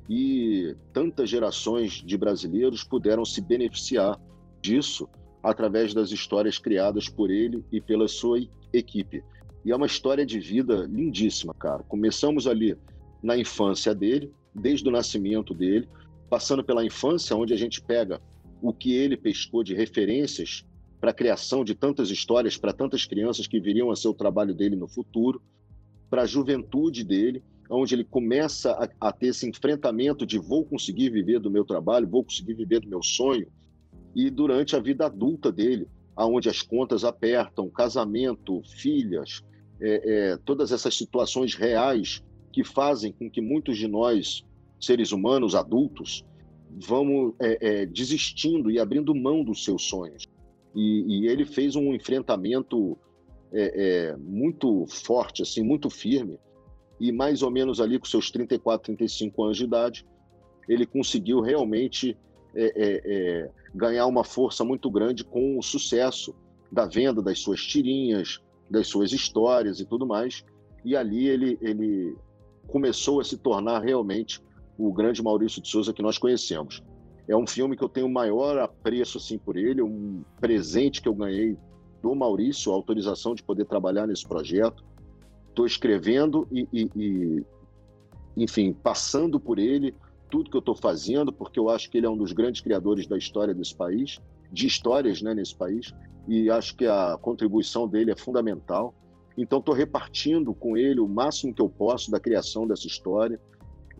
E 0.08 0.74
tantas 0.90 1.28
gerações 1.28 2.02
de 2.02 2.16
brasileiros 2.16 2.82
puderam 2.82 3.26
se 3.26 3.42
beneficiar 3.42 4.18
disso 4.62 5.06
através 5.42 5.92
das 5.92 6.10
histórias 6.10 6.56
criadas 6.56 7.10
por 7.10 7.30
ele 7.30 7.62
e 7.70 7.78
pela 7.78 8.08
sua 8.08 8.40
equipe. 8.72 9.22
E 9.66 9.70
é 9.70 9.76
uma 9.76 9.84
história 9.84 10.24
de 10.24 10.40
vida 10.40 10.88
lindíssima, 10.90 11.52
cara. 11.52 11.82
Começamos 11.82 12.46
ali 12.46 12.74
na 13.22 13.36
infância 13.36 13.94
dele, 13.94 14.32
desde 14.54 14.88
o 14.88 14.92
nascimento 14.92 15.52
dele, 15.52 15.86
passando 16.30 16.64
pela 16.64 16.82
infância, 16.82 17.36
onde 17.36 17.52
a 17.52 17.58
gente 17.58 17.82
pega 17.82 18.18
o 18.68 18.72
que 18.72 18.94
ele 18.94 19.16
pescou 19.16 19.62
de 19.62 19.74
referências 19.74 20.64
para 21.00 21.10
a 21.10 21.14
criação 21.14 21.64
de 21.64 21.74
tantas 21.74 22.10
histórias 22.10 22.56
para 22.56 22.72
tantas 22.72 23.04
crianças 23.04 23.46
que 23.46 23.60
viriam 23.60 23.90
a 23.90 23.96
ser 23.96 24.08
o 24.08 24.14
trabalho 24.14 24.54
dele 24.54 24.76
no 24.76 24.88
futuro, 24.88 25.40
para 26.08 26.22
a 26.22 26.26
juventude 26.26 27.04
dele, 27.04 27.42
onde 27.68 27.94
ele 27.94 28.04
começa 28.04 28.72
a, 28.72 29.08
a, 29.08 29.12
ter 29.12 29.28
esse 29.28 29.48
enfrentamento 29.48 30.24
de 30.24 30.38
vou 30.38 30.64
conseguir 30.64 31.10
viver 31.10 31.40
do 31.40 31.50
meu 31.50 31.64
trabalho, 31.64 32.08
vou 32.08 32.24
conseguir 32.24 32.54
viver 32.54 32.80
do 32.80 32.88
meu 32.88 33.02
sonho, 33.02 33.46
e 34.14 34.30
durante 34.30 34.74
a 34.74 34.80
vida 34.80 35.06
adulta 35.06 35.52
dele, 35.52 35.86
aonde 36.14 36.48
as 36.48 36.62
contas 36.62 37.04
apertam, 37.04 37.68
casamento, 37.68 38.62
filhas, 38.64 39.42
é, 39.80 40.30
é, 40.32 40.36
todas 40.38 40.72
essas 40.72 40.96
situações 40.96 41.54
reais 41.54 42.22
que 42.52 42.64
fazem 42.64 43.12
com 43.12 43.30
que 43.30 43.42
muitos 43.42 43.76
de 43.76 43.86
nós, 43.86 44.42
seres 44.80 45.12
humanos, 45.12 45.54
adultos, 45.54 46.24
vamos 46.70 47.34
é, 47.40 47.82
é 47.82 47.86
desistindo 47.86 48.70
e 48.70 48.78
abrindo 48.78 49.14
mão 49.14 49.44
dos 49.44 49.64
seus 49.64 49.84
sonhos. 49.84 50.26
E, 50.74 51.22
e 51.24 51.28
ele 51.28 51.44
fez 51.44 51.74
um 51.76 51.94
enfrentamento 51.94 52.98
é, 53.52 54.10
é, 54.10 54.16
muito 54.16 54.86
forte, 54.86 55.42
assim, 55.42 55.62
muito 55.62 55.88
firme, 55.88 56.38
e 57.00 57.12
mais 57.12 57.42
ou 57.42 57.50
menos 57.50 57.80
ali 57.80 57.98
com 57.98 58.06
seus 58.06 58.30
34, 58.30 58.96
35 58.96 59.44
anos 59.44 59.56
de 59.56 59.64
idade, 59.64 60.06
ele 60.68 60.86
conseguiu 60.86 61.40
realmente 61.40 62.16
é, 62.54 62.72
é, 62.76 63.50
ganhar 63.74 64.06
uma 64.06 64.24
força 64.24 64.64
muito 64.64 64.90
grande 64.90 65.22
com 65.24 65.58
o 65.58 65.62
sucesso 65.62 66.34
da 66.72 66.86
venda 66.86 67.22
das 67.22 67.38
suas 67.38 67.60
tirinhas, 67.60 68.40
das 68.68 68.88
suas 68.88 69.12
histórias 69.12 69.78
e 69.78 69.84
tudo 69.84 70.06
mais. 70.06 70.44
E 70.84 70.96
ali 70.96 71.28
ele, 71.28 71.58
ele 71.60 72.16
começou 72.66 73.20
a 73.20 73.24
se 73.24 73.36
tornar 73.36 73.80
realmente 73.80 74.40
o 74.78 74.92
grande 74.92 75.22
Maurício 75.22 75.60
de 75.60 75.68
Souza 75.68 75.92
que 75.92 76.02
nós 76.02 76.18
conhecemos. 76.18 76.82
É 77.28 77.36
um 77.36 77.46
filme 77.46 77.76
que 77.76 77.82
eu 77.82 77.88
tenho 77.88 78.08
maior 78.08 78.58
apreço 78.58 79.18
assim 79.18 79.38
por 79.38 79.56
ele, 79.56 79.82
um 79.82 80.22
presente 80.40 81.02
que 81.02 81.08
eu 81.08 81.14
ganhei 81.14 81.56
do 82.02 82.14
Maurício, 82.14 82.70
a 82.70 82.74
autorização 82.74 83.34
de 83.34 83.42
poder 83.42 83.64
trabalhar 83.64 84.06
nesse 84.06 84.26
projeto. 84.26 84.84
Estou 85.48 85.66
escrevendo 85.66 86.46
e, 86.52 86.68
e, 86.72 86.90
e, 86.94 87.44
enfim, 88.36 88.72
passando 88.72 89.40
por 89.40 89.58
ele 89.58 89.94
tudo 90.30 90.50
que 90.50 90.56
eu 90.56 90.60
estou 90.60 90.74
fazendo, 90.74 91.32
porque 91.32 91.58
eu 91.58 91.68
acho 91.68 91.90
que 91.90 91.98
ele 91.98 92.06
é 92.06 92.10
um 92.10 92.16
dos 92.16 92.32
grandes 92.32 92.60
criadores 92.60 93.06
da 93.06 93.16
história 93.16 93.54
desse 93.54 93.74
país, 93.74 94.20
de 94.52 94.66
histórias 94.66 95.22
né, 95.22 95.34
nesse 95.34 95.56
país, 95.56 95.92
e 96.28 96.50
acho 96.50 96.76
que 96.76 96.86
a 96.86 97.16
contribuição 97.20 97.88
dele 97.88 98.10
é 98.10 98.16
fundamental. 98.16 98.94
Então, 99.36 99.58
estou 99.58 99.74
repartindo 99.74 100.54
com 100.54 100.76
ele 100.76 101.00
o 101.00 101.08
máximo 101.08 101.54
que 101.54 101.62
eu 101.62 101.68
posso 101.68 102.10
da 102.10 102.18
criação 102.18 102.66
dessa 102.66 102.86
história. 102.86 103.40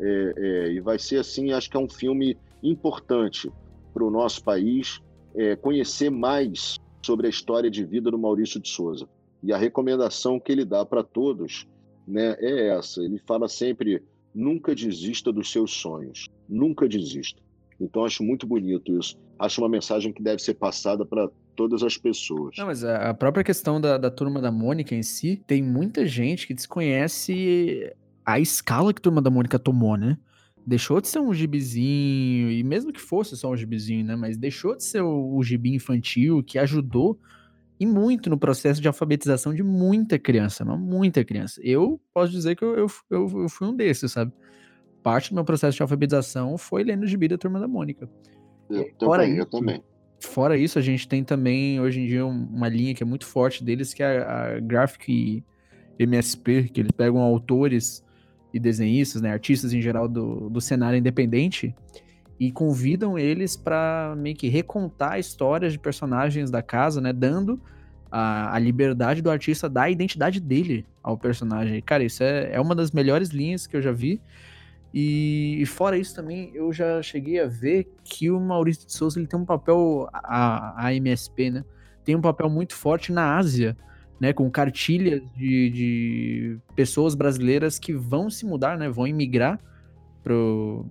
É, 0.01 0.35
é, 0.37 0.73
e 0.73 0.81
vai 0.81 0.99
ser 0.99 1.19
assim, 1.19 1.53
acho 1.53 1.71
que 1.71 1.77
é 1.77 1.81
um 1.81 1.89
filme 1.89 2.37
importante 2.63 3.51
para 3.93 4.05
o 4.05 4.11
nosso 4.11 4.43
país 4.45 5.01
é, 5.35 5.57
conhecer 5.57 6.11
mais 6.11 6.77
sobre 7.03 7.27
a 7.27 7.31
história 7.31 7.71
de 7.71 7.85
vida 7.85 8.11
do 8.11 8.19
Maurício 8.19 8.61
de 8.61 8.69
Souza. 8.69 9.09
E 9.43 9.53
a 9.53 9.57
recomendação 9.57 10.41
que 10.41 10.51
ele 10.51 10.65
dá 10.65 10.85
para 10.85 11.03
todos 11.03 11.67
né, 12.07 12.37
é 12.41 12.69
essa. 12.77 13.01
Ele 13.03 13.19
fala 13.27 13.49
sempre: 13.49 14.03
nunca 14.35 14.75
desista 14.75 15.33
dos 15.33 15.51
seus 15.51 15.73
sonhos, 15.73 16.29
nunca 16.49 16.89
desista. 16.89 17.41
Então 17.81 18.05
acho 18.05 18.23
muito 18.23 18.47
bonito 18.47 18.99
isso. 18.99 19.17
Acho 19.39 19.61
uma 19.61 19.69
mensagem 19.69 20.13
que 20.13 20.23
deve 20.23 20.43
ser 20.43 20.55
passada 20.55 21.05
para 21.05 21.29
todas 21.55 21.83
as 21.83 21.97
pessoas. 21.97 22.57
Não, 22.57 22.67
mas 22.67 22.83
a 22.83 23.13
própria 23.13 23.45
questão 23.45 23.81
da, 23.81 23.99
da 23.99 24.11
turma 24.11 24.41
da 24.41 24.51
Mônica 24.51 24.95
em 24.95 25.03
si, 25.03 25.43
tem 25.47 25.63
muita 25.63 26.07
gente 26.07 26.47
que 26.47 26.55
desconhece 26.55 27.93
a 28.27 28.41
escala 28.41 28.93
que 28.93 28.99
a 28.99 29.03
turma 29.03 29.23
da 29.23 29.31
Mônica 29.31 29.57
tomou, 29.57 29.97
né? 29.97 30.19
Deixou 30.67 31.01
de 31.01 31.07
ser 31.07 31.21
um 31.21 31.33
gibizinho, 31.33 32.51
e 32.51 32.65
mesmo 32.65 32.93
que 32.93 33.01
fosse 33.01 33.37
só 33.37 33.49
um 33.49 33.57
gibizinho, 33.57 34.05
né? 34.05 34.17
Mas 34.17 34.37
deixou 34.37 34.77
de 34.77 34.83
ser 34.83 35.01
o, 35.01 35.37
o 35.37 35.43
gibi 35.45 35.73
infantil 35.73 36.43
que 36.43 36.59
ajudou 36.59 37.21
e 37.79 37.87
muito 37.87 38.29
no 38.29 38.37
processo 38.37 38.81
de 38.81 38.89
alfabetização 38.89 39.55
de 39.55 39.63
muita 39.63 40.19
criança, 40.19 40.65
muita 40.65 41.25
criança. 41.25 41.61
Eu 41.63 42.01
posso 42.13 42.33
dizer 42.33 42.57
que 42.57 42.65
eu, 42.65 42.75
eu, 42.75 42.87
eu, 43.09 43.43
eu 43.43 43.49
fui 43.49 43.69
um 43.69 43.77
desses, 43.77 44.11
sabe? 44.11 44.33
Parte 45.05 45.31
do 45.31 45.37
meu 45.37 45.45
processo 45.45 45.77
de 45.77 45.83
alfabetização 45.83 46.59
foi 46.59 46.83
lendo 46.83 47.05
o 47.05 47.07
gibi 47.07 47.29
da 47.29 47.39
Turma 47.39 47.61
da 47.61 47.69
Mônica. 47.69 48.11
Eu, 48.69 48.91
Fora 48.99 49.23
também, 49.23 49.35
isso, 49.35 49.43
eu 49.43 49.47
também. 49.47 49.85
Fora 50.19 50.59
isso, 50.59 50.79
a 50.81 50.83
gente 50.83 51.07
tem 51.07 51.23
também, 51.23 51.81
hoje 51.81 52.01
em 52.01 52.07
dia, 52.09 52.27
uma 52.27 52.69
linha 52.69 52.93
que 52.93 53.05
é 53.05 53.07
muito 53.07 53.25
forte 53.25 53.63
deles, 53.63 53.95
que 53.95 54.03
é 54.03 54.19
a, 54.19 54.57
a 54.57 54.61
Graphic 54.61 55.45
MSP, 55.97 56.71
que 56.71 56.81
eles 56.81 56.91
pegam 56.91 57.21
autores 57.21 58.05
e 58.57 58.59
desenhistas, 58.59 59.23
né, 59.23 59.31
artistas 59.33 59.73
em 59.73 59.81
geral 59.81 60.09
do, 60.09 60.49
do 60.51 60.61
cenário 60.61 60.99
independente, 60.99 61.75
e 62.39 62.51
convidam 62.51 63.19
eles 63.19 63.57
para 63.57 64.15
meio 64.17 64.37
que 64.37 64.49
recontar 64.49 65.19
histórias 65.19 65.73
de 65.73 65.79
personagens 65.79 66.51
da 66.51 66.63
casa, 66.63 67.01
né, 67.01 67.13
dando 67.13 67.61
a, 68.11 68.55
a 68.55 68.59
liberdade 68.59 69.23
do 69.23 69.31
artista 69.31 69.69
dar 69.69 69.85
a 69.85 69.91
identidade 69.91 70.41
dele 70.41 70.87
ao 71.03 71.17
personagem. 71.17 71.81
Cara, 71.83 72.05
isso 72.05 72.23
é, 72.23 72.53
é 72.53 72.61
uma 72.61 72.75
das 72.75 72.91
melhores 72.91 73.31
linhas 73.31 73.67
que 73.67 73.77
eu 73.77 73.83
já 73.83 73.93
vi. 73.93 74.21
E, 74.93 75.61
e, 75.61 75.67
fora 75.67 75.99
isso 75.99 76.15
também, 76.15 76.51
eu 76.55 76.73
já 76.73 77.03
cheguei 77.03 77.41
a 77.41 77.47
ver 77.47 77.87
que 78.03 78.31
o 78.31 78.41
Maurício 78.41 78.87
de 78.87 78.93
Souza 78.93 79.19
ele 79.19 79.27
tem 79.27 79.39
um 79.39 79.45
papel, 79.45 80.09
a, 80.13 80.87
a 80.87 80.95
MSP, 80.95 81.51
né? 81.51 81.65
Tem 82.05 82.15
um 82.15 82.21
papel 82.21 82.49
muito 82.49 82.75
forte 82.75 83.13
na 83.13 83.37
Ásia, 83.37 83.77
né? 84.21 84.33
Com 84.33 84.51
cartilhas 84.51 85.23
de, 85.37 85.71
de 85.71 86.59
pessoas 86.75 87.15
brasileiras 87.15 87.79
que 87.79 87.93
vão 87.93 88.31
se 88.31 88.45
mudar, 88.47 88.79
né? 88.79 88.89
Vão 88.89 89.07
emigrar 89.07 89.61
pro, 90.23 90.87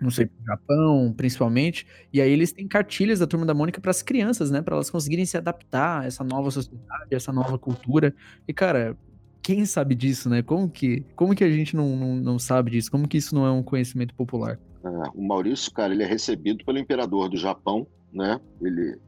não 0.00 0.10
sei, 0.10 0.26
pro 0.26 0.44
Japão, 0.44 1.12
principalmente. 1.16 1.86
E 2.12 2.20
aí 2.20 2.30
eles 2.30 2.52
têm 2.52 2.68
cartilhas 2.68 3.18
da 3.18 3.26
Turma 3.26 3.46
da 3.46 3.54
Mônica 3.54 3.80
para 3.80 3.90
as 3.90 4.02
crianças, 4.02 4.50
né? 4.50 4.62
Para 4.62 4.76
elas 4.76 4.90
conseguirem 4.90 5.26
se 5.26 5.36
adaptar 5.36 6.02
a 6.02 6.06
essa 6.06 6.22
nova 6.22 6.50
sociedade, 6.50 7.08
a 7.12 7.16
essa 7.16 7.32
nova 7.32 7.58
cultura. 7.58 8.14
E, 8.46 8.52
cara, 8.52 8.96
quem 9.42 9.64
sabe 9.66 9.94
disso, 9.94 10.28
né? 10.28 10.42
Como 10.42 10.68
que, 10.68 11.04
como 11.14 11.34
que 11.34 11.44
a 11.44 11.50
gente 11.50 11.76
não, 11.76 11.96
não, 11.96 12.16
não 12.16 12.38
sabe 12.38 12.70
disso? 12.70 12.90
Como 12.90 13.08
que 13.08 13.18
isso 13.18 13.34
não 13.34 13.46
é 13.46 13.50
um 13.50 13.62
conhecimento 13.62 14.14
popular? 14.14 14.58
É, 14.84 14.88
o 15.14 15.26
Maurício, 15.26 15.72
cara, 15.72 15.92
ele 15.92 16.02
é 16.02 16.06
recebido 16.06 16.64
pelo 16.64 16.78
imperador 16.78 17.28
do 17.28 17.36
Japão, 17.36 17.86
né? 18.12 18.40
Ele, 18.60 18.98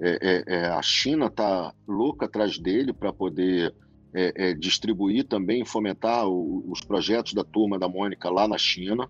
é, 0.00 0.18
é, 0.20 0.56
é 0.56 0.66
a 0.68 0.82
China 0.82 1.30
tá 1.30 1.72
louca 1.86 2.26
atrás 2.26 2.58
dele 2.58 2.92
para 2.92 3.12
poder 3.12 3.74
é, 4.14 4.50
é, 4.50 4.54
distribuir 4.54 5.24
também, 5.24 5.64
fomentar 5.64 6.28
o, 6.28 6.64
os 6.70 6.80
projetos 6.80 7.34
da 7.34 7.44
turma 7.44 7.78
da 7.78 7.88
Mônica 7.88 8.30
lá 8.30 8.46
na 8.48 8.58
China. 8.58 9.08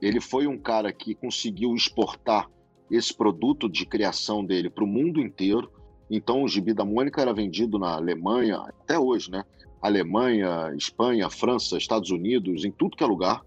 ele 0.00 0.20
foi 0.20 0.46
um 0.46 0.58
cara 0.58 0.92
que 0.92 1.14
conseguiu 1.14 1.74
exportar 1.74 2.48
esse 2.90 3.14
produto 3.14 3.68
de 3.68 3.86
criação 3.86 4.44
dele 4.44 4.70
para 4.70 4.84
o 4.84 4.86
mundo 4.86 5.20
inteiro. 5.20 5.70
Então, 6.10 6.42
o 6.42 6.48
gibi 6.48 6.74
da 6.74 6.84
Mônica 6.84 7.20
era 7.20 7.32
vendido 7.32 7.78
na 7.78 7.94
Alemanha, 7.94 8.58
até 8.58 8.98
hoje, 8.98 9.30
né? 9.30 9.44
Alemanha, 9.80 10.72
Espanha, 10.76 11.28
França, 11.28 11.76
Estados 11.76 12.10
Unidos, 12.10 12.64
em 12.64 12.70
tudo 12.70 12.96
que 12.96 13.04
é 13.04 13.06
lugar 13.06 13.42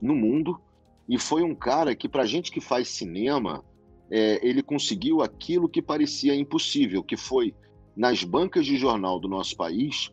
no 0.00 0.14
mundo. 0.14 0.58
E 1.08 1.18
foi 1.18 1.42
um 1.42 1.54
cara 1.54 1.94
que, 1.94 2.08
para 2.08 2.24
gente 2.24 2.50
que 2.50 2.60
faz 2.60 2.88
cinema, 2.88 3.62
é, 4.14 4.38
ele 4.46 4.62
conseguiu 4.62 5.22
aquilo 5.22 5.68
que 5.68 5.82
parecia 5.82 6.34
impossível, 6.34 7.02
que 7.02 7.16
foi 7.16 7.52
nas 7.96 8.22
bancas 8.22 8.64
de 8.64 8.76
jornal 8.76 9.18
do 9.18 9.28
nosso 9.28 9.56
país, 9.56 10.12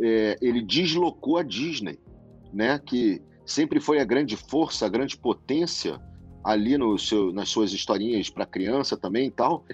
é, 0.00 0.38
ele 0.40 0.62
deslocou 0.62 1.36
a 1.36 1.42
Disney, 1.42 1.98
né? 2.52 2.78
Que 2.78 3.20
sempre 3.44 3.80
foi 3.80 3.98
a 3.98 4.04
grande 4.04 4.36
força, 4.36 4.86
a 4.86 4.88
grande 4.88 5.16
potência 5.16 6.00
ali 6.44 6.78
no 6.78 6.96
seu, 6.96 7.32
nas 7.32 7.48
suas 7.48 7.72
historinhas 7.72 8.30
para 8.30 8.46
criança 8.46 8.96
também 8.96 9.26
e 9.26 9.30
tal 9.30 9.64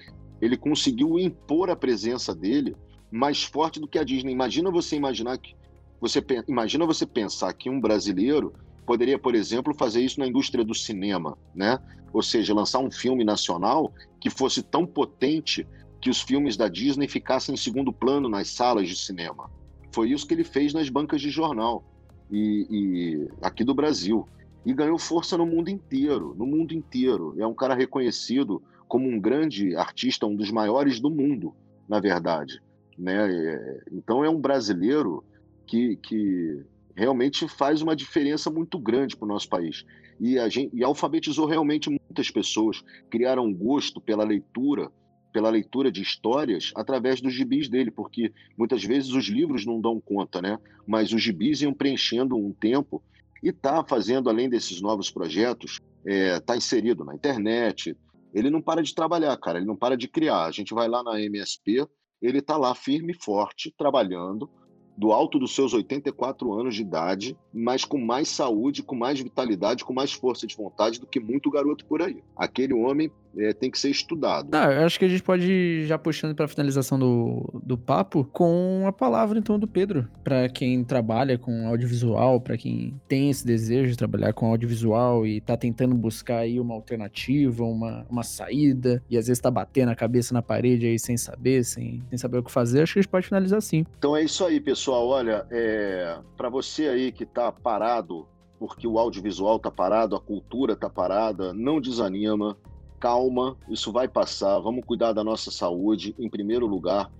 ele 0.41 0.57
conseguiu 0.57 1.19
impor 1.19 1.69
a 1.69 1.75
presença 1.75 2.33
dele 2.33 2.75
mais 3.11 3.43
forte 3.43 3.79
do 3.79 3.87
que 3.87 3.97
a 3.97 4.03
Disney. 4.03 4.31
Imagina 4.31 4.69
você 4.71 4.95
imaginar 4.95 5.37
que 5.37 5.55
você 5.99 6.23
imagina 6.47 6.85
você 6.85 7.05
pensar 7.05 7.51
que 7.53 7.69
um 7.69 7.81
brasileiro 7.81 8.53
poderia, 8.87 9.19
por 9.19 9.35
exemplo, 9.35 9.75
fazer 9.75 10.01
isso 10.01 10.17
na 10.17 10.25
indústria 10.25 10.63
do 10.63 10.73
cinema, 10.73 11.37
né? 11.53 11.77
Ou 12.13 12.23
seja, 12.23 12.53
lançar 12.53 12.79
um 12.79 12.89
filme 12.89 13.25
nacional 13.25 13.93
que 14.19 14.29
fosse 14.29 14.63
tão 14.63 14.85
potente 14.85 15.67
que 15.99 16.09
os 16.09 16.21
filmes 16.21 16.55
da 16.55 16.69
Disney 16.69 17.07
ficassem 17.07 17.53
em 17.53 17.57
segundo 17.57 17.91
plano 17.91 18.29
nas 18.29 18.47
salas 18.47 18.87
de 18.87 18.95
cinema. 18.95 19.51
Foi 19.91 20.09
isso 20.09 20.25
que 20.25 20.33
ele 20.33 20.45
fez 20.45 20.73
nas 20.73 20.87
bancas 20.89 21.19
de 21.19 21.29
jornal 21.29 21.83
e, 22.31 22.65
e 22.69 23.27
aqui 23.41 23.65
do 23.65 23.75
Brasil 23.75 24.25
e 24.65 24.73
ganhou 24.73 24.97
força 24.97 25.37
no 25.37 25.45
mundo 25.45 25.69
inteiro, 25.69 26.33
no 26.37 26.45
mundo 26.45 26.73
inteiro. 26.73 27.35
É 27.37 27.45
um 27.45 27.53
cara 27.53 27.75
reconhecido 27.75 28.61
como 28.87 29.09
um 29.09 29.19
grande 29.19 29.75
artista, 29.75 30.25
um 30.25 30.35
dos 30.35 30.49
maiores 30.49 31.01
do 31.01 31.09
mundo, 31.09 31.53
na 31.89 31.99
verdade. 31.99 32.61
Né? 32.97 33.29
É, 33.29 33.83
então 33.91 34.23
é 34.23 34.29
um 34.29 34.39
brasileiro 34.39 35.23
que, 35.65 35.97
que 35.97 36.63
realmente 36.97 37.47
faz 37.47 37.83
uma 37.83 37.95
diferença 37.95 38.49
muito 38.49 38.79
grande 38.79 39.15
para 39.15 39.25
o 39.25 39.29
nosso 39.29 39.47
país. 39.47 39.85
E, 40.19 40.39
a 40.39 40.49
gente, 40.49 40.75
e 40.75 40.83
alfabetizou 40.83 41.45
realmente 41.45 41.89
muitas 41.89 42.31
pessoas, 42.31 42.83
criaram 43.07 43.53
gosto 43.53 44.01
pela 44.01 44.23
leitura, 44.23 44.91
pela 45.31 45.51
leitura 45.51 45.91
de 45.91 46.01
histórias 46.01 46.71
através 46.75 47.21
dos 47.21 47.35
gibis 47.35 47.69
dele, 47.69 47.91
porque 47.91 48.33
muitas 48.57 48.83
vezes 48.83 49.11
os 49.11 49.27
livros 49.27 49.63
não 49.63 49.79
dão 49.79 50.01
conta, 50.01 50.41
né? 50.41 50.57
Mas 50.87 51.13
os 51.13 51.21
gibis 51.21 51.61
iam 51.61 51.71
preenchendo 51.71 52.35
um 52.35 52.51
tempo 52.51 53.03
e 53.43 53.49
está 53.49 53.83
fazendo, 53.83 54.27
além 54.27 54.49
desses 54.49 54.81
novos 54.81 55.11
projetos, 55.11 55.79
é, 56.03 56.39
tá 56.39 56.57
inserido 56.57 57.05
na 57.05 57.13
internet, 57.13 57.95
ele 58.33 58.49
não 58.49 58.61
para 58.61 58.81
de 58.81 58.95
trabalhar, 58.95 59.37
cara, 59.37 59.59
ele 59.59 59.67
não 59.67 59.75
para 59.75 59.95
de 59.95 60.07
criar. 60.07 60.45
A 60.45 60.51
gente 60.51 60.73
vai 60.73 60.87
lá 60.87 61.03
na 61.03 61.21
MSP, 61.21 61.87
ele 62.19 62.39
está 62.39 62.57
lá 62.57 62.73
firme 62.73 63.13
e 63.13 63.23
forte, 63.23 63.71
trabalhando, 63.77 64.49
do 64.97 65.11
alto 65.11 65.37
dos 65.37 65.53
seus 65.53 65.73
84 65.73 66.51
anos 66.53 66.75
de 66.75 66.81
idade, 66.81 67.37
mas 67.57 67.83
com 67.83 67.97
mais 67.97 68.29
saúde, 68.29 68.83
com 68.83 68.95
mais 68.95 69.19
vitalidade, 69.19 69.83
com 69.83 69.93
mais 69.93 70.13
força 70.13 70.45
de 70.45 70.55
vontade 70.55 70.99
do 70.99 71.07
que 71.07 71.19
muito 71.19 71.49
garoto 71.49 71.85
por 71.85 72.01
aí. 72.01 72.23
Aquele 72.35 72.73
homem 72.73 73.11
é, 73.37 73.53
tem 73.53 73.69
que 73.69 73.79
ser 73.79 73.89
estudado. 73.89 74.49
Ah, 74.51 74.71
eu 74.71 74.85
acho 74.85 74.97
que 74.97 75.05
a 75.05 75.07
gente 75.07 75.23
pode 75.23 75.51
ir 75.51 75.85
já 75.85 75.97
puxando 75.97 76.35
para 76.35 76.45
a 76.45 76.47
finalização 76.47 76.97
do, 76.97 77.61
do 77.63 77.77
papo 77.77 78.27
com 78.31 78.85
a 78.87 78.91
palavra 78.91 79.37
então 79.37 79.59
do 79.59 79.67
Pedro, 79.67 80.07
para 80.23 80.49
quem 80.49 80.83
trabalha 80.83 81.37
com 81.37 81.67
audiovisual, 81.67 82.41
para 82.41 82.57
quem 82.57 82.99
tem 83.07 83.29
esse 83.29 83.45
desejo 83.45 83.91
de 83.91 83.97
trabalhar 83.97 84.33
com 84.33 84.47
audiovisual 84.47 85.25
e 85.25 85.41
tá 85.41 85.55
tentando 85.55 85.95
buscar 85.95 86.39
aí 86.39 86.59
uma 86.59 86.73
alternativa, 86.73 87.63
uma, 87.63 88.05
uma 88.09 88.23
saída 88.23 89.03
e 89.09 89.17
às 89.17 89.27
vezes 89.27 89.41
tá 89.41 89.51
batendo 89.51 89.89
a 89.89 89.95
cabeça 89.95 90.33
na 90.33 90.41
parede 90.41 90.87
aí 90.87 90.99
sem 90.99 91.17
saber, 91.17 91.63
sem, 91.63 92.03
sem 92.09 92.17
saber 92.17 92.39
o 92.39 92.43
que 92.43 92.51
fazer, 92.51 92.81
acho 92.81 92.93
que 92.93 92.99
a 92.99 93.01
gente 93.01 93.11
pode 93.11 93.27
finalizar 93.27 93.57
assim. 93.57 93.85
Então 93.97 94.15
é 94.15 94.23
isso 94.23 94.45
aí, 94.45 94.59
pessoal. 94.59 95.07
Olha, 95.07 95.45
é, 95.51 96.17
para 96.35 96.49
você 96.49 96.87
aí 96.87 97.11
que 97.11 97.25
tá 97.25 97.46
parado 97.51 98.27
porque 98.59 98.87
o 98.87 98.97
audiovisual 98.97 99.57
está 99.57 99.69
parado, 99.69 100.15
a 100.15 100.19
cultura 100.19 100.73
está 100.73 100.89
parada, 100.89 101.53
não 101.53 101.79
desanima, 101.79 102.57
calma, 102.99 103.55
isso 103.69 103.91
vai 103.91 104.07
passar, 104.07 104.59
vamos 104.59 104.83
cuidar 104.85 105.13
da 105.13 105.23
nossa 105.23 105.51
saúde 105.51 106.15
em 106.17 106.29
primeiro 106.29 106.65
lugar, 106.65 107.11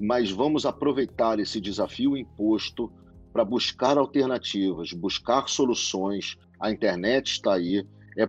mas 0.00 0.30
vamos 0.30 0.64
aproveitar 0.64 1.38
esse 1.38 1.60
desafio 1.60 2.16
imposto 2.16 2.90
para 3.32 3.44
buscar 3.44 3.98
alternativas, 3.98 4.92
buscar 4.92 5.48
soluções. 5.48 6.38
A 6.58 6.70
internet 6.70 7.32
está 7.32 7.54
aí, 7.54 7.86
é 8.16 8.28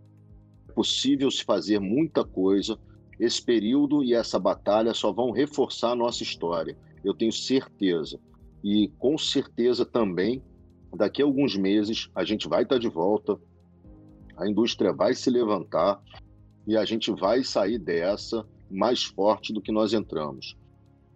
possível 0.76 1.32
se 1.32 1.44
fazer 1.44 1.80
muita 1.80 2.26
coisa. 2.26 2.78
Esse 3.18 3.42
período 3.42 4.04
e 4.04 4.14
essa 4.14 4.38
batalha 4.38 4.94
só 4.94 5.12
vão 5.12 5.32
reforçar 5.32 5.92
a 5.92 5.96
nossa 5.96 6.24
história, 6.24 6.78
eu 7.04 7.14
tenho 7.14 7.32
certeza. 7.32 8.20
E 8.64 8.90
com 9.00 9.18
certeza 9.18 9.86
também, 9.86 10.42
daqui 10.96 11.22
a 11.22 11.26
alguns 11.26 11.56
meses, 11.56 12.10
a 12.16 12.24
gente 12.24 12.48
vai 12.48 12.64
estar 12.64 12.78
de 12.78 12.90
volta, 12.90 13.40
a 14.38 14.48
indústria 14.48 14.94
vai 14.94 15.14
se 15.14 15.30
levantar 15.30 16.02
e 16.66 16.78
a 16.78 16.86
gente 16.86 17.12
vai 17.12 17.44
sair 17.44 17.80
dessa 17.80 18.46
mais 18.70 19.04
forte 19.04 19.54
do 19.54 19.62
que 19.62 19.72
nós 19.72 19.94
entramos. 19.94 20.58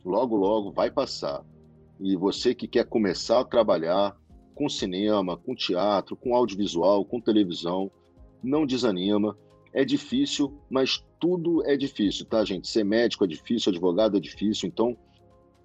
Logo, 0.04 0.36
logo 0.36 0.72
vai 0.72 0.90
passar. 0.90 1.44
E 2.00 2.16
você 2.16 2.56
que 2.56 2.68
quer 2.68 2.86
começar 2.86 3.42
a 3.42 3.46
trabalhar 3.46 4.18
com 4.56 4.68
cinema, 4.68 5.38
com 5.38 5.56
teatro, 5.56 6.16
com 6.16 6.36
audiovisual, 6.36 7.06
com 7.06 7.22
televisão, 7.22 7.92
não 8.44 8.66
desanima. 8.66 9.38
É 9.74 9.86
difícil, 9.86 10.58
mas 10.70 11.04
tudo 11.20 11.66
é 11.66 11.78
difícil, 11.78 12.26
tá, 12.26 12.44
gente? 12.44 12.68
Ser 12.68 12.84
médico 12.84 13.24
é 13.24 13.28
difícil, 13.28 13.70
advogado 13.70 14.18
é 14.18 14.20
difícil, 14.20 14.68
então 14.68 14.98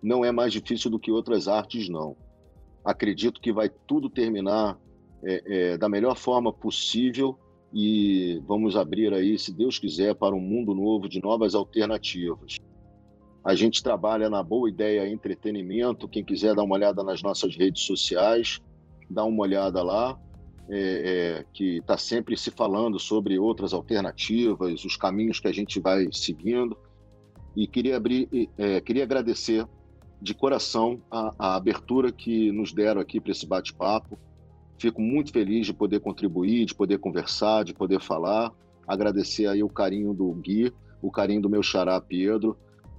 não 0.03 0.25
é 0.25 0.31
mais 0.31 0.53
difícil 0.53 0.91
do 0.91 0.99
que 0.99 1.11
outras 1.11 1.49
artes, 1.49 1.89
não. 1.89 2.17
Acredito 2.87 3.41
que 3.41 3.53
vai 3.53 3.69
tudo 3.69 4.09
terminar 4.09 4.79
é, 5.25 5.43
é, 5.73 5.77
da 5.77 5.89
melhor 5.89 6.17
forma 6.17 6.53
possível 6.53 7.37
e 7.75 8.41
vamos 8.47 8.77
abrir 8.77 9.13
aí, 9.13 9.37
se 9.37 9.53
Deus 9.53 9.77
quiser, 9.77 10.15
para 10.15 10.37
um 10.37 10.41
mundo 10.41 10.73
novo 10.73 11.09
de 11.09 11.21
novas 11.21 11.57
alternativas. 11.57 12.59
A 13.45 13.57
gente 13.57 13.83
trabalha 13.83 14.31
na 14.31 14.41
Boa 14.41 14.69
Ideia 14.69 15.09
Entretenimento. 15.09 16.09
Quem 16.09 16.25
quiser 16.25 16.55
dar 16.55 16.63
uma 16.63 16.77
olhada 16.77 17.03
nas 17.03 17.23
nossas 17.23 17.57
redes 17.57 17.83
sociais, 17.83 18.61
dá 19.11 19.25
uma 19.25 19.43
olhada 19.43 19.83
lá, 19.83 20.17
é, 20.69 21.41
é, 21.41 21.45
que 21.53 21.79
está 21.79 21.99
sempre 21.99 22.37
se 22.37 22.53
falando 22.53 23.01
sobre 23.01 23.37
outras 23.37 23.73
alternativas, 23.73 24.85
os 24.85 24.97
caminhos 24.97 25.41
que 25.41 25.49
a 25.49 25.53
gente 25.53 25.81
vai 25.81 26.09
seguindo. 26.13 26.77
E 27.57 27.67
queria, 27.67 27.97
abrir, 27.97 28.29
é, 28.57 28.81
queria 28.81 29.03
agradecer 29.03 29.67
de 30.21 30.35
coração 30.35 31.01
a, 31.11 31.35
a 31.39 31.55
abertura 31.57 32.11
que 32.11 32.51
nos 32.53 32.73
deram 32.73 33.01
aqui 33.01 33.21
para 33.21 33.33
esse 33.33 33.47
bate-papo. 33.47 34.19
Fico 34.79 35.01
muito 35.01 35.33
feliz 35.33 35.67
de 35.67 35.73
poder 35.73 36.01
contribuir, 36.01 36.67
de 36.67 36.75
poder 36.75 36.99
conversar, 36.99 37.65
de 37.65 37.73
poder 37.73 38.01
falar. 38.01 38.53
Agradecer 38.87 39.47
aí 39.47 39.63
o 39.63 39.69
carinho 39.69 40.13
do 40.13 40.33
Gui, 40.35 40.73
o 41.03 41.11
carinho 41.11 41.43
do 41.43 41.51
meu 41.51 41.63
xará 41.63 42.01
Pedro 42.01 42.57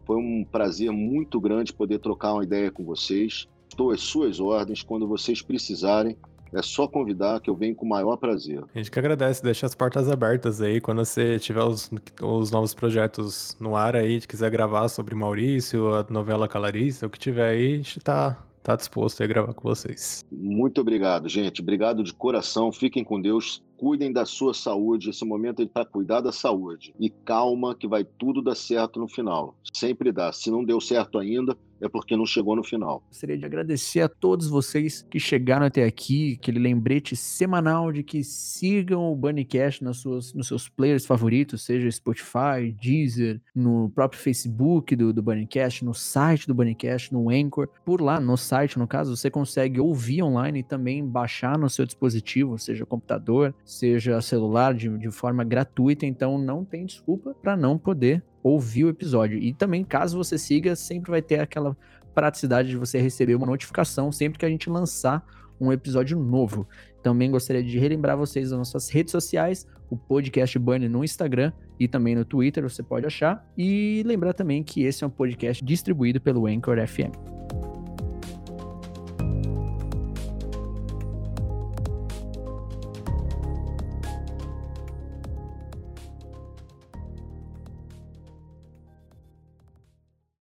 foi 0.07 0.15
um 0.15 0.45
prazer 0.45 0.89
muito 0.89 1.37
grande 1.41 1.73
poder 1.73 1.99
trocar 1.99 2.33
uma 2.33 2.43
ideia 2.43 2.71
com 2.71 2.85
vocês. 2.85 3.45
Estou 3.69 3.91
às 3.91 3.99
suas 3.99 4.39
ordens 4.39 4.81
quando 4.81 5.05
vocês 5.05 5.41
precisarem. 5.41 6.15
É 6.53 6.61
só 6.61 6.87
convidar 6.87 7.39
que 7.39 7.49
eu 7.49 7.55
venho 7.55 7.75
com 7.75 7.85
o 7.85 7.89
maior 7.89 8.17
prazer. 8.17 8.63
A 8.73 8.77
gente 8.77 8.91
que 8.91 8.99
agradece, 8.99 9.43
deixa 9.43 9.65
as 9.65 9.75
portas 9.75 10.09
abertas 10.09 10.61
aí. 10.61 10.79
Quando 10.81 10.99
você 10.99 11.39
tiver 11.39 11.63
os, 11.63 11.89
os 12.21 12.51
novos 12.51 12.73
projetos 12.73 13.55
no 13.59 13.75
ar 13.75 13.95
aí, 13.95 14.19
quiser 14.21 14.49
gravar 14.49 14.87
sobre 14.89 15.15
Maurício, 15.15 15.93
a 15.93 16.05
novela 16.09 16.47
Calarice, 16.47 17.05
o 17.05 17.09
que 17.09 17.19
tiver 17.19 17.49
aí, 17.49 17.73
a 17.73 17.77
gente 17.77 17.99
tá, 17.99 18.37
tá 18.63 18.75
disposto 18.75 19.23
a 19.23 19.27
gravar 19.27 19.53
com 19.53 19.67
vocês. 19.67 20.25
Muito 20.31 20.81
obrigado, 20.81 21.27
gente. 21.27 21.61
Obrigado 21.61 22.03
de 22.03 22.13
coração. 22.13 22.71
Fiquem 22.71 23.03
com 23.03 23.21
Deus 23.21 23.61
cuidem 23.77 24.11
da 24.11 24.25
sua 24.25 24.53
saúde. 24.53 25.11
Esse 25.11 25.23
momento 25.23 25.61
é 25.61 25.65
para 25.65 25.85
cuidar 25.85 26.19
da 26.19 26.31
saúde. 26.31 26.93
E 26.99 27.09
calma, 27.09 27.75
que 27.75 27.87
vai 27.87 28.03
tudo 28.03 28.41
dar 28.41 28.55
certo 28.55 28.99
no 28.99 29.07
final. 29.07 29.55
Sempre 29.71 30.11
dá. 30.11 30.31
Se 30.33 30.49
não 30.49 30.63
deu 30.63 30.81
certo 30.81 31.19
ainda, 31.19 31.55
é 31.81 31.87
porque 31.87 32.15
não 32.15 32.25
chegou 32.25 32.55
no 32.55 32.63
final. 32.63 33.03
Gostaria 33.07 33.37
de 33.37 33.45
agradecer 33.45 34.01
a 34.01 34.09
todos 34.09 34.47
vocês 34.47 35.05
que 35.09 35.19
chegaram 35.19 35.65
até 35.65 35.83
aqui, 35.83 36.37
aquele 36.39 36.59
lembrete 36.59 37.15
semanal 37.15 37.91
de 37.91 38.03
que 38.03 38.23
sigam 38.23 39.11
o 39.11 39.15
Bunnycast 39.15 39.83
nas 39.83 39.97
suas, 39.97 40.33
nos 40.33 40.47
seus 40.47 40.67
players 40.69 41.05
favoritos, 41.05 41.63
seja 41.63 41.89
Spotify, 41.89 42.75
Deezer, 42.79 43.41
no 43.55 43.89
próprio 43.89 44.19
Facebook 44.19 44.95
do, 44.95 45.13
do 45.13 45.21
Bunnycast, 45.21 45.83
no 45.85 45.93
site 45.93 46.47
do 46.47 46.53
Bunnycast, 46.53 47.13
no 47.13 47.29
Anchor. 47.29 47.67
Por 47.85 48.01
lá, 48.01 48.19
no 48.19 48.37
site, 48.37 48.79
no 48.79 48.87
caso, 48.87 49.15
você 49.15 49.29
consegue 49.29 49.79
ouvir 49.79 50.23
online 50.23 50.59
e 50.59 50.63
também 50.63 51.05
baixar 51.05 51.57
no 51.57 51.69
seu 51.69 51.85
dispositivo, 51.85 52.57
seja 52.57 52.85
computador, 52.85 53.53
seja 53.63 54.21
celular, 54.21 54.73
de, 54.73 54.89
de 54.97 55.11
forma 55.11 55.43
gratuita. 55.43 56.05
Então 56.05 56.37
não 56.37 56.63
tem 56.63 56.85
desculpa 56.85 57.35
para 57.41 57.55
não 57.55 57.77
poder 57.77 58.23
ouvir 58.47 58.85
o 58.85 58.89
episódio. 58.89 59.37
E 59.37 59.53
também, 59.53 59.83
caso 59.83 60.17
você 60.17 60.37
siga, 60.37 60.75
sempre 60.75 61.11
vai 61.11 61.21
ter 61.21 61.39
aquela 61.39 61.75
praticidade 62.13 62.69
de 62.69 62.77
você 62.77 62.99
receber 62.99 63.35
uma 63.35 63.45
notificação 63.45 64.11
sempre 64.11 64.39
que 64.39 64.45
a 64.45 64.49
gente 64.49 64.69
lançar 64.69 65.23
um 65.59 65.71
episódio 65.71 66.17
novo. 66.17 66.67
Também 67.03 67.29
gostaria 67.29 67.63
de 67.63 67.77
relembrar 67.77 68.17
vocês 68.17 68.49
das 68.49 68.57
nossas 68.57 68.89
redes 68.89 69.11
sociais, 69.11 69.67
o 69.89 69.95
podcast 69.95 70.57
Bunny 70.57 70.89
no 70.89 71.03
Instagram 71.03 71.51
e 71.79 71.87
também 71.87 72.15
no 72.15 72.25
Twitter, 72.25 72.63
você 72.63 72.83
pode 72.83 73.05
achar. 73.05 73.45
E 73.57 74.03
lembrar 74.05 74.33
também 74.33 74.63
que 74.63 74.83
esse 74.83 75.03
é 75.03 75.07
um 75.07 75.11
podcast 75.11 75.63
distribuído 75.63 76.19
pelo 76.19 76.47
Anchor 76.47 76.77
FM. 76.85 77.46